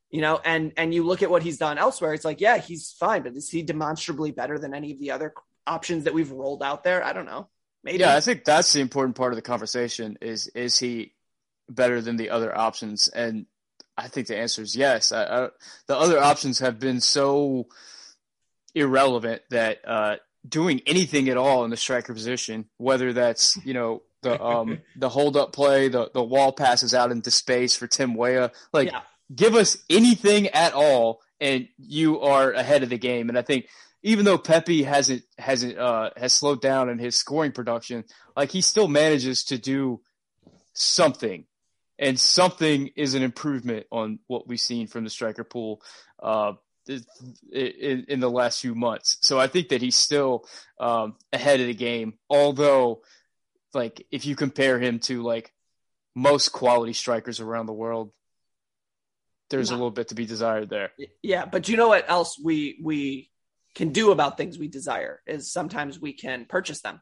you 0.09 0.21
know, 0.21 0.39
and 0.43 0.73
and 0.77 0.93
you 0.93 1.03
look 1.03 1.21
at 1.21 1.29
what 1.29 1.43
he's 1.43 1.57
done 1.57 1.77
elsewhere. 1.77 2.13
It's 2.13 2.25
like 2.25 2.41
yeah, 2.41 2.57
he's 2.57 2.91
fine, 2.91 3.23
but 3.23 3.35
is 3.35 3.49
he 3.49 3.61
demonstrably 3.61 4.31
better 4.31 4.57
than 4.57 4.73
any 4.73 4.91
of 4.91 4.99
the 4.99 5.11
other 5.11 5.33
options 5.67 6.05
that 6.05 6.13
we've 6.13 6.31
rolled 6.31 6.63
out 6.63 6.83
there? 6.83 7.03
I 7.03 7.13
don't 7.13 7.25
know. 7.25 7.49
Maybe. 7.83 7.99
Yeah, 7.99 8.15
I 8.15 8.21
think 8.21 8.45
that's 8.45 8.73
the 8.73 8.79
important 8.79 9.15
part 9.15 9.33
of 9.33 9.35
the 9.35 9.41
conversation 9.41 10.17
is 10.21 10.47
is 10.47 10.77
he 10.77 11.13
better 11.75 12.01
than 12.01 12.17
the 12.17 12.29
other 12.29 12.55
options? 12.55 13.07
And 13.07 13.45
I 13.97 14.07
think 14.07 14.27
the 14.27 14.37
answer 14.37 14.61
is 14.61 14.75
yes. 14.75 15.11
I, 15.11 15.23
I, 15.23 15.49
the 15.87 15.97
other 15.97 16.19
options 16.19 16.59
have 16.59 16.79
been 16.79 17.01
so 17.01 17.67
irrelevant 18.73 19.41
that 19.49 19.79
uh, 19.85 20.15
doing 20.47 20.81
anything 20.85 21.29
at 21.29 21.37
all 21.37 21.63
in 21.63 21.71
the 21.71 21.77
striker 21.77 22.13
position, 22.13 22.65
whether 22.77 23.13
that's 23.13 23.57
you 23.65 23.73
know 23.73 24.03
the 24.21 24.41
um, 24.41 24.79
the 24.95 25.09
hold 25.09 25.37
up 25.37 25.53
play, 25.53 25.87
the 25.87 26.09
the 26.13 26.23
wall 26.23 26.51
passes 26.51 26.93
out 26.93 27.11
into 27.11 27.31
space 27.31 27.75
for 27.75 27.87
Tim 27.87 28.15
Weah, 28.15 28.51
like 28.73 28.91
yeah. 28.91 29.01
give 29.33 29.55
us 29.55 29.77
anything 29.89 30.47
at 30.49 30.73
all, 30.73 31.21
and 31.39 31.67
you 31.77 32.21
are 32.21 32.51
ahead 32.51 32.83
of 32.83 32.89
the 32.89 32.97
game. 32.97 33.29
And 33.29 33.37
I 33.37 33.41
think 33.41 33.67
even 34.03 34.25
though 34.25 34.37
Pepi 34.37 34.83
hasn't 34.83 35.23
hasn't 35.37 35.77
uh, 35.77 36.11
has 36.17 36.33
slowed 36.33 36.61
down 36.61 36.89
in 36.89 36.97
his 36.97 37.15
scoring 37.15 37.51
production, 37.51 38.03
like 38.35 38.51
he 38.51 38.61
still 38.61 38.87
manages 38.87 39.43
to 39.45 39.57
do 39.57 40.01
something, 40.73 41.45
and 42.01 42.19
something 42.19 42.89
is 42.95 43.13
an 43.13 43.21
improvement 43.21 43.85
on 43.91 44.19
what 44.27 44.47
we've 44.47 44.59
seen 44.59 44.87
from 44.87 45.03
the 45.03 45.09
striker 45.09 45.43
pool 45.43 45.81
uh, 46.21 46.53
in, 46.87 48.05
in, 48.07 48.19
the 48.19 48.29
last 48.29 48.59
few 48.59 48.73
months. 48.73 49.17
So 49.21 49.39
I 49.39 49.45
think 49.45 49.69
that 49.69 49.83
he's 49.83 49.95
still 49.95 50.45
um, 50.79 51.15
ahead 51.31 51.61
of 51.61 51.67
the 51.67 51.75
game. 51.75 52.15
Although, 52.27 53.03
like 53.75 54.05
if 54.11 54.25
you 54.25 54.35
compare 54.35 54.79
him 54.79 54.99
to 55.01 55.21
like 55.21 55.53
most 56.15 56.49
quality 56.49 56.93
strikers 56.93 57.39
around 57.39 57.67
the 57.67 57.73
world, 57.73 58.11
there's 59.51 59.69
a 59.69 59.73
little 59.73 59.91
bit 59.91 60.07
to 60.07 60.15
be 60.15 60.25
desired 60.25 60.69
there. 60.69 60.91
Yeah, 61.21 61.45
but 61.45 61.69
you 61.69 61.77
know 61.77 61.89
what 61.89 62.09
else 62.09 62.39
we 62.41 62.79
we 62.81 63.29
can 63.75 63.89
do 63.89 64.11
about 64.11 64.37
things 64.37 64.57
we 64.57 64.67
desire 64.67 65.21
is 65.27 65.51
sometimes 65.51 65.99
we 65.99 66.13
can 66.13 66.45
purchase 66.45 66.81
them. 66.81 67.01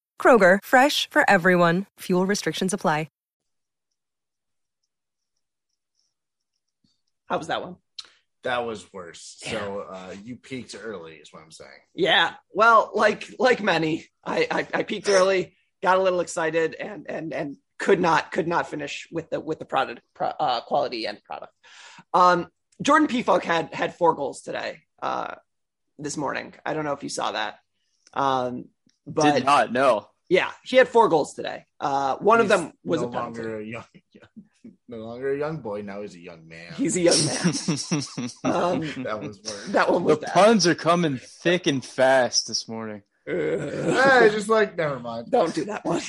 Kroger, 0.21 0.59
fresh 0.63 1.09
for 1.09 1.27
everyone. 1.27 1.87
Fuel 2.01 2.27
restrictions 2.27 2.73
apply. 2.73 3.07
How 7.27 7.37
was 7.37 7.47
that 7.47 7.61
one? 7.61 7.77
That 8.43 8.65
was 8.65 8.91
worse. 8.91 9.41
Yeah. 9.45 9.51
So 9.51 9.85
uh, 9.89 10.15
you 10.21 10.35
peaked 10.35 10.75
early, 10.77 11.13
is 11.13 11.31
what 11.31 11.41
I'm 11.41 11.51
saying. 11.51 11.69
Yeah. 11.95 12.33
Well, 12.53 12.91
like 12.93 13.25
like 13.39 13.63
many, 13.63 14.05
I, 14.25 14.47
I, 14.51 14.67
I 14.73 14.83
peaked 14.83 15.07
early, 15.07 15.55
got 15.81 15.97
a 15.97 16.01
little 16.01 16.19
excited, 16.19 16.75
and 16.75 17.05
and 17.09 17.33
and 17.33 17.55
could 17.79 18.01
not 18.01 18.33
could 18.33 18.49
not 18.49 18.69
finish 18.69 19.07
with 19.13 19.29
the 19.29 19.39
with 19.39 19.59
the 19.59 19.65
product 19.65 20.01
uh, 20.19 20.59
quality 20.59 21.05
and 21.05 21.23
product. 21.23 21.53
Um, 22.13 22.49
Jordan 22.81 23.07
Pefok 23.07 23.45
had 23.45 23.73
had 23.73 23.95
four 23.95 24.13
goals 24.13 24.41
today. 24.41 24.79
Uh, 25.01 25.35
this 25.97 26.17
morning. 26.17 26.53
I 26.65 26.73
don't 26.73 26.83
know 26.83 26.93
if 26.93 27.03
you 27.03 27.09
saw 27.09 27.31
that. 27.31 27.59
Um, 28.13 28.65
but 29.07 29.35
did 29.35 29.45
not 29.45 29.71
know. 29.71 30.07
Yeah, 30.31 30.49
he 30.63 30.77
had 30.77 30.87
four 30.87 31.09
goals 31.09 31.33
today. 31.33 31.65
Uh, 31.77 32.15
one 32.15 32.39
He's 32.39 32.49
of 32.49 32.57
them 32.57 32.71
was 32.85 33.01
no 33.01 33.09
a 33.09 33.11
penalty. 33.11 33.41
Longer 33.41 33.59
a 33.59 33.63
young, 33.65 33.83
no 34.87 34.97
longer 34.99 35.33
a 35.33 35.37
young 35.37 35.57
boy. 35.57 35.81
Now 35.81 36.03
he's 36.03 36.15
a 36.15 36.21
young 36.21 36.47
man. 36.47 36.71
He's 36.71 36.95
a 36.95 37.01
young 37.01 37.25
man. 37.25 37.35
um, 38.45 38.79
that 39.03 39.19
was 39.21 39.41
worse. 39.43 39.67
That 39.71 39.91
one 39.91 40.05
was 40.05 40.19
the 40.19 40.27
bad. 40.27 40.33
puns 40.33 40.65
are 40.67 40.73
coming 40.73 41.17
thick 41.17 41.67
and 41.67 41.83
fast 41.83 42.47
this 42.47 42.69
morning. 42.69 43.03
hey, 43.25 44.29
just 44.31 44.47
like 44.47 44.77
never 44.77 45.01
mind. 45.01 45.29
Don't 45.31 45.53
do 45.53 45.65
that 45.65 45.83
one. 45.83 46.01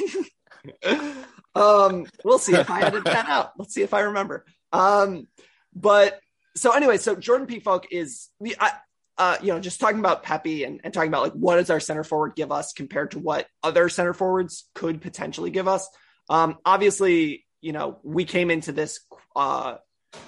um, 1.57 2.07
we'll 2.25 2.39
see 2.39 2.55
if 2.55 2.71
I 2.71 2.83
edit 2.83 3.05
that 3.07 3.29
out. 3.29 3.55
Let's 3.59 3.75
see 3.75 3.83
if 3.83 3.93
I 3.93 4.03
remember. 4.03 4.45
Um, 4.73 5.27
but 5.75 6.21
so 6.55 6.71
anyway, 6.71 6.99
so 6.99 7.17
Jordan 7.17 7.49
Pefok 7.49 7.87
is 7.91 8.29
the 8.41 8.55
I, 8.61 8.71
uh, 9.19 9.37
you 9.43 9.49
know, 9.49 9.61
just 9.61 9.81
talking 9.81 9.99
about 9.99 10.23
Pepi 10.23 10.65
and, 10.65 10.81
and 10.85 10.93
talking 10.93 11.09
about 11.09 11.23
like 11.23 11.33
what 11.33 11.57
does 11.57 11.71
our 11.71 11.81
center 11.81 12.05
forward 12.05 12.35
give 12.35 12.51
us 12.51 12.73
compared 12.73 13.13
to 13.13 13.19
what 13.19 13.47
other 13.63 13.89
center 13.89 14.15
forwards 14.15 14.69
could 14.75 15.01
potentially 15.01 15.51
give 15.51 15.69
us. 15.69 15.89
Um, 16.29 16.59
obviously, 16.65 17.45
you 17.61 17.73
know, 17.73 17.99
we 18.03 18.25
came 18.25 18.51
into 18.51 18.73
this 18.73 19.01
uh, 19.37 19.77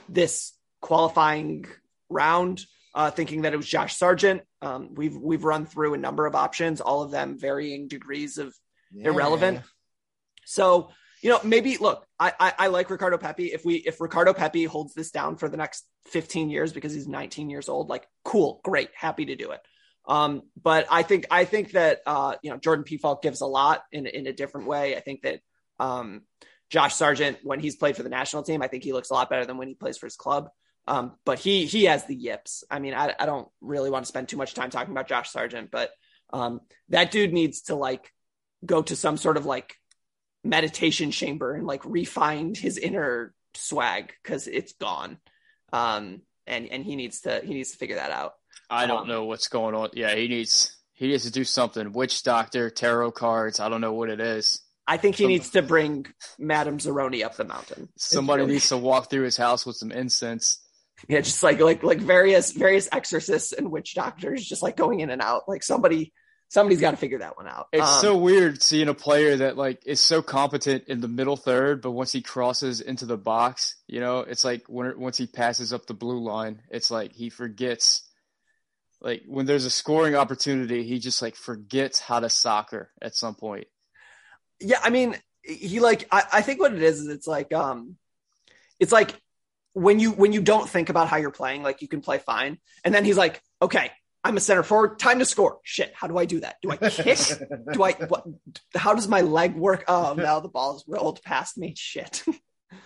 this 0.08 0.52
qualifying 0.80 1.66
round 2.08 2.64
uh, 2.94 3.10
thinking 3.10 3.42
that 3.42 3.52
it 3.52 3.56
was 3.56 3.66
Josh 3.66 3.96
Sargent. 3.96 4.42
Um, 4.62 4.94
we've 4.94 5.16
we've 5.16 5.44
run 5.44 5.66
through 5.66 5.94
a 5.94 5.98
number 5.98 6.26
of 6.26 6.34
options, 6.34 6.80
all 6.80 7.02
of 7.02 7.10
them 7.10 7.38
varying 7.38 7.88
degrees 7.88 8.38
of 8.38 8.54
yeah. 8.92 9.08
irrelevant. 9.08 9.60
So 10.44 10.90
you 11.24 11.30
know, 11.30 11.40
maybe 11.42 11.78
look, 11.78 12.06
I, 12.20 12.34
I, 12.38 12.52
I 12.58 12.66
like 12.66 12.90
Ricardo 12.90 13.16
Pepi. 13.16 13.46
If 13.46 13.64
we 13.64 13.76
if 13.76 13.98
Ricardo 13.98 14.34
Pepi 14.34 14.64
holds 14.64 14.92
this 14.92 15.10
down 15.10 15.36
for 15.36 15.48
the 15.48 15.56
next 15.56 15.86
15 16.08 16.50
years 16.50 16.74
because 16.74 16.92
he's 16.92 17.08
19 17.08 17.48
years 17.48 17.70
old, 17.70 17.88
like 17.88 18.06
cool, 18.24 18.60
great, 18.62 18.90
happy 18.94 19.24
to 19.24 19.34
do 19.34 19.52
it. 19.52 19.60
Um, 20.06 20.42
but 20.62 20.86
I 20.90 21.02
think 21.02 21.24
I 21.30 21.46
think 21.46 21.72
that 21.72 22.00
uh, 22.04 22.34
you 22.42 22.50
know 22.50 22.58
Jordan 22.58 22.84
Pefok 22.84 23.22
gives 23.22 23.40
a 23.40 23.46
lot 23.46 23.84
in 23.90 24.06
in 24.06 24.26
a 24.26 24.34
different 24.34 24.66
way. 24.66 24.98
I 24.98 25.00
think 25.00 25.22
that 25.22 25.40
um, 25.80 26.24
Josh 26.68 26.94
Sargent, 26.94 27.38
when 27.42 27.58
he's 27.58 27.76
played 27.76 27.96
for 27.96 28.02
the 28.02 28.10
national 28.10 28.42
team, 28.42 28.60
I 28.60 28.68
think 28.68 28.84
he 28.84 28.92
looks 28.92 29.08
a 29.08 29.14
lot 29.14 29.30
better 29.30 29.46
than 29.46 29.56
when 29.56 29.68
he 29.68 29.74
plays 29.74 29.96
for 29.96 30.04
his 30.04 30.16
club. 30.16 30.50
Um, 30.86 31.12
but 31.24 31.38
he 31.38 31.64
he 31.64 31.84
has 31.84 32.04
the 32.04 32.14
yips. 32.14 32.64
I 32.70 32.80
mean, 32.80 32.92
I, 32.92 33.14
I 33.18 33.24
don't 33.24 33.48
really 33.62 33.88
want 33.88 34.04
to 34.04 34.08
spend 34.08 34.28
too 34.28 34.36
much 34.36 34.52
time 34.52 34.68
talking 34.68 34.92
about 34.92 35.08
Josh 35.08 35.30
Sargent, 35.30 35.70
but 35.70 35.90
um, 36.34 36.60
that 36.90 37.10
dude 37.10 37.32
needs 37.32 37.62
to 37.62 37.76
like 37.76 38.12
go 38.66 38.82
to 38.82 38.94
some 38.94 39.16
sort 39.16 39.38
of 39.38 39.46
like 39.46 39.74
meditation 40.44 41.10
chamber 41.10 41.54
and 41.54 41.66
like 41.66 41.82
refine 41.84 42.54
his 42.54 42.78
inner 42.78 43.34
swag 43.54 44.12
because 44.22 44.46
it's 44.46 44.72
gone. 44.74 45.18
Um, 45.72 46.22
and 46.46 46.66
and 46.68 46.84
he 46.84 46.94
needs 46.96 47.22
to 47.22 47.40
he 47.44 47.54
needs 47.54 47.72
to 47.72 47.78
figure 47.78 47.96
that 47.96 48.10
out. 48.10 48.34
I 48.70 48.86
don't 48.86 49.02
Um, 49.02 49.08
know 49.08 49.24
what's 49.24 49.48
going 49.48 49.74
on. 49.74 49.90
Yeah, 49.94 50.14
he 50.14 50.28
needs 50.28 50.76
he 50.92 51.08
needs 51.08 51.24
to 51.24 51.30
do 51.30 51.44
something. 51.44 51.92
Witch 51.92 52.22
doctor, 52.22 52.70
tarot 52.70 53.12
cards. 53.12 53.58
I 53.60 53.68
don't 53.68 53.80
know 53.80 53.94
what 53.94 54.10
it 54.10 54.20
is. 54.20 54.60
I 54.86 54.98
think 54.98 55.16
he 55.16 55.24
Some- 55.24 55.28
needs 55.30 55.50
to 55.50 55.62
bring 55.62 56.06
Madame 56.38 56.76
Zeroni 56.78 57.24
up 57.24 57.36
the 57.36 57.44
mountain. 57.44 57.88
Somebody 57.96 58.44
needs 58.46 58.68
to 58.68 58.76
walk 58.76 59.08
through 59.10 59.24
his 59.24 59.36
house 59.38 59.64
with 59.64 59.76
some 59.76 59.90
incense. 59.90 60.60
yeah, 61.08 61.20
just 61.22 61.42
like 61.42 61.58
like 61.60 61.82
like 61.82 61.98
various 61.98 62.52
various 62.52 62.88
exorcists 62.92 63.52
and 63.52 63.70
witch 63.70 63.94
doctors, 63.94 64.44
just 64.44 64.62
like 64.62 64.76
going 64.76 65.00
in 65.00 65.08
and 65.10 65.22
out. 65.22 65.48
Like 65.48 65.62
somebody 65.62 66.12
somebody's 66.54 66.80
got 66.80 66.92
to 66.92 66.96
figure 66.96 67.18
that 67.18 67.36
one 67.36 67.48
out. 67.48 67.68
It's 67.72 67.82
Um, 67.82 68.00
so 68.00 68.16
weird 68.16 68.62
seeing 68.62 68.88
a 68.88 68.94
player 68.94 69.36
that 69.38 69.56
like 69.56 69.82
is 69.84 70.00
so 70.00 70.22
competent 70.22 70.84
in 70.86 71.00
the 71.00 71.08
middle 71.08 71.36
third, 71.36 71.82
but 71.82 71.90
once 71.90 72.12
he 72.12 72.22
crosses 72.22 72.80
into 72.80 73.04
the 73.06 73.16
box, 73.18 73.76
you 73.88 74.00
know, 74.00 74.20
it's 74.20 74.44
like 74.44 74.64
when 74.68 74.98
once 74.98 75.18
he 75.18 75.26
passes 75.26 75.72
up 75.72 75.86
the 75.86 75.94
blue 75.94 76.20
line, 76.20 76.62
it's 76.70 76.90
like 76.90 77.12
he 77.12 77.28
forgets. 77.28 78.08
Like 79.00 79.22
when 79.26 79.44
there's 79.46 79.66
a 79.66 79.70
scoring 79.70 80.14
opportunity, 80.14 80.84
he 80.84 80.98
just 80.98 81.20
like 81.20 81.36
forgets 81.36 82.00
how 82.00 82.20
to 82.20 82.30
soccer 82.30 82.90
at 83.02 83.14
some 83.14 83.34
point. 83.34 83.66
yeah 84.60 84.78
i 84.82 84.88
mean 84.90 85.16
he 85.42 85.80
like 85.80 86.06
I, 86.10 86.22
I 86.34 86.42
think 86.42 86.60
what 86.60 86.72
it 86.72 86.82
is 86.82 87.00
is 87.00 87.08
it's 87.08 87.26
like 87.26 87.52
um 87.52 87.96
it's 88.78 88.92
like 88.92 89.14
when 89.74 89.98
you 89.98 90.12
when 90.12 90.32
you 90.32 90.40
don't 90.40 90.68
think 90.68 90.88
about 90.88 91.08
how 91.08 91.16
you're 91.18 91.30
playing 91.32 91.62
like 91.62 91.82
you 91.82 91.88
can 91.88 92.00
play 92.00 92.18
fine 92.18 92.58
and 92.84 92.94
then 92.94 93.04
he's 93.04 93.16
like 93.18 93.42
okay 93.60 93.90
i'm 94.24 94.36
a 94.36 94.40
center 94.40 94.62
forward 94.62 94.98
time 94.98 95.18
to 95.18 95.24
score 95.24 95.58
shit 95.62 95.92
how 95.94 96.06
do 96.06 96.16
i 96.18 96.24
do 96.24 96.40
that 96.40 96.56
do 96.62 96.70
i 96.70 96.76
kick 96.76 97.18
do 97.72 97.82
i 97.82 97.92
what 98.08 98.24
how 98.74 98.94
does 98.94 99.06
my 99.06 99.20
leg 99.20 99.54
work 99.54 99.84
oh 99.88 100.14
now 100.18 100.40
the 100.40 100.48
ball's 100.48 100.84
rolled 100.88 101.22
past 101.22 101.56
me 101.58 101.74
shit 101.76 102.24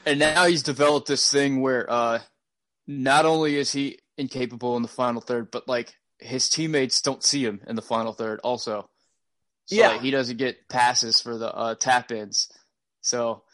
And 0.05 0.19
now 0.19 0.47
he's 0.47 0.63
developed 0.63 1.09
this 1.09 1.31
thing 1.31 1.61
where 1.63 1.91
uh 1.91 2.21
not 2.87 3.25
only 3.25 3.57
is 3.57 3.73
he 3.73 3.99
incapable 4.19 4.77
in 4.77 4.83
the 4.83 4.89
final 4.89 5.21
third, 5.21 5.51
but 5.51 5.67
like 5.69 5.95
his 6.19 6.49
teammates 6.49 7.01
don't 7.01 7.23
see 7.23 7.45
him 7.45 7.61
in 7.67 7.77
the 7.77 7.83
final 7.83 8.13
third 8.13 8.41
also. 8.43 8.89
So 9.67 9.77
Yeah. 9.77 9.89
like, 9.89 10.01
he 10.03 10.11
doesn't 10.11 10.37
get 10.37 10.69
passes 10.69 11.21
for 11.21 11.39
the 11.39 11.55
uh, 11.55 11.75
tap 11.75 12.11
ins. 12.11 12.51
So 13.01 13.45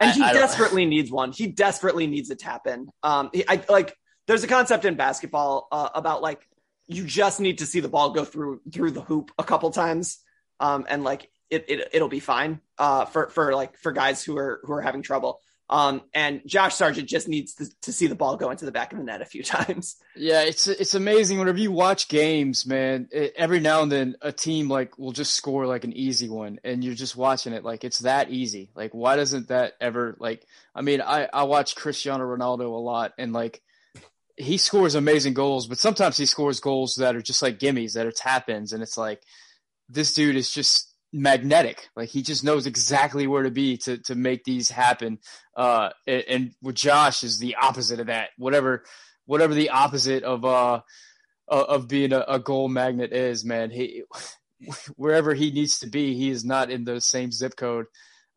and 0.00 0.12
he 0.12 0.22
I- 0.22 0.30
I 0.30 0.32
desperately 0.32 0.86
needs 0.86 1.10
one. 1.10 1.32
He 1.32 1.48
desperately 1.48 2.06
needs 2.06 2.30
a 2.30 2.36
tap 2.36 2.66
in. 2.66 2.88
Um, 3.02 3.30
he, 3.32 3.44
I 3.48 3.62
like. 3.68 3.94
There's 4.26 4.44
a 4.44 4.48
concept 4.48 4.84
in 4.84 4.94
basketball 4.96 5.68
uh, 5.72 5.88
about 5.94 6.20
like 6.22 6.47
you 6.88 7.04
just 7.04 7.38
need 7.38 7.58
to 7.58 7.66
see 7.66 7.80
the 7.80 7.88
ball 7.88 8.10
go 8.10 8.24
through 8.24 8.60
through 8.72 8.92
the 8.92 9.02
hoop 9.02 9.30
a 9.38 9.44
couple 9.44 9.70
times, 9.70 10.18
um, 10.58 10.86
and 10.88 11.04
like 11.04 11.30
it, 11.50 11.66
it 11.68 11.88
it'll 11.92 12.08
be 12.08 12.20
fine. 12.20 12.60
Uh, 12.78 13.04
for 13.04 13.28
for 13.28 13.54
like 13.54 13.76
for 13.78 13.92
guys 13.92 14.24
who 14.24 14.36
are 14.36 14.60
who 14.64 14.72
are 14.72 14.82
having 14.82 15.02
trouble. 15.02 15.40
Um, 15.70 16.00
and 16.14 16.40
Josh 16.46 16.76
Sargent 16.76 17.10
just 17.10 17.28
needs 17.28 17.54
to, 17.56 17.66
to 17.82 17.92
see 17.92 18.06
the 18.06 18.14
ball 18.14 18.38
go 18.38 18.50
into 18.50 18.64
the 18.64 18.72
back 18.72 18.92
of 18.92 18.98
the 18.98 19.04
net 19.04 19.20
a 19.20 19.26
few 19.26 19.42
times. 19.44 19.96
Yeah, 20.16 20.42
it's 20.42 20.66
it's 20.66 20.94
amazing 20.94 21.38
whenever 21.38 21.58
you 21.58 21.72
watch 21.72 22.08
games, 22.08 22.66
man. 22.66 23.08
It, 23.12 23.34
every 23.36 23.60
now 23.60 23.82
and 23.82 23.92
then, 23.92 24.16
a 24.22 24.32
team 24.32 24.68
like 24.70 24.98
will 24.98 25.12
just 25.12 25.34
score 25.34 25.66
like 25.66 25.84
an 25.84 25.92
easy 25.92 26.28
one, 26.28 26.58
and 26.64 26.82
you're 26.82 26.94
just 26.94 27.16
watching 27.16 27.52
it 27.52 27.64
like 27.64 27.84
it's 27.84 27.98
that 28.00 28.30
easy. 28.30 28.70
Like, 28.74 28.94
why 28.94 29.16
doesn't 29.16 29.48
that 29.48 29.74
ever 29.80 30.16
like? 30.18 30.46
I 30.74 30.80
mean, 30.80 31.02
I 31.02 31.28
I 31.30 31.42
watch 31.42 31.76
Cristiano 31.76 32.24
Ronaldo 32.24 32.60
a 32.60 32.80
lot, 32.80 33.12
and 33.18 33.34
like 33.34 33.60
he 34.38 34.56
scores 34.56 34.94
amazing 34.94 35.34
goals, 35.34 35.66
but 35.66 35.78
sometimes 35.78 36.16
he 36.16 36.26
scores 36.26 36.60
goals 36.60 36.94
that 36.96 37.16
are 37.16 37.22
just 37.22 37.42
like 37.42 37.58
gimmies, 37.58 37.94
that 37.94 38.06
are 38.06 38.12
tap 38.12 38.48
ins, 38.48 38.72
and 38.72 38.82
it's 38.82 38.96
like 38.96 39.22
this 39.88 40.14
dude 40.14 40.36
is 40.36 40.50
just 40.50 40.94
magnetic. 41.12 41.88
Like 41.96 42.08
he 42.08 42.22
just 42.22 42.44
knows 42.44 42.66
exactly 42.66 43.26
where 43.26 43.42
to 43.42 43.50
be 43.50 43.76
to 43.78 43.98
to 43.98 44.14
make 44.14 44.44
these 44.44 44.70
happen. 44.70 45.18
Uh, 45.56 45.90
and, 46.06 46.24
and 46.28 46.52
with 46.62 46.76
Josh 46.76 47.24
is 47.24 47.38
the 47.38 47.56
opposite 47.60 48.00
of 48.00 48.06
that. 48.06 48.30
Whatever, 48.38 48.84
whatever 49.26 49.54
the 49.54 49.70
opposite 49.70 50.22
of 50.22 50.44
uh 50.44 50.80
of 51.48 51.64
of 51.66 51.88
being 51.88 52.12
a, 52.12 52.24
a 52.28 52.38
goal 52.38 52.68
magnet 52.68 53.12
is, 53.12 53.44
man. 53.44 53.70
He 53.70 54.04
wherever 54.96 55.34
he 55.34 55.50
needs 55.50 55.80
to 55.80 55.88
be, 55.88 56.14
he 56.14 56.30
is 56.30 56.44
not 56.44 56.70
in 56.70 56.84
the 56.84 57.00
same 57.00 57.32
zip 57.32 57.56
code. 57.56 57.86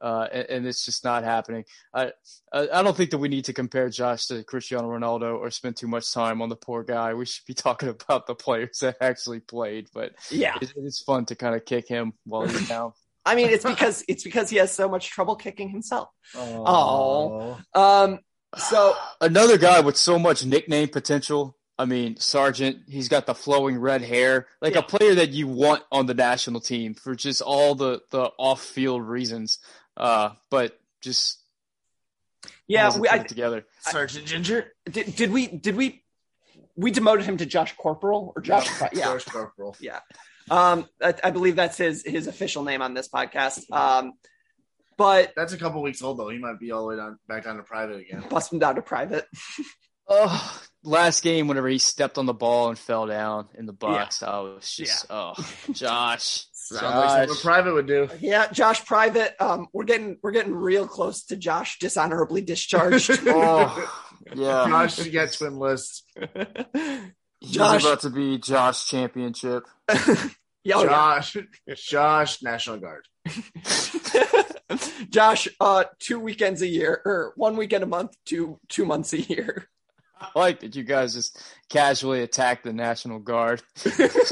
Uh, 0.02 0.28
and, 0.32 0.50
and 0.50 0.68
it's 0.68 0.84
just 0.84 1.04
not 1.04 1.24
happening. 1.24 1.64
I, 1.94 2.12
I 2.52 2.68
I 2.74 2.82
don't 2.82 2.98
think 2.98 3.12
that 3.12 3.20
we 3.20 3.30
need 3.30 3.46
to 3.46 3.54
compare 3.54 3.88
Josh 3.90 4.26
to 4.28 4.44
Cristiano 4.44 4.88
Ronaldo 4.90 5.38
or 5.38 5.52
spend 5.52 5.78
too 5.78 5.88
much 5.88 6.12
time 6.12 6.42
on 6.42 6.50
the 6.50 6.56
poor 6.56 6.84
guy. 6.84 7.14
We 7.14 7.26
should 7.26 7.46
be 7.46 7.54
talking 7.66 7.90
about 7.90 8.26
the 8.26 8.36
players 8.36 8.80
that 8.80 8.98
actually 9.00 9.42
played. 9.42 9.90
But 9.94 10.14
Yeah. 10.32 10.56
it, 10.62 10.74
it's 10.76 11.04
fun 11.04 11.26
to 11.26 11.36
kind 11.36 11.56
of 11.56 11.66
kick 11.66 11.88
him 11.88 12.14
while 12.26 12.48
he's 12.48 12.68
down. 12.68 12.94
I 13.26 13.36
mean, 13.36 13.50
it's 13.50 13.64
because 13.64 14.04
it's 14.08 14.24
because 14.24 14.50
he 14.50 14.58
has 14.58 14.72
so 14.72 14.90
much 14.90 15.12
trouble 15.12 15.36
kicking 15.36 15.70
himself. 15.70 16.10
Oh, 16.36 17.60
um, 17.76 18.20
so 18.58 18.96
Another 19.22 19.58
guy 19.58 19.80
with 19.82 19.98
so 19.98 20.18
much 20.18 20.44
nickname 20.46 20.90
potential. 20.90 21.56
I 21.78 21.86
mean, 21.86 22.18
Sargent, 22.18 22.78
he's 22.88 23.10
got 23.10 23.26
the 23.26 23.34
flowing 23.34 23.80
red 23.80 24.04
hair, 24.04 24.46
like 24.62 24.76
a 24.76 24.84
player 24.84 25.16
that 25.16 25.30
you 25.32 25.48
want 25.48 25.82
on 25.92 26.06
the 26.06 26.14
national 26.14 26.62
team 26.62 26.94
for 26.94 27.16
just 27.16 27.42
all 27.42 27.74
the, 27.74 28.02
the 28.12 28.30
off 28.38 28.62
field 28.62 29.02
reasons. 29.02 29.58
Uh, 29.98 30.32
but 30.50 30.80
just 31.02 31.40
yeah, 32.68 32.94
we, 32.98 33.08
put 33.08 33.12
I, 33.12 33.22
it 33.22 33.28
together. 33.28 33.66
Sergeant 33.82 34.26
Ginger. 34.26 34.74
did, 34.90 35.16
did 35.16 35.32
we 35.32 35.48
did 35.48 35.76
we 35.76 36.04
we 36.76 36.92
demoted 36.92 37.26
him 37.26 37.38
to 37.38 37.46
Josh 37.46 37.76
Corporal 37.76 38.34
or 38.36 38.42
Josh? 38.42 38.70
Yeah, 38.94 39.06
Josh 39.06 39.26
Corporal. 39.26 39.76
yeah. 39.80 40.00
Um, 40.50 40.88
I, 41.02 41.14
I 41.24 41.32
believe 41.32 41.56
that's 41.56 41.78
his 41.78 42.04
his 42.06 42.28
official 42.28 42.64
name 42.64 42.82
on 42.82 42.94
this 42.94 43.10
podcast. 43.10 43.72
Um, 43.72 44.14
but 44.98 45.34
That's 45.36 45.54
a 45.54 45.58
couple 45.58 45.82
weeks 45.82 46.02
old 46.04 46.20
though. 46.20 46.30
He 46.30 46.38
might 46.38 46.60
be 46.60 46.72
all 46.72 46.82
the 46.82 46.88
way 46.88 46.96
down 46.96 47.18
back 47.28 47.46
down 47.46 47.58
to 47.58 47.64
private 47.64 48.02
again. 48.02 48.24
bust 48.30 48.54
him 48.54 48.60
down 48.60 48.76
to 48.76 48.82
private. 48.82 49.28
Oh, 50.14 50.62
last 50.84 51.24
game, 51.24 51.48
whenever 51.48 51.70
he 51.70 51.78
stepped 51.78 52.18
on 52.18 52.26
the 52.26 52.34
ball 52.34 52.68
and 52.68 52.78
fell 52.78 53.08
down 53.08 53.48
in 53.58 53.66
the 53.66 53.72
box, 53.72 54.22
I 54.22 54.40
was 54.40 54.70
just, 54.70 55.06
oh, 55.10 55.36
Josh. 55.72 56.48
Sounds 56.64 56.84
like 56.96 57.28
something 57.28 57.42
private 57.44 57.74
would 57.74 57.88
do. 57.88 58.08
Yeah, 58.20 58.52
Josh 58.52 58.86
Private. 58.86 59.36
Um, 59.42 59.68
we're 59.74 59.84
getting 59.86 60.18
we're 60.22 60.32
getting 60.32 60.54
real 60.54 60.88
close 60.88 61.24
to 61.26 61.36
Josh 61.36 61.80
dishonorably 61.80 62.42
discharged. 62.42 63.10
Oh, 63.28 63.90
yeah. 64.36 64.66
Josh 64.68 64.96
should 64.96 65.12
get 65.12 65.34
twin 65.34 65.58
lists. 65.58 66.04
He's 67.40 67.52
Josh- 67.52 67.84
about 67.84 68.02
to 68.02 68.10
be 68.12 68.38
Josh 68.38 68.88
Championship. 68.88 69.64
Yeah, 70.64 70.76
oh, 70.76 70.84
yeah. 70.84 70.90
Josh, 70.90 71.38
Josh, 71.76 72.44
National 72.44 72.78
Guard. 72.78 73.08
Josh, 75.10 75.48
uh, 75.60 75.86
two 76.00 76.20
weekends 76.20 76.62
a 76.62 76.68
year 76.68 77.02
or 77.04 77.34
one 77.36 77.58
weekend 77.58 77.84
a 77.84 77.88
month, 77.88 78.16
two 78.26 78.60
two 78.70 78.86
months 78.86 79.12
a 79.14 79.20
year. 79.22 79.68
I 80.20 80.30
like 80.36 80.60
that 80.60 80.76
you 80.76 80.84
guys 80.84 81.16
just 81.16 81.42
casually 81.70 82.22
attack 82.22 82.62
the 82.62 82.74
National 82.74 83.18
Guard 83.20 83.64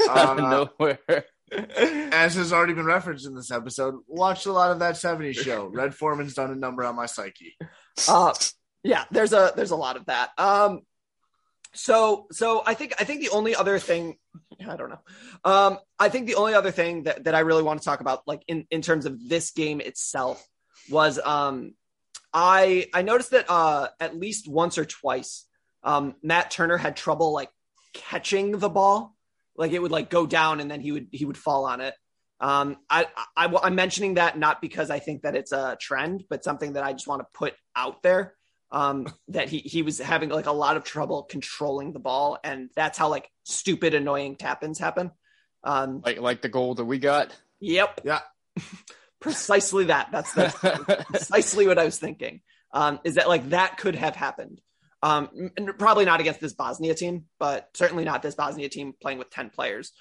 out 0.08 0.38
of 0.38 0.44
Uh, 0.44 0.68
nowhere. 0.78 1.24
As 1.52 2.34
has 2.34 2.52
already 2.52 2.74
been 2.74 2.86
referenced 2.86 3.26
in 3.26 3.34
this 3.34 3.50
episode, 3.50 3.96
watched 4.06 4.46
a 4.46 4.52
lot 4.52 4.70
of 4.70 4.78
that 4.80 4.94
70s 4.94 5.36
show. 5.36 5.66
Red 5.66 5.94
Foreman's 5.94 6.34
done 6.34 6.50
a 6.50 6.56
number 6.56 6.84
on 6.84 6.96
my 6.96 7.06
psyche. 7.06 7.56
Uh, 8.08 8.32
yeah, 8.82 9.04
there's 9.10 9.32
a 9.32 9.52
there's 9.56 9.72
a 9.72 9.76
lot 9.76 9.96
of 9.96 10.06
that. 10.06 10.30
Um, 10.38 10.82
so 11.72 12.26
so 12.30 12.62
I 12.66 12.74
think 12.74 12.94
I 12.98 13.04
think 13.04 13.20
the 13.20 13.30
only 13.30 13.54
other 13.54 13.78
thing 13.78 14.16
I 14.68 14.76
don't 14.76 14.90
know. 14.90 15.00
Um, 15.44 15.78
I 15.98 16.08
think 16.08 16.26
the 16.26 16.34
only 16.34 16.54
other 16.54 16.70
thing 16.70 17.04
that, 17.04 17.24
that 17.24 17.34
I 17.34 17.40
really 17.40 17.62
want 17.62 17.80
to 17.80 17.84
talk 17.84 18.00
about, 18.00 18.26
like 18.26 18.42
in, 18.48 18.66
in 18.70 18.82
terms 18.82 19.06
of 19.06 19.28
this 19.28 19.52
game 19.52 19.80
itself, 19.80 20.44
was 20.90 21.18
um, 21.18 21.74
I 22.32 22.88
I 22.92 23.02
noticed 23.02 23.30
that 23.32 23.46
uh, 23.48 23.88
at 23.98 24.16
least 24.16 24.48
once 24.48 24.78
or 24.78 24.84
twice, 24.84 25.46
um, 25.82 26.14
Matt 26.22 26.50
Turner 26.50 26.76
had 26.76 26.96
trouble 26.96 27.32
like 27.32 27.50
catching 27.92 28.58
the 28.58 28.68
ball, 28.68 29.16
like 29.60 29.72
it 29.72 29.78
would 29.78 29.92
like 29.92 30.08
go 30.08 30.26
down 30.26 30.58
and 30.58 30.70
then 30.70 30.80
he 30.80 30.90
would 30.90 31.08
he 31.12 31.26
would 31.26 31.36
fall 31.36 31.66
on 31.66 31.82
it. 31.82 31.94
Um, 32.40 32.78
I, 32.88 33.06
I 33.36 33.54
I'm 33.62 33.74
mentioning 33.74 34.14
that 34.14 34.38
not 34.38 34.62
because 34.62 34.90
I 34.90 34.98
think 34.98 35.22
that 35.22 35.36
it's 35.36 35.52
a 35.52 35.76
trend, 35.78 36.24
but 36.30 36.42
something 36.42 36.72
that 36.72 36.82
I 36.82 36.94
just 36.94 37.06
want 37.06 37.20
to 37.20 37.26
put 37.34 37.52
out 37.76 38.02
there. 38.02 38.34
Um, 38.72 39.12
that 39.28 39.50
he 39.50 39.58
he 39.58 39.82
was 39.82 39.98
having 39.98 40.30
like 40.30 40.46
a 40.46 40.52
lot 40.52 40.78
of 40.78 40.84
trouble 40.84 41.24
controlling 41.24 41.92
the 41.92 41.98
ball, 42.00 42.38
and 42.42 42.70
that's 42.74 42.96
how 42.96 43.08
like 43.08 43.28
stupid, 43.44 43.94
annoying 43.94 44.36
tap-ins 44.36 44.78
happen. 44.78 45.10
Um, 45.62 46.00
like 46.04 46.20
like 46.20 46.40
the 46.40 46.48
goal 46.48 46.74
that 46.76 46.84
we 46.86 46.98
got. 46.98 47.36
Yep. 47.60 48.00
Yeah. 48.04 48.20
Precisely 49.20 49.84
that. 49.84 50.08
That's 50.10 50.32
that's 50.32 50.56
precisely 51.10 51.66
what 51.66 51.78
I 51.78 51.84
was 51.84 51.98
thinking. 51.98 52.40
Um, 52.72 53.00
is 53.04 53.16
that 53.16 53.28
like 53.28 53.50
that 53.50 53.76
could 53.76 53.94
have 53.94 54.16
happened? 54.16 54.62
Um, 55.02 55.50
probably 55.78 56.04
not 56.04 56.20
against 56.20 56.40
this 56.40 56.52
Bosnia 56.52 56.94
team, 56.94 57.24
but 57.38 57.70
certainly 57.74 58.04
not 58.04 58.22
this 58.22 58.34
Bosnia 58.34 58.68
team 58.68 58.92
playing 59.00 59.18
with 59.18 59.30
ten 59.30 59.50
players. 59.50 59.92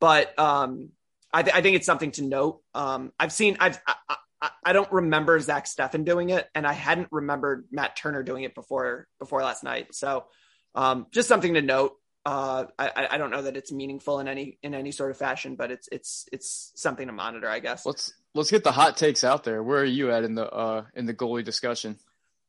But 0.00 0.38
um, 0.38 0.90
I, 1.32 1.42
th- 1.42 1.54
I 1.54 1.60
think 1.60 1.76
it's 1.76 1.86
something 1.86 2.12
to 2.12 2.22
note. 2.22 2.60
Um, 2.74 3.12
I've 3.18 3.32
seen 3.32 3.56
I've 3.58 3.80
I, 3.86 4.16
I, 4.40 4.50
I 4.66 4.72
don't 4.72 4.90
remember 4.92 5.38
Zach 5.40 5.66
Steffen 5.66 6.04
doing 6.04 6.30
it, 6.30 6.48
and 6.54 6.66
I 6.66 6.72
hadn't 6.72 7.08
remembered 7.10 7.66
Matt 7.72 7.96
Turner 7.96 8.22
doing 8.22 8.44
it 8.44 8.54
before 8.54 9.08
before 9.18 9.42
last 9.42 9.64
night. 9.64 9.94
So 9.94 10.26
um, 10.74 11.06
just 11.10 11.28
something 11.28 11.54
to 11.54 11.62
note. 11.62 11.94
Uh, 12.26 12.66
I, 12.78 13.08
I 13.10 13.18
don't 13.18 13.30
know 13.30 13.42
that 13.42 13.56
it's 13.56 13.70
meaningful 13.70 14.18
in 14.20 14.28
any 14.28 14.58
in 14.62 14.72
any 14.74 14.92
sort 14.92 15.10
of 15.10 15.16
fashion, 15.18 15.56
but 15.56 15.70
it's 15.70 15.88
it's 15.92 16.26
it's 16.32 16.72
something 16.74 17.06
to 17.06 17.12
monitor, 17.12 17.48
I 17.48 17.58
guess. 17.58 17.84
Let's 17.84 18.12
let's 18.34 18.50
get 18.50 18.64
the 18.64 18.72
hot 18.72 18.96
takes 18.96 19.24
out 19.24 19.44
there. 19.44 19.62
Where 19.62 19.80
are 19.80 19.84
you 19.84 20.10
at 20.10 20.24
in 20.24 20.34
the 20.34 20.48
uh 20.48 20.84
in 20.94 21.06
the 21.06 21.12
goalie 21.12 21.44
discussion? 21.44 21.98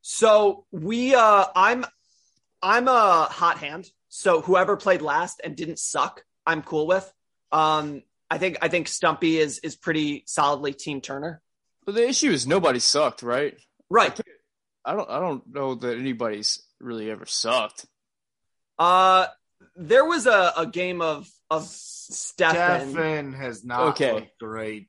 So 0.07 0.67
we 0.71 1.15
uh 1.15 1.45
I'm 1.55 1.83
I'm 2.61 2.87
a 2.87 3.23
hot 3.23 3.57
hand. 3.57 3.89
So 4.07 4.39
whoever 4.39 4.77
played 4.77 5.01
last 5.01 5.41
and 5.43 5.55
didn't 5.55 5.79
suck, 5.79 6.23
I'm 6.45 6.61
cool 6.61 6.85
with. 6.85 7.11
Um 7.51 8.03
I 8.29 8.37
think 8.37 8.59
I 8.61 8.67
think 8.67 8.87
Stumpy 8.87 9.39
is 9.39 9.57
is 9.63 9.75
pretty 9.75 10.23
solidly 10.27 10.73
team 10.73 11.01
Turner. 11.01 11.41
But 11.87 11.95
the 11.95 12.07
issue 12.07 12.29
is 12.29 12.45
nobody 12.45 12.77
sucked, 12.77 13.23
right? 13.23 13.57
Right. 13.89 14.19
I 14.85 14.93
don't 14.93 15.09
I 15.09 15.19
don't 15.19 15.41
know 15.51 15.73
that 15.73 15.97
anybody's 15.97 16.61
really 16.79 17.09
ever 17.09 17.25
sucked. 17.25 17.87
Uh 18.77 19.25
there 19.75 20.05
was 20.05 20.27
a, 20.27 20.53
a 20.55 20.67
game 20.67 21.01
of 21.01 21.27
of 21.49 21.63
Steffen. 21.63 22.93
Steffen 22.93 23.35
has 23.35 23.65
not 23.65 23.87
Okay. 23.93 24.13
looked 24.13 24.37
great 24.39 24.87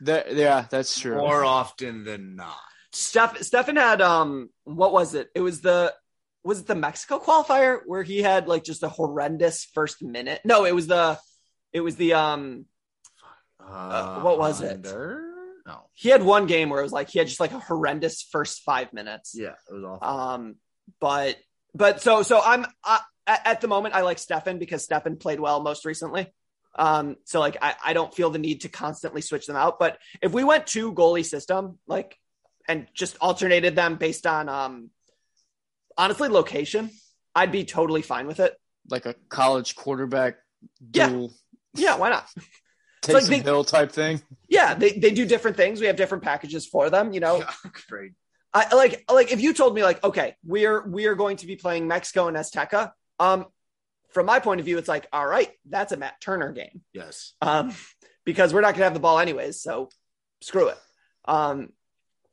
That 0.00 0.34
yeah, 0.34 0.66
that's 0.68 0.98
true. 0.98 1.14
more 1.14 1.44
often 1.44 2.02
than 2.02 2.34
not. 2.34 2.58
Steph 2.96 3.38
Steffen 3.40 3.76
had 3.76 4.00
um 4.00 4.50
what 4.64 4.92
was 4.92 5.14
it? 5.14 5.28
It 5.34 5.40
was 5.40 5.60
the 5.60 5.94
was 6.44 6.60
it 6.60 6.66
the 6.66 6.74
Mexico 6.74 7.18
qualifier 7.18 7.80
where 7.84 8.02
he 8.02 8.22
had 8.22 8.48
like 8.48 8.64
just 8.64 8.82
a 8.82 8.88
horrendous 8.88 9.64
first 9.74 10.02
minute? 10.02 10.40
No, 10.44 10.64
it 10.64 10.74
was 10.74 10.86
the 10.86 11.18
it 11.72 11.80
was 11.80 11.96
the 11.96 12.14
um 12.14 12.66
Uh, 13.60 14.20
what 14.20 14.38
was 14.38 14.60
it? 14.60 14.82
No. 14.84 15.88
he 15.94 16.10
had 16.10 16.22
one 16.22 16.46
game 16.46 16.70
where 16.70 16.78
it 16.78 16.84
was 16.84 16.92
like 16.92 17.10
he 17.10 17.18
had 17.18 17.26
just 17.26 17.40
like 17.40 17.52
a 17.52 17.58
horrendous 17.58 18.22
first 18.22 18.62
five 18.62 18.92
minutes. 18.92 19.34
Yeah, 19.36 19.54
it 19.68 19.74
was 19.74 19.82
awful. 19.84 20.08
Um, 20.08 20.54
but 21.00 21.36
but 21.74 22.00
so 22.00 22.22
so 22.22 22.40
I'm 22.40 22.64
uh, 22.84 23.00
at, 23.26 23.46
at 23.46 23.60
the 23.60 23.68
moment 23.68 23.94
I 23.94 24.02
like 24.02 24.18
Steffen 24.18 24.58
because 24.58 24.86
Steffen 24.86 25.18
played 25.18 25.40
well 25.40 25.60
most 25.60 25.84
recently. 25.84 26.32
Um, 26.78 27.16
so 27.24 27.40
like 27.40 27.56
I, 27.60 27.74
I 27.84 27.92
don't 27.94 28.14
feel 28.14 28.30
the 28.30 28.38
need 28.38 28.60
to 28.60 28.68
constantly 28.68 29.22
switch 29.22 29.46
them 29.46 29.56
out. 29.56 29.78
But 29.80 29.98
if 30.22 30.32
we 30.32 30.44
went 30.44 30.68
to 30.68 30.92
goalie 30.92 31.24
system, 31.24 31.78
like 31.88 32.16
and 32.68 32.86
just 32.94 33.16
alternated 33.20 33.76
them 33.76 33.96
based 33.96 34.26
on 34.26 34.48
um 34.48 34.90
honestly 35.96 36.28
location, 36.28 36.90
I'd 37.34 37.52
be 37.52 37.64
totally 37.64 38.02
fine 38.02 38.26
with 38.26 38.40
it. 38.40 38.54
Like 38.88 39.06
a 39.06 39.14
college 39.28 39.74
quarterback 39.76 40.36
Yeah. 40.92 41.26
Yeah, 41.74 41.96
why 41.96 42.08
not? 42.10 42.26
Taysom 43.02 43.14
like 43.14 43.24
they- 43.26 43.38
Hill 43.40 43.64
type 43.64 43.92
thing. 43.92 44.22
Yeah, 44.48 44.74
they, 44.74 44.92
they 44.92 45.10
do 45.10 45.26
different 45.26 45.56
things. 45.56 45.80
We 45.80 45.86
have 45.86 45.96
different 45.96 46.24
packages 46.24 46.66
for 46.66 46.88
them, 46.90 47.12
you 47.12 47.20
know. 47.20 47.44
great. 47.88 48.12
I 48.54 48.74
like 48.74 49.04
like 49.12 49.32
if 49.32 49.40
you 49.42 49.52
told 49.52 49.74
me 49.74 49.82
like 49.82 50.02
okay 50.02 50.34
we're 50.42 50.86
we 50.88 51.06
are 51.06 51.14
going 51.14 51.36
to 51.38 51.46
be 51.46 51.56
playing 51.56 51.86
Mexico 51.88 52.26
and 52.28 52.36
Azteca 52.38 52.92
um 53.18 53.44
from 54.10 54.24
my 54.24 54.38
point 54.38 54.60
of 54.60 54.64
view 54.64 54.78
it's 54.78 54.88
like 54.88 55.06
all 55.12 55.26
right 55.26 55.50
that's 55.68 55.92
a 55.92 55.96
Matt 55.98 56.18
Turner 56.22 56.52
game 56.52 56.80
Yes. 56.94 57.34
um 57.42 57.74
because 58.24 58.54
we're 58.54 58.62
not 58.62 58.68
going 58.68 58.78
to 58.78 58.84
have 58.84 58.94
the 58.94 59.00
ball 59.00 59.18
anyways 59.18 59.60
so 59.60 59.90
screw 60.40 60.68
it 60.68 60.78
um 61.26 61.68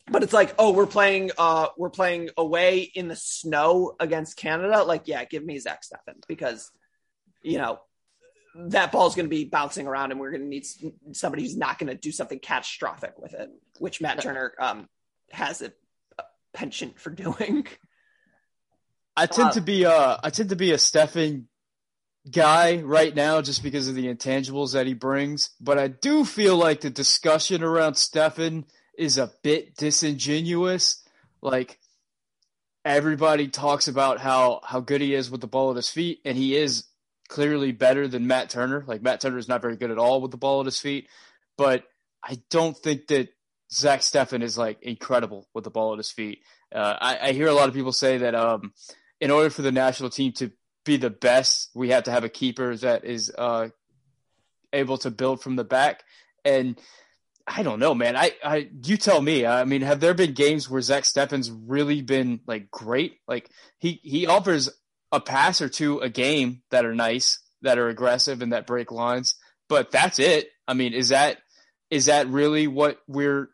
but 0.08 0.24
it's 0.24 0.34
like 0.34 0.54
oh 0.60 0.72
we're 0.74 0.86
playing 0.86 1.32
uh 1.38 1.68
we're 1.78 1.90
playing 1.90 2.30
away 2.38 2.80
in 2.82 3.08
the 3.08 3.16
snow 3.16 3.96
against 4.00 4.38
Canada. 4.38 4.84
Like 4.84 5.04
yeah 5.08 5.24
give 5.26 5.44
me 5.44 5.58
Zach 5.60 5.82
Steffen 5.82 6.16
because 6.28 6.72
you 7.42 7.58
know 7.58 7.80
that 8.56 8.92
ball's 8.92 9.16
going 9.16 9.26
to 9.26 9.30
be 9.30 9.46
bouncing 9.46 9.88
around 9.88 10.12
and 10.12 10.20
we're 10.20 10.30
going 10.32 10.44
to 10.44 10.48
need 10.48 10.66
somebody 11.14 11.44
who's 11.44 11.58
not 11.58 11.80
going 11.80 11.88
to 11.88 11.96
do 11.96 12.12
something 12.12 12.40
catastrophic 12.40 13.14
with 13.18 13.34
it 13.34 13.50
which 13.80 14.02
Matt 14.02 14.22
Turner 14.22 14.54
um 14.60 14.88
has 15.32 15.62
a 15.62 15.72
a 16.20 16.24
penchant 16.54 17.00
for 17.00 17.10
doing. 17.10 17.66
I 19.16 19.26
tend 19.26 19.50
Uh, 19.50 19.54
to 19.54 19.62
be 19.62 19.86
uh 19.86 20.18
I 20.24 20.30
tend 20.30 20.50
to 20.50 20.56
be 20.56 20.72
a 20.72 20.78
Steffen 20.78 21.46
guy 22.30 22.78
right 22.78 23.14
now 23.14 23.42
just 23.42 23.64
because 23.64 23.88
of 23.88 23.96
the 23.96 24.14
intangibles 24.14 24.74
that 24.74 24.88
he 24.88 24.94
brings, 24.94 25.50
but 25.60 25.78
I 25.78 25.88
do 25.88 26.24
feel 26.24 26.56
like 26.56 26.82
the 26.82 26.90
discussion 26.90 27.64
around 27.64 27.94
Steffen 27.94 28.66
is 28.98 29.18
a 29.18 29.32
bit 29.44 29.76
disingenuous. 29.76 31.04
Like 31.42 31.80
everybody 32.86 33.48
talks 33.48 33.88
about 33.88 34.20
how 34.20 34.62
how 34.64 34.80
good 34.80 35.02
he 35.02 35.14
is 35.14 35.30
with 35.30 35.42
the 35.42 35.48
ball 35.48 35.72
at 35.72 35.76
his 35.76 35.90
feet, 35.90 36.20
and 36.26 36.38
he 36.38 36.56
is 36.56 36.86
clearly 37.30 37.72
better 37.72 38.08
than 38.08 38.28
Matt 38.28 38.50
Turner. 38.50 38.84
Like 38.86 39.02
Matt 39.02 39.22
Turner 39.22 39.38
is 39.38 39.48
not 39.48 39.62
very 39.62 39.76
good 39.76 39.92
at 39.92 39.98
all 39.98 40.22
with 40.22 40.32
the 40.32 40.38
ball 40.38 40.60
at 40.60 40.66
his 40.66 40.80
feet, 40.80 41.08
but 41.58 41.84
I 42.24 42.40
don't 42.50 42.78
think 42.78 43.08
that 43.08 43.30
Zach 43.72 44.02
Steffen 44.02 44.44
is 44.44 44.58
like 44.58 44.82
incredible 44.82 45.48
with 45.54 45.64
the 45.64 45.72
ball 45.72 45.94
at 45.94 45.98
his 45.98 46.12
feet. 46.12 46.42
Uh, 46.74 46.96
I, 47.00 47.30
I 47.30 47.32
hear 47.34 47.48
a 47.48 47.54
lot 47.54 47.70
of 47.70 47.76
people 47.76 47.92
say 47.92 48.20
that 48.20 48.36
um, 48.36 48.74
in 49.20 49.32
order 49.32 49.50
for 49.50 49.62
the 49.62 49.72
national 49.72 50.10
team 50.10 50.32
to 50.34 50.52
be 50.86 50.98
the 50.98 51.10
best, 51.10 51.70
we 51.74 51.90
have 51.90 52.04
to 52.04 52.12
have 52.12 52.24
a 52.24 52.30
keeper 52.30 52.76
that 52.78 53.06
is 53.06 53.32
uh, 53.38 53.70
able 54.72 54.98
to 55.00 55.12
build 55.12 55.42
from 55.42 55.56
the 55.56 55.64
back. 55.64 56.04
And 56.46 56.80
I 57.46 57.64
don't 57.64 57.80
know, 57.80 57.94
man. 57.94 58.16
I, 58.16 58.32
I 58.44 58.70
you 58.84 58.96
tell 58.98 59.22
me. 59.22 59.46
I 59.46 59.66
mean, 59.66 59.82
have 59.82 60.00
there 60.00 60.14
been 60.14 60.34
games 60.34 60.70
where 60.70 60.82
Zach 60.82 61.04
Steffen's 61.04 61.52
really 61.52 62.02
been 62.02 62.40
like 62.48 62.72
great? 62.72 63.18
Like 63.28 63.50
he 63.80 64.00
he 64.04 64.28
offers 64.28 64.70
a 65.12 65.20
pass 65.20 65.62
or 65.62 65.70
two 65.70 66.00
a 66.00 66.10
game 66.10 66.62
that 66.72 66.86
are 66.86 66.96
nice, 66.96 67.40
that 67.62 67.78
are 67.78 67.90
aggressive, 67.90 68.42
and 68.42 68.54
that 68.54 68.66
break 68.66 68.92
lines. 68.92 69.36
But 69.68 69.92
that's 69.92 70.20
it. 70.20 70.50
I 70.68 70.74
mean, 70.74 70.94
is 70.94 71.10
that 71.10 71.40
is 71.90 72.06
that 72.06 72.28
really 72.28 72.68
what 72.68 73.00
we're 73.08 73.50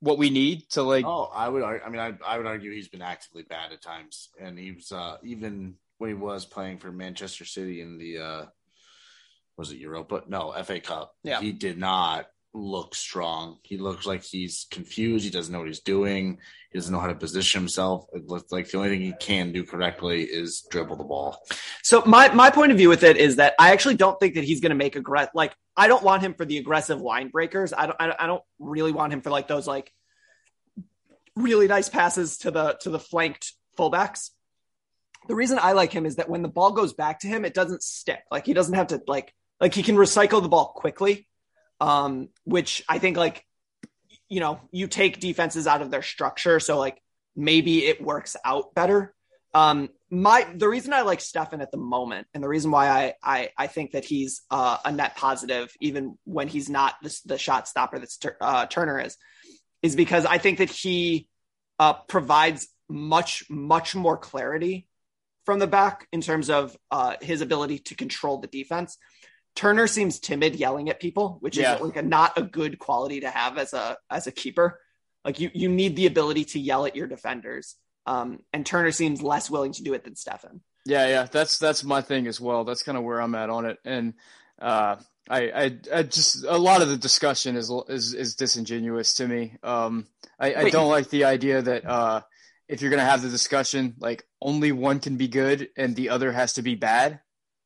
what 0.00 0.18
we 0.18 0.28
need 0.28 0.68
to 0.70 0.82
like? 0.82 1.06
Oh, 1.06 1.30
I 1.34 1.48
would. 1.48 1.62
ar- 1.62 1.82
I 1.84 1.88
mean, 1.88 2.00
I, 2.00 2.12
I 2.26 2.36
would 2.36 2.46
argue 2.46 2.72
he's 2.72 2.88
been 2.88 3.02
actively 3.02 3.42
bad 3.42 3.72
at 3.72 3.82
times, 3.82 4.28
and 4.38 4.58
he 4.58 4.72
was 4.72 4.92
uh, 4.92 5.16
even 5.22 5.76
when 5.96 6.10
he 6.10 6.14
was 6.14 6.44
playing 6.44 6.78
for 6.78 6.92
Manchester 6.92 7.46
City 7.46 7.80
in 7.80 7.96
the 7.96 8.18
uh, 8.18 8.46
was 9.56 9.72
it 9.72 9.78
Europa? 9.78 10.24
No, 10.26 10.52
FA 10.62 10.80
Cup. 10.80 11.14
Yeah. 11.22 11.40
he 11.40 11.52
did 11.52 11.78
not 11.78 12.26
look 12.52 12.94
strong. 12.94 13.58
He 13.62 13.76
looks 13.78 14.06
like 14.06 14.24
he's 14.24 14.66
confused. 14.70 15.24
He 15.24 15.30
doesn't 15.30 15.52
know 15.52 15.60
what 15.60 15.68
he's 15.68 15.80
doing. 15.80 16.38
He 16.72 16.78
doesn't 16.78 16.92
know 16.92 17.00
how 17.00 17.06
to 17.06 17.14
position 17.14 17.60
himself. 17.60 18.06
It 18.12 18.26
looks 18.26 18.50
like 18.52 18.70
the 18.70 18.78
only 18.78 18.90
thing 18.90 19.00
he 19.02 19.14
can 19.20 19.52
do 19.52 19.64
correctly 19.64 20.22
is 20.22 20.66
dribble 20.70 20.96
the 20.96 21.04
ball. 21.04 21.38
So 21.82 22.02
my 22.06 22.32
my 22.32 22.50
point 22.50 22.72
of 22.72 22.78
view 22.78 22.88
with 22.88 23.02
it 23.02 23.16
is 23.16 23.36
that 23.36 23.54
I 23.58 23.72
actually 23.72 23.96
don't 23.96 24.18
think 24.18 24.34
that 24.34 24.44
he's 24.44 24.60
going 24.60 24.70
to 24.70 24.76
make 24.76 24.96
aggressive. 24.96 25.30
Like 25.34 25.54
I 25.76 25.88
don't 25.88 26.02
want 26.02 26.22
him 26.22 26.34
for 26.34 26.44
the 26.44 26.58
aggressive 26.58 27.00
line 27.00 27.28
breakers. 27.28 27.72
I 27.72 27.86
don't. 27.86 27.96
I 28.00 28.06
don't- 28.06 28.20
I 28.20 28.26
don't 28.26 28.42
really 28.58 28.92
want 28.92 29.12
him 29.12 29.20
for 29.20 29.30
like 29.30 29.48
those 29.48 29.66
like 29.66 29.92
really 31.36 31.68
nice 31.68 31.88
passes 31.88 32.38
to 32.38 32.50
the 32.50 32.76
to 32.82 32.90
the 32.90 32.98
flanked 32.98 33.52
fullbacks. 33.78 34.30
The 35.28 35.34
reason 35.34 35.58
I 35.60 35.72
like 35.72 35.92
him 35.92 36.06
is 36.06 36.16
that 36.16 36.28
when 36.28 36.42
the 36.42 36.48
ball 36.48 36.72
goes 36.72 36.92
back 36.92 37.20
to 37.20 37.28
him, 37.28 37.44
it 37.44 37.54
doesn't 37.54 37.82
stick. 37.82 38.20
Like 38.30 38.46
he 38.46 38.52
doesn't 38.54 38.74
have 38.74 38.88
to 38.88 39.00
like 39.06 39.32
like 39.60 39.74
he 39.74 39.82
can 39.82 39.96
recycle 39.96 40.42
the 40.42 40.48
ball 40.48 40.72
quickly, 40.74 41.28
um, 41.80 42.28
which 42.44 42.84
I 42.88 42.98
think 42.98 43.16
like 43.16 43.44
you 44.28 44.40
know 44.40 44.60
you 44.70 44.86
take 44.86 45.20
defenses 45.20 45.66
out 45.66 45.82
of 45.82 45.90
their 45.90 46.02
structure, 46.02 46.60
so 46.60 46.78
like 46.78 47.00
maybe 47.34 47.84
it 47.84 48.02
works 48.02 48.36
out 48.44 48.74
better. 48.74 49.14
Um, 49.52 49.88
my 50.10 50.46
the 50.54 50.68
reason 50.68 50.92
I 50.92 51.02
like 51.02 51.20
Steffen 51.20 51.60
at 51.60 51.70
the 51.70 51.78
moment, 51.78 52.26
and 52.34 52.42
the 52.42 52.48
reason 52.48 52.70
why 52.70 52.88
I 52.88 53.14
I, 53.22 53.50
I 53.56 53.66
think 53.66 53.92
that 53.92 54.04
he's 54.04 54.42
uh, 54.50 54.78
a 54.84 54.92
net 54.92 55.16
positive, 55.16 55.72
even 55.80 56.18
when 56.24 56.48
he's 56.48 56.68
not 56.68 56.94
the, 57.02 57.20
the 57.26 57.38
shot 57.38 57.68
stopper 57.68 57.98
that 57.98 58.34
uh, 58.40 58.66
Turner 58.66 59.00
is, 59.00 59.16
is 59.82 59.96
because 59.96 60.26
I 60.26 60.38
think 60.38 60.58
that 60.58 60.70
he 60.70 61.28
uh, 61.78 61.94
provides 61.94 62.68
much 62.88 63.44
much 63.48 63.94
more 63.94 64.16
clarity 64.16 64.86
from 65.46 65.58
the 65.58 65.66
back 65.66 66.06
in 66.12 66.20
terms 66.20 66.50
of 66.50 66.76
uh, 66.90 67.16
his 67.20 67.40
ability 67.40 67.78
to 67.78 67.94
control 67.94 68.38
the 68.38 68.46
defense. 68.46 68.98
Turner 69.56 69.86
seems 69.86 70.18
timid, 70.20 70.56
yelling 70.56 70.88
at 70.90 71.00
people, 71.00 71.38
which 71.40 71.56
Yeah. 71.56 71.74
is 71.76 71.80
like 71.80 71.96
a, 71.96 72.02
not 72.02 72.38
a 72.38 72.42
good 72.42 72.78
quality 72.78 73.20
to 73.20 73.30
have 73.30 73.58
as 73.58 73.72
a 73.74 73.98
as 74.08 74.26
a 74.26 74.32
keeper. 74.32 74.80
Like 75.24 75.40
you 75.40 75.50
you 75.52 75.68
need 75.68 75.96
the 75.96 76.06
ability 76.06 76.44
to 76.46 76.60
yell 76.60 76.86
at 76.86 76.96
your 76.96 77.06
defenders. 77.06 77.76
Um, 78.06 78.40
and 78.52 78.64
Turner 78.64 78.92
seems 78.92 79.22
less 79.22 79.50
willing 79.50 79.72
to 79.72 79.82
do 79.82 79.92
it 79.92 80.04
than 80.04 80.14
Steffen. 80.14 80.60
Yeah, 80.86 81.06
yeah, 81.08 81.26
that's 81.30 81.58
that's 81.58 81.84
my 81.84 82.00
thing 82.00 82.26
as 82.26 82.40
well. 82.40 82.64
That's 82.64 82.82
kind 82.82 82.96
of 82.96 83.04
where 83.04 83.20
I'm 83.20 83.34
at 83.34 83.50
on 83.50 83.66
it, 83.66 83.78
and 83.84 84.14
uh, 84.60 84.96
I, 85.28 85.40
I, 85.50 85.78
I 85.94 86.02
just 86.04 86.44
a 86.44 86.56
lot 86.56 86.80
of 86.80 86.88
the 86.88 86.96
discussion 86.96 87.56
is 87.56 87.70
is, 87.88 88.14
is 88.14 88.34
disingenuous 88.34 89.14
to 89.14 89.28
me. 89.28 89.56
Um, 89.62 90.06
I, 90.38 90.54
I 90.54 90.70
don't 90.70 90.88
like 90.88 91.10
the 91.10 91.24
idea 91.24 91.60
that 91.60 91.84
uh, 91.84 92.22
if 92.66 92.80
you're 92.80 92.90
gonna 92.90 93.04
have 93.04 93.20
the 93.20 93.28
discussion, 93.28 93.94
like 93.98 94.24
only 94.40 94.72
one 94.72 95.00
can 95.00 95.18
be 95.18 95.28
good 95.28 95.68
and 95.76 95.94
the 95.94 96.08
other 96.08 96.32
has 96.32 96.54
to 96.54 96.62
be 96.62 96.76
bad, 96.76 97.20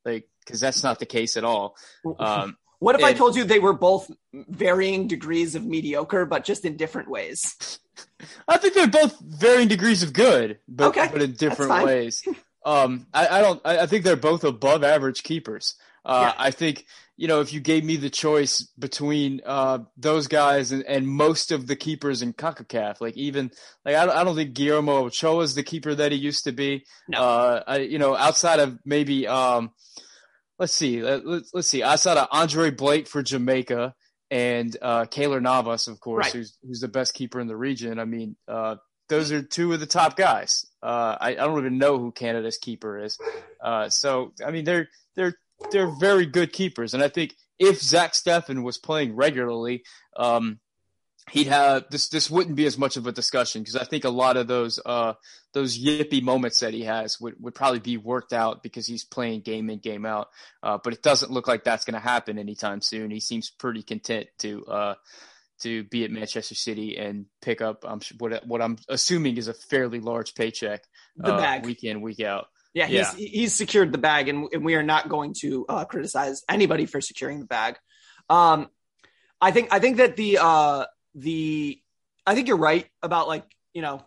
like 0.05 0.29
because 0.45 0.61
that's 0.61 0.83
not 0.83 0.99
the 0.99 1.07
case 1.07 1.37
at 1.37 1.45
all. 1.45 1.77
Um, 2.19 2.57
What 2.81 2.97
if 2.97 3.05
I 3.05 3.15
told 3.15 3.35
you 3.35 3.45
they 3.45 3.61
were 3.61 3.73
both 3.73 4.11
varying 4.35 5.07
degrees 5.09 5.55
of 5.55 5.65
mediocre, 5.65 6.27
but 6.27 6.45
just 6.45 6.67
in 6.67 6.77
different 6.77 7.09
ways? 7.09 7.79
I 8.49 8.59
think 8.59 8.75
they're 8.75 8.89
both 8.89 9.19
varying 9.21 9.69
degrees 9.69 10.03
of 10.03 10.13
good, 10.13 10.59
but 10.69 10.89
Okay, 10.89 11.09
but 11.11 11.23
in 11.23 11.33
different 11.33 11.85
ways. 11.85 12.23
Um, 12.67 13.07
I, 13.13 13.29
I 13.29 13.41
don't. 13.43 13.61
I, 13.65 13.81
I 13.81 13.87
think 13.87 14.05
they're 14.05 14.17
both 14.17 14.43
above 14.43 14.85
average 14.85 15.23
keepers. 15.23 15.75
Uh, 16.03 16.33
Yeah. 16.33 16.45
I 16.45 16.51
think 16.51 16.87
you 17.17 17.29
know 17.29 17.43
if 17.43 17.53
you 17.53 17.61
gave 17.61 17.85
me 17.85 17.97
the 17.97 18.09
choice 18.09 18.63
between 18.79 19.43
uh, 19.45 19.81
those 19.99 20.29
guys 20.29 20.73
and, 20.73 20.83
and 20.85 21.07
most 21.07 21.53
of 21.53 21.67
the 21.67 21.77
keepers 21.77 22.23
in 22.23 22.33
Concacaf, 22.33 23.03
like 23.03 23.19
even 23.19 23.51
like 23.85 23.97
I 23.97 24.07
don't, 24.07 24.17
I 24.17 24.25
don't 24.25 24.35
think 24.35 24.55
Guillermo 24.55 25.05
Ochoa 25.05 25.43
is 25.43 25.55
the 25.55 25.63
keeper 25.63 25.95
that 25.95 26.11
he 26.11 26.17
used 26.17 26.45
to 26.45 26.53
be. 26.53 26.87
No. 27.07 27.19
Uh, 27.19 27.63
I, 27.67 27.77
you 27.81 27.99
know, 27.99 28.17
outside 28.17 28.61
of 28.61 28.79
maybe 28.87 29.29
um, 29.29 29.71
let's 30.59 30.73
see. 30.73 31.03
Let, 31.03 31.25
us 31.27 31.51
let's 31.55 31.69
see. 31.69 31.83
I 31.83 31.97
saw 31.97 32.27
Andre 32.31 32.71
Blake 32.71 33.07
for 33.09 33.23
Jamaica 33.23 33.95
and 34.31 34.77
uh, 34.81 35.05
Keylor 35.05 35.41
Navas, 35.41 35.87
of 35.89 36.01
course, 36.01 36.27
Right. 36.27 36.33
who's 36.33 36.57
who's 36.67 36.81
the 36.81 36.89
best 36.89 37.15
keeper 37.15 37.41
in 37.41 37.47
the 37.47 37.57
region. 37.57 37.99
I 37.99 38.05
mean, 38.05 38.37
uh, 38.49 38.77
those 39.09 39.31
are 39.33 39.43
two 39.43 39.73
of 39.73 39.81
the 39.81 39.87
top 39.87 40.17
guys. 40.17 40.65
Uh, 40.83 41.17
I, 41.21 41.31
I 41.31 41.35
don't 41.35 41.59
even 41.59 41.79
know 41.79 41.99
who 41.99 42.11
Canada's 42.13 42.59
keeper 42.59 42.99
is. 42.99 43.19
Uh, 43.63 43.89
so 43.89 44.33
I 44.45 44.51
mean, 44.51 44.65
they're 44.65 44.89
they're 45.15 45.35
they're 45.71 45.91
very 45.99 46.27
good 46.27 46.53
keepers, 46.53 46.95
and 46.95 47.03
I 47.03 47.09
think 47.09 47.35
if 47.59 47.81
Zach 47.81 48.13
Steffen 48.13 48.65
was 48.65 48.79
playing 48.79 49.15
regularly, 49.15 49.85
um, 50.17 50.59
he'd 51.31 51.47
have 51.47 51.85
this. 51.91 52.09
This 52.09 52.31
wouldn't 52.31 52.57
be 52.57 52.67
as 52.67 52.79
much 52.79 52.97
of 52.97 53.07
a 53.07 53.13
discussion 53.13 53.63
because 53.63 53.77
I 53.77 53.85
think 53.85 54.05
a 54.05 54.11
lot 54.11 54.37
of 54.37 54.47
those 54.47 54.79
uh, 54.85 55.15
those 55.53 55.79
yippy 55.79 56.23
moments 56.23 56.61
that 56.61 56.75
he 56.75 56.83
has 56.85 57.21
would, 57.21 57.35
would 57.41 57.55
probably 57.55 57.81
be 57.81 57.97
worked 57.97 58.33
out 58.33 58.63
because 58.63 58.87
he's 58.87 59.05
playing 59.05 59.41
game 59.41 59.71
in 59.71 59.79
game 59.79 60.05
out. 60.07 60.29
Uh, 60.63 60.79
but 60.83 60.93
it 60.93 61.03
doesn't 61.03 61.33
look 61.33 61.49
like 61.49 61.65
that's 61.65 61.85
going 61.85 61.95
to 61.95 62.01
happen 62.01 62.39
anytime 62.39 62.81
soon. 62.81 63.11
He 63.11 63.21
seems 63.21 63.51
pretty 63.51 63.83
content 63.83 64.27
to 64.41 64.65
uh, 64.67 64.95
to 65.61 65.85
be 65.85 66.05
at 66.05 66.11
Manchester 66.11 66.55
City 66.55 66.97
and 66.99 67.27
pick 67.41 67.61
up 67.61 67.85
um, 67.87 68.01
what 68.19 68.47
what 68.47 68.61
I'm 68.61 68.77
assuming 68.89 69.37
is 69.37 69.49
a 69.49 69.55
fairly 69.55 70.01
large 70.01 70.35
paycheck 70.35 70.83
The 71.17 71.35
uh, 71.35 71.39
bag. 71.39 71.65
week 71.65 71.85
in 71.85 72.01
week 72.01 72.21
out. 72.21 72.47
Yeah, 72.75 72.87
he's 72.87 73.13
he's 73.15 73.55
secured 73.55 73.93
the 73.93 73.99
bag, 73.99 74.29
and, 74.29 74.49
and 74.53 74.65
we 74.65 74.75
are 74.75 74.83
not 74.83 75.09
going 75.09 75.33
to 75.43 75.65
uh, 75.69 75.85
criticize 75.85 76.43
anybody 76.49 76.87
for 76.87 77.01
securing 77.01 77.39
the 77.39 77.47
bag. 77.47 77.79
Um, 78.29 78.69
I 79.41 79.53
think 79.53 79.69
I 79.73 79.79
think 79.79 79.99
that 79.99 80.17
the 80.17 80.39
uh, 80.41 80.87
the 81.15 81.81
I 82.27 82.35
think 82.35 82.49
you're 82.49 82.57
right 82.57 82.87
about 83.03 83.29
like 83.29 83.45
you 83.73 83.83
know 83.83 84.05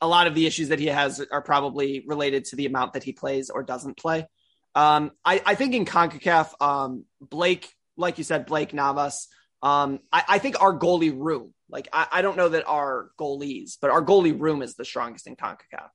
a 0.00 0.08
lot 0.08 0.26
of 0.26 0.34
the 0.34 0.46
issues 0.46 0.68
that 0.68 0.78
he 0.78 0.86
has 0.86 1.24
are 1.30 1.42
probably 1.42 2.04
related 2.06 2.46
to 2.46 2.56
the 2.56 2.66
amount 2.66 2.92
that 2.94 3.02
he 3.02 3.12
plays 3.12 3.50
or 3.50 3.62
doesn't 3.62 3.96
play. 3.96 4.26
Um, 4.74 5.12
I, 5.24 5.40
I 5.46 5.54
think 5.54 5.72
in 5.74 5.84
Concacaf, 5.84 6.50
um, 6.60 7.04
Blake, 7.20 7.72
like 7.96 8.18
you 8.18 8.24
said, 8.24 8.44
Blake 8.46 8.74
Navas. 8.74 9.28
Um, 9.62 10.00
I, 10.12 10.24
I 10.28 10.38
think 10.40 10.60
our 10.60 10.76
goalie 10.76 11.14
room, 11.16 11.54
like 11.70 11.88
I, 11.92 12.06
I 12.12 12.22
don't 12.22 12.36
know 12.36 12.50
that 12.50 12.66
our 12.66 13.10
goalies, 13.18 13.78
but 13.80 13.90
our 13.90 14.04
goalie 14.04 14.38
room 14.38 14.62
is 14.62 14.74
the 14.74 14.84
strongest 14.84 15.26
in 15.26 15.36
Concacaf 15.36 15.88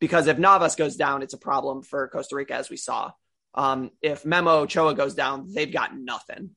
because 0.00 0.26
if 0.26 0.38
Navas 0.38 0.76
goes 0.76 0.96
down, 0.96 1.22
it's 1.22 1.34
a 1.34 1.38
problem 1.38 1.82
for 1.82 2.08
Costa 2.08 2.36
Rica, 2.36 2.54
as 2.54 2.70
we 2.70 2.76
saw. 2.76 3.10
Um, 3.54 3.90
if 4.02 4.24
Memo 4.24 4.60
Ochoa 4.60 4.94
goes 4.94 5.14
down, 5.14 5.52
they've 5.52 5.72
got 5.72 5.96
nothing. 5.96 6.50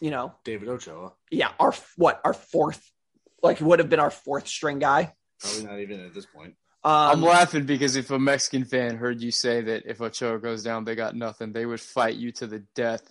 You 0.00 0.10
know, 0.10 0.34
David 0.44 0.68
Ochoa. 0.68 1.12
yeah, 1.30 1.50
our 1.58 1.72
what 1.96 2.20
our 2.24 2.34
fourth, 2.34 2.92
like 3.42 3.60
would 3.60 3.78
have 3.80 3.88
been 3.90 4.00
our 4.00 4.10
fourth 4.10 4.46
string 4.46 4.78
guy. 4.78 5.14
Probably 5.40 5.64
not 5.64 5.80
even 5.80 6.00
at 6.04 6.14
this 6.14 6.26
point. 6.26 6.54
I'm 6.84 7.18
Um, 7.18 7.22
laughing 7.22 7.64
because 7.64 7.96
if 7.96 8.10
a 8.12 8.18
Mexican 8.18 8.64
fan 8.64 8.96
heard 8.96 9.20
you 9.20 9.32
say 9.32 9.60
that 9.62 9.82
if 9.86 10.00
Ochoa 10.00 10.38
goes 10.38 10.62
down, 10.62 10.84
they 10.84 10.94
got 10.94 11.16
nothing, 11.16 11.52
they 11.52 11.66
would 11.66 11.80
fight 11.80 12.14
you 12.14 12.30
to 12.32 12.46
the 12.46 12.60
death. 12.76 13.02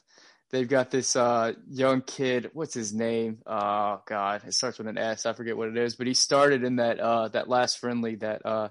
They've 0.49 0.67
got 0.67 0.89
this 0.89 1.17
uh, 1.17 1.51
young 1.69 2.01
kid. 2.01 2.51
What's 2.53 2.73
his 2.73 2.93
name? 2.93 3.39
Oh 3.45 4.01
God, 4.07 4.43
it 4.47 4.53
starts 4.53 4.77
with 4.77 4.87
an 4.87 4.97
S. 4.97 5.25
I 5.25 5.33
forget 5.33 5.57
what 5.57 5.67
it 5.67 5.77
is, 5.77 5.97
but 5.97 6.07
he 6.07 6.13
started 6.13 6.63
in 6.63 6.77
that 6.77 7.01
uh, 7.01 7.27
that 7.29 7.49
last 7.49 7.79
friendly 7.79 8.15
that 8.15 8.45
uh, 8.45 8.69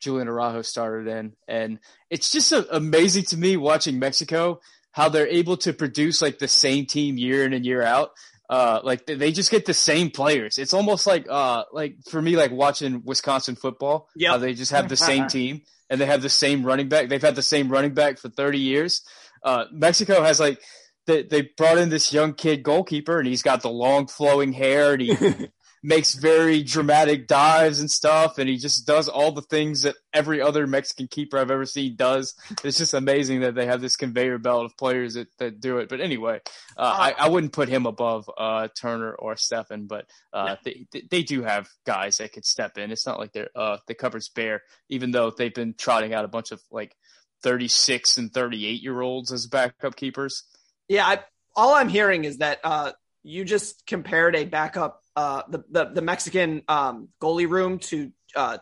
Julian 0.00 0.26
Araujo 0.26 0.62
started 0.62 1.06
in, 1.06 1.34
and 1.46 1.78
it's 2.10 2.30
just 2.32 2.52
uh 2.52 2.64
amazing 2.72 3.22
to 3.26 3.36
me 3.36 3.56
watching 3.56 4.00
Mexico 4.00 4.60
how 4.94 5.08
they're 5.08 5.26
able 5.26 5.56
to 5.58 5.72
produce 5.72 6.22
like 6.22 6.38
the 6.38 6.46
same 6.48 6.86
team 6.86 7.18
year 7.18 7.44
in 7.44 7.52
and 7.52 7.66
year 7.66 7.82
out. 7.82 8.10
Uh, 8.48 8.78
like 8.84 9.04
they- 9.06 9.32
just 9.32 9.50
get 9.50 9.66
the 9.66 9.74
same 9.74 10.10
players. 10.10 10.56
It's 10.58 10.72
almost 10.72 11.06
like 11.06 11.26
uh, 11.28 11.64
like 11.72 11.96
for 12.08 12.22
me, 12.22 12.36
like 12.36 12.52
watching 12.52 13.02
Wisconsin 13.04 13.56
football. 13.56 14.08
Yep. 14.16 14.30
how 14.30 14.38
they 14.38 14.54
just 14.54 14.70
have 14.70 14.88
the 14.88 14.96
same 14.96 15.26
team 15.28 15.62
and 15.90 16.00
they 16.00 16.06
have 16.06 16.22
the 16.22 16.28
same 16.30 16.64
running 16.64 16.88
back. 16.88 17.08
They've 17.08 17.20
had 17.20 17.34
the 17.34 17.42
same 17.42 17.68
running 17.68 17.92
back 17.94 18.18
for 18.18 18.28
30 18.28 18.58
years. 18.58 19.02
Uh, 19.42 19.64
Mexico 19.72 20.22
has 20.22 20.38
like 20.40 20.60
they, 21.06 21.22
they 21.22 21.50
brought 21.56 21.78
in 21.78 21.88
this 21.90 22.12
young 22.12 22.32
kid 22.34 22.62
goalkeeper 22.62 23.18
and 23.18 23.26
he's 23.26 23.42
got 23.42 23.62
the 23.62 23.70
long 23.70 24.06
flowing 24.06 24.52
hair 24.52 24.92
and 24.92 25.02
he 25.02 25.16
makes 25.84 26.14
very 26.14 26.62
dramatic 26.62 27.26
dives 27.26 27.78
and 27.78 27.90
stuff 27.90 28.38
and 28.38 28.48
he 28.48 28.56
just 28.56 28.86
does 28.86 29.06
all 29.06 29.32
the 29.32 29.42
things 29.42 29.82
that 29.82 29.94
every 30.14 30.40
other 30.40 30.66
Mexican 30.66 31.06
keeper 31.06 31.38
I've 31.38 31.50
ever 31.50 31.66
seen 31.66 31.94
does. 31.94 32.34
It's 32.64 32.78
just 32.78 32.94
amazing 32.94 33.40
that 33.40 33.54
they 33.54 33.66
have 33.66 33.82
this 33.82 33.94
conveyor 33.94 34.38
belt 34.38 34.64
of 34.64 34.78
players 34.78 35.12
that, 35.12 35.28
that 35.38 35.60
do 35.60 35.78
it. 35.78 35.90
But 35.90 36.00
anyway, 36.00 36.40
uh, 36.78 37.12
I, 37.18 37.26
I 37.26 37.28
wouldn't 37.28 37.52
put 37.52 37.68
him 37.68 37.84
above 37.84 38.30
uh, 38.34 38.68
Turner 38.74 39.12
or 39.12 39.34
Steffen, 39.34 39.86
but 39.86 40.06
uh, 40.32 40.56
they, 40.64 40.86
they 40.90 41.02
they 41.10 41.22
do 41.22 41.42
have 41.42 41.68
guys 41.84 42.16
that 42.16 42.32
could 42.32 42.46
step 42.46 42.78
in. 42.78 42.90
It's 42.90 43.06
not 43.06 43.18
like 43.18 43.32
they're 43.32 43.50
uh, 43.54 43.76
the 43.86 43.94
cupboard's 43.94 44.30
bare, 44.30 44.62
even 44.88 45.10
though 45.10 45.30
they've 45.30 45.54
been 45.54 45.74
trotting 45.76 46.14
out 46.14 46.24
a 46.24 46.28
bunch 46.28 46.50
of 46.50 46.62
like 46.70 46.96
36 47.42 48.16
and 48.16 48.32
38 48.32 48.82
year 48.82 49.00
olds 49.02 49.32
as 49.32 49.46
backup 49.46 49.96
keepers. 49.96 50.44
Yeah, 50.88 51.06
I, 51.06 51.20
all 51.54 51.74
I'm 51.74 51.90
hearing 51.90 52.24
is 52.24 52.38
that 52.38 52.60
uh, 52.64 52.92
you 53.24 53.44
just 53.44 53.86
compared 53.86 54.36
a 54.36 54.44
backup, 54.44 55.02
uh, 55.16 55.42
the, 55.48 55.64
the 55.70 55.84
the 55.86 56.02
Mexican 56.02 56.62
um, 56.68 57.08
goalie 57.20 57.48
room 57.48 57.78
to 57.80 58.12
uh, 58.36 58.58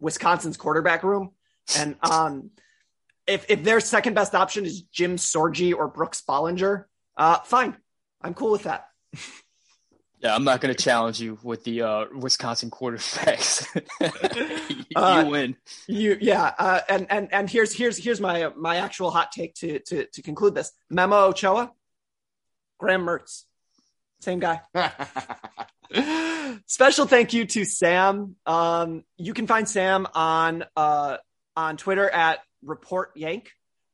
Wisconsin's 0.00 0.56
quarterback 0.56 1.04
room, 1.04 1.30
and 1.76 1.96
um, 2.02 2.50
if 3.26 3.44
if 3.48 3.62
their 3.62 3.78
second 3.80 4.14
best 4.14 4.34
option 4.34 4.64
is 4.64 4.82
Jim 4.82 5.16
Sorgi 5.16 5.74
or 5.74 5.86
Brooks 5.86 6.22
Bollinger, 6.26 6.84
uh, 7.16 7.40
fine, 7.40 7.76
I'm 8.22 8.34
cool 8.34 8.50
with 8.50 8.64
that. 8.64 8.86
Yeah, 10.18 10.34
I'm 10.34 10.44
not 10.44 10.62
going 10.62 10.74
to 10.74 10.82
challenge 10.82 11.20
you 11.20 11.38
with 11.42 11.62
the 11.64 11.82
uh, 11.82 12.06
Wisconsin 12.14 12.70
quarterbacks. 12.70 13.66
you 14.78 14.84
Uh, 14.96 15.26
win. 15.28 15.56
You 15.86 16.16
yeah, 16.20 16.54
uh, 16.58 16.80
and 16.88 17.06
and 17.10 17.32
and 17.32 17.50
here's 17.50 17.74
here's 17.74 18.02
here's 18.02 18.20
my 18.20 18.50
my 18.56 18.76
actual 18.76 19.10
hot 19.10 19.30
take 19.30 19.54
to 19.56 19.78
to 19.80 20.06
to 20.06 20.22
conclude 20.22 20.54
this. 20.54 20.72
Memo 20.88 21.26
Ochoa, 21.26 21.70
Graham 22.78 23.02
Mertz, 23.02 23.44
same 24.26 24.40
guy. 24.40 24.60
Special 26.66 27.06
thank 27.06 27.32
you 27.32 27.46
to 27.46 27.64
Sam. 27.64 28.34
Um, 28.44 29.04
you 29.16 29.32
can 29.34 29.46
find 29.46 29.68
Sam 29.68 30.06
on 30.14 30.64
uh, 30.76 31.18
on 31.56 31.76
Twitter 31.76 32.10
at 32.10 32.40
Report 32.62 33.12
Yank. 33.14 33.50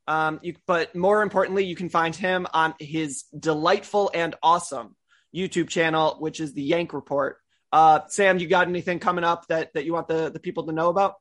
Um, 0.09 0.41
you, 0.43 0.57
but 0.67 0.97
more 0.97 1.23
importantly, 1.23 1.67
you 1.67 1.77
can 1.77 1.91
find 1.91 2.17
him 2.17 2.47
on 2.53 2.75
his 2.81 3.25
delightful 3.39 4.11
and 4.13 4.35
awesome 4.43 4.97
YouTube 5.35 5.69
channel, 5.69 6.17
which 6.19 6.41
is 6.41 6.55
the 6.55 6.63
Yank 6.63 6.95
Report. 6.95 7.37
Uh, 7.71 8.01
Sam, 8.09 8.39
you 8.39 8.49
got 8.49 8.69
anything 8.69 8.99
coming 8.99 9.25
up 9.25 9.47
that 9.49 9.75
that 9.75 9.85
you 9.85 9.93
want 9.93 10.09
the 10.09 10.31
the 10.31 10.41
people 10.41 10.65
to 10.67 10.73
know 10.73 10.89
about? 10.89 11.17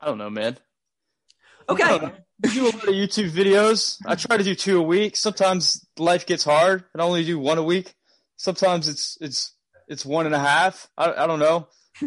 I 0.00 0.06
don't 0.06 0.18
know, 0.18 0.30
man. 0.30 0.56
Okay. 1.68 1.84
I 1.84 2.48
do 2.48 2.64
a 2.64 2.72
lot 2.72 2.88
of 2.88 2.94
YouTube 2.94 3.30
videos. 3.30 3.98
I 4.06 4.16
try 4.16 4.36
to 4.36 4.42
do 4.42 4.54
two 4.54 4.78
a 4.78 4.82
week. 4.82 5.16
Sometimes 5.16 5.86
life 5.98 6.26
gets 6.26 6.44
hard, 6.44 6.84
and 6.92 7.00
I 7.00 7.04
only 7.04 7.24
do 7.24 7.38
one 7.38 7.58
a 7.58 7.62
week. 7.62 7.94
Sometimes 8.42 8.88
it's 8.88 9.16
it's 9.20 9.54
it's 9.86 10.04
one 10.04 10.26
and 10.26 10.34
a 10.34 10.38
half. 10.40 10.88
I, 10.98 11.12
I 11.12 11.26
don't 11.28 11.38
know. 11.38 11.68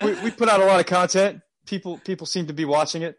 we, 0.00 0.14
we 0.22 0.30
put 0.30 0.48
out 0.48 0.62
a 0.62 0.64
lot 0.64 0.80
of 0.80 0.86
content. 0.86 1.42
People 1.66 1.98
people 1.98 2.26
seem 2.26 2.46
to 2.46 2.54
be 2.54 2.64
watching 2.64 3.02
it. 3.02 3.16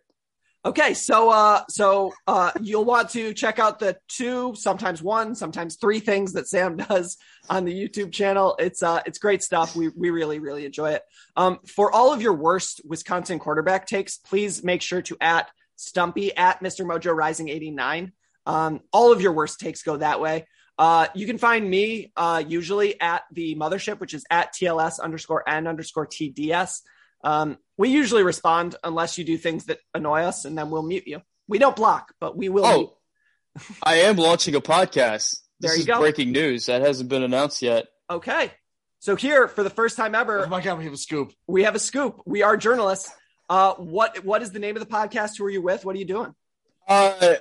Okay, 0.65 0.95
so 0.95 1.29
uh 1.29 1.61
so 1.69 2.11
uh 2.25 2.49
you'll 2.59 2.83
want 2.83 3.11
to 3.11 3.35
check 3.35 3.59
out 3.59 3.77
the 3.77 3.95
two, 4.07 4.55
sometimes 4.55 5.03
one, 5.03 5.35
sometimes 5.35 5.75
three 5.75 5.99
things 5.99 6.33
that 6.33 6.47
Sam 6.47 6.77
does 6.89 7.17
on 7.47 7.63
the 7.63 7.73
YouTube 7.75 8.11
channel. 8.11 8.55
It's 8.57 8.81
uh 8.81 9.03
it's 9.05 9.19
great 9.19 9.43
stuff. 9.43 9.75
We 9.75 9.89
we 9.89 10.09
really 10.09 10.39
really 10.39 10.65
enjoy 10.65 10.93
it. 10.93 11.03
Um 11.35 11.59
for 11.67 11.91
all 11.91 12.11
of 12.11 12.23
your 12.23 12.33
worst 12.33 12.81
Wisconsin 12.83 13.37
quarterback 13.37 13.85
takes, 13.85 14.17
please 14.17 14.63
make 14.63 14.81
sure 14.81 15.03
to 15.03 15.17
at 15.21 15.51
Stumpy 15.75 16.35
at 16.35 16.59
Mr. 16.63 16.87
Mojo 16.87 17.15
Rising 17.15 17.49
89. 17.49 18.13
Um 18.47 18.79
all 18.91 19.11
of 19.11 19.21
your 19.21 19.33
worst 19.33 19.59
takes 19.59 19.83
go 19.83 19.97
that 19.97 20.19
way. 20.19 20.47
Uh, 20.77 21.07
you 21.13 21.27
can 21.27 21.37
find 21.37 21.69
me 21.69 22.11
uh, 22.15 22.43
usually 22.47 22.99
at 22.99 23.23
the 23.31 23.55
mothership, 23.55 23.99
which 23.99 24.13
is 24.13 24.25
at 24.31 24.53
TLS 24.53 24.99
underscore 24.99 25.47
N 25.47 25.67
underscore 25.67 26.07
TDS. 26.07 26.79
Um, 27.23 27.57
we 27.77 27.89
usually 27.89 28.23
respond 28.23 28.75
unless 28.83 29.17
you 29.17 29.23
do 29.23 29.37
things 29.37 29.65
that 29.65 29.79
annoy 29.93 30.21
us, 30.21 30.45
and 30.45 30.57
then 30.57 30.69
we'll 30.71 30.81
mute 30.83 31.05
you. 31.05 31.21
We 31.47 31.59
don't 31.59 31.75
block, 31.75 32.13
but 32.19 32.35
we 32.35 32.49
will. 32.49 32.65
Oh, 32.65 32.97
I 33.83 33.95
am 34.01 34.15
launching 34.15 34.55
a 34.55 34.61
podcast. 34.61 35.37
This 35.59 35.71
There 35.71 35.73
you 35.75 35.79
is 35.81 35.85
go. 35.85 35.99
breaking 35.99 36.31
news. 36.31 36.65
That 36.65 36.81
hasn't 36.81 37.09
been 37.09 37.21
announced 37.23 37.61
yet. 37.61 37.85
Okay. 38.09 38.51
So 38.99 39.15
here, 39.15 39.47
for 39.47 39.63
the 39.63 39.69
first 39.69 39.97
time 39.97 40.15
ever, 40.15 40.45
Oh 40.45 40.49
my 40.49 40.61
god, 40.61 40.77
we 40.77 40.85
have 40.85 40.93
a 40.93 40.97
scoop. 40.97 41.33
we 41.47 41.63
have 41.63 41.75
a 41.75 41.79
scoop. 41.79 42.21
We 42.25 42.41
are 42.43 42.55
journalists. 42.57 43.11
Uh, 43.49 43.73
what 43.75 44.23
what 44.23 44.41
is 44.41 44.51
the 44.51 44.59
name 44.59 44.75
of 44.77 44.79
the 44.79 44.91
podcast? 44.91 45.37
Who 45.37 45.45
are 45.45 45.49
you 45.49 45.61
with? 45.61 45.83
What 45.85 45.95
are 45.95 45.99
you 45.99 46.05
doing? 46.05 46.33
Uh, 46.87 47.35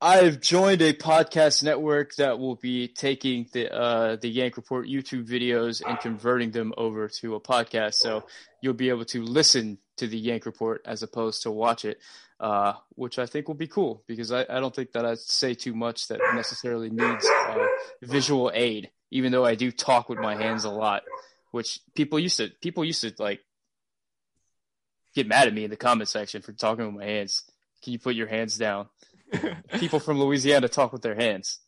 I've 0.00 0.40
joined 0.40 0.80
a 0.80 0.92
podcast 0.92 1.64
network 1.64 2.14
that 2.16 2.38
will 2.38 2.54
be 2.54 2.86
taking 2.86 3.48
the 3.52 3.74
uh, 3.74 4.14
the 4.14 4.28
Yank 4.28 4.56
Report 4.56 4.86
YouTube 4.86 5.26
videos 5.26 5.82
and 5.84 5.98
converting 5.98 6.52
them 6.52 6.72
over 6.76 7.08
to 7.20 7.34
a 7.34 7.40
podcast. 7.40 7.94
So 7.94 8.24
you'll 8.62 8.74
be 8.74 8.90
able 8.90 9.06
to 9.06 9.22
listen 9.22 9.78
to 9.96 10.06
the 10.06 10.16
Yank 10.16 10.46
Report 10.46 10.82
as 10.84 11.02
opposed 11.02 11.42
to 11.42 11.50
watch 11.50 11.84
it, 11.84 11.98
uh, 12.38 12.74
which 12.90 13.18
I 13.18 13.26
think 13.26 13.48
will 13.48 13.56
be 13.56 13.66
cool 13.66 14.04
because 14.06 14.30
I, 14.30 14.42
I 14.48 14.60
don't 14.60 14.74
think 14.74 14.92
that 14.92 15.04
I 15.04 15.14
say 15.16 15.54
too 15.54 15.74
much 15.74 16.06
that 16.08 16.20
necessarily 16.32 16.90
needs 16.90 17.26
uh, 17.26 17.66
visual 18.00 18.52
aid. 18.54 18.90
Even 19.10 19.32
though 19.32 19.44
I 19.44 19.56
do 19.56 19.72
talk 19.72 20.08
with 20.08 20.20
my 20.20 20.36
hands 20.36 20.62
a 20.62 20.70
lot, 20.70 21.02
which 21.50 21.80
people 21.96 22.20
used 22.20 22.36
to 22.36 22.50
people 22.60 22.84
used 22.84 23.00
to 23.00 23.12
like 23.18 23.40
get 25.12 25.26
mad 25.26 25.48
at 25.48 25.54
me 25.54 25.64
in 25.64 25.70
the 25.70 25.76
comment 25.76 26.08
section 26.08 26.40
for 26.40 26.52
talking 26.52 26.86
with 26.86 26.94
my 26.94 27.04
hands. 27.04 27.42
Can 27.82 27.92
you 27.94 27.98
put 27.98 28.14
your 28.14 28.28
hands 28.28 28.56
down? 28.56 28.88
people 29.78 30.00
from 30.00 30.18
Louisiana 30.20 30.68
talk 30.68 30.92
with 30.92 31.02
their 31.02 31.14
hands. 31.14 31.58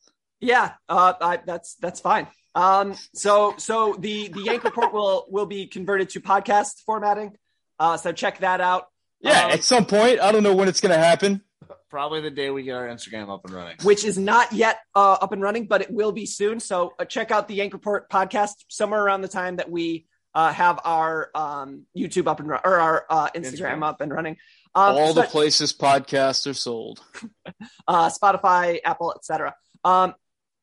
Yeah, 0.40 0.72
uh, 0.88 1.12
I, 1.20 1.38
that's 1.44 1.74
that's 1.76 2.00
fine. 2.00 2.26
Um, 2.54 2.94
so 3.14 3.54
so 3.58 3.94
the 3.98 4.28
the 4.28 4.40
Yank 4.42 4.64
report 4.64 4.92
will 4.92 5.26
will 5.28 5.46
be 5.46 5.66
converted 5.66 6.10
to 6.10 6.20
podcast 6.20 6.80
formatting. 6.86 7.36
Uh, 7.78 7.96
so 7.96 8.12
check 8.12 8.38
that 8.38 8.60
out. 8.60 8.86
Yeah, 9.20 9.46
Um, 9.46 9.50
at 9.52 9.64
some 9.64 9.84
point, 9.84 10.20
I 10.20 10.32
don't 10.32 10.42
know 10.42 10.54
when 10.54 10.68
it's 10.68 10.80
going 10.80 10.92
to 10.92 10.98
happen. 10.98 11.42
Probably 11.90 12.20
the 12.20 12.30
day 12.30 12.50
we 12.50 12.62
get 12.62 12.76
our 12.76 12.86
Instagram 12.88 13.28
up 13.32 13.44
and 13.44 13.52
running. 13.54 13.76
which 13.82 14.04
is 14.04 14.16
not 14.16 14.52
yet 14.52 14.78
uh, 14.94 15.12
up 15.20 15.32
and 15.32 15.42
running, 15.42 15.66
but 15.66 15.82
it 15.82 15.90
will 15.90 16.12
be 16.12 16.24
soon. 16.24 16.60
So 16.60 16.94
uh, 16.98 17.04
check 17.04 17.30
out 17.30 17.48
the 17.48 17.54
Yank 17.54 17.72
Report 17.72 18.08
podcast 18.08 18.52
somewhere 18.68 19.02
around 19.04 19.20
the 19.22 19.28
time 19.28 19.56
that 19.56 19.70
we 19.70 20.06
uh, 20.34 20.52
have 20.52 20.78
our 20.84 21.30
um, 21.34 21.86
YouTube 21.96 22.28
up 22.28 22.38
and 22.40 22.48
run- 22.48 22.60
or 22.64 22.76
our 22.78 23.04
uh, 23.10 23.28
Instagram, 23.34 23.78
Instagram. 23.80 23.84
up 23.84 24.00
and 24.00 24.12
running. 24.12 24.36
Um, 24.74 24.96
All 24.96 25.14
the 25.14 25.24
places 25.24 25.72
podcasts 25.72 26.48
are 26.48 26.54
sold. 26.54 27.00
uh, 27.88 28.08
Spotify, 28.08 28.78
Apple, 28.84 29.12
etc. 29.16 29.54
Um, 29.84 30.14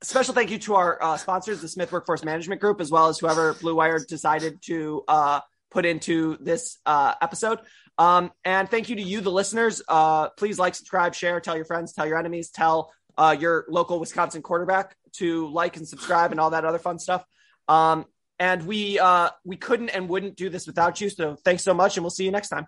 special 0.01 0.33
thank 0.33 0.51
you 0.51 0.59
to 0.59 0.75
our 0.75 1.01
uh, 1.03 1.17
sponsors, 1.17 1.61
the 1.61 1.67
Smith 1.67 1.91
Workforce 1.91 2.23
Management 2.23 2.61
Group, 2.61 2.79
as 2.79 2.89
well 2.89 3.07
as 3.07 3.19
whoever 3.19 3.53
Blue 3.53 3.75
Wire 3.75 3.99
decided 4.07 4.61
to 4.63 5.03
uh, 5.07 5.41
put 5.71 5.85
into 5.85 6.37
this 6.39 6.77
uh, 6.85 7.15
episode. 7.21 7.59
Um, 7.97 8.31
and 8.45 8.69
thank 8.69 8.89
you 8.89 8.95
to 8.97 9.01
you, 9.01 9.21
the 9.21 9.31
listeners. 9.31 9.81
Uh, 9.87 10.29
please 10.29 10.59
like, 10.59 10.75
subscribe, 10.75 11.15
share, 11.15 11.39
tell 11.39 11.55
your 11.55 11.65
friends, 11.65 11.93
tell 11.93 12.05
your 12.05 12.17
enemies, 12.17 12.49
tell 12.49 12.93
uh, 13.17 13.35
your 13.37 13.65
local 13.67 13.99
Wisconsin 13.99 14.41
quarterback 14.41 14.95
to 15.13 15.47
like 15.47 15.77
and 15.77 15.87
subscribe 15.87 16.31
and 16.31 16.39
all 16.39 16.51
that 16.51 16.63
other 16.63 16.79
fun 16.79 16.99
stuff. 16.99 17.25
Um, 17.67 18.05
and 18.39 18.67
we 18.67 18.99
uh, 18.99 19.31
we 19.43 19.57
couldn't 19.57 19.89
and 19.89 20.07
wouldn't 20.07 20.35
do 20.35 20.49
this 20.49 20.67
without 20.67 21.01
you. 21.01 21.09
So 21.09 21.35
thanks 21.43 21.63
so 21.63 21.73
much, 21.73 21.97
and 21.97 22.03
we'll 22.03 22.11
see 22.11 22.23
you 22.23 22.31
next 22.31 22.49
time. 22.49 22.67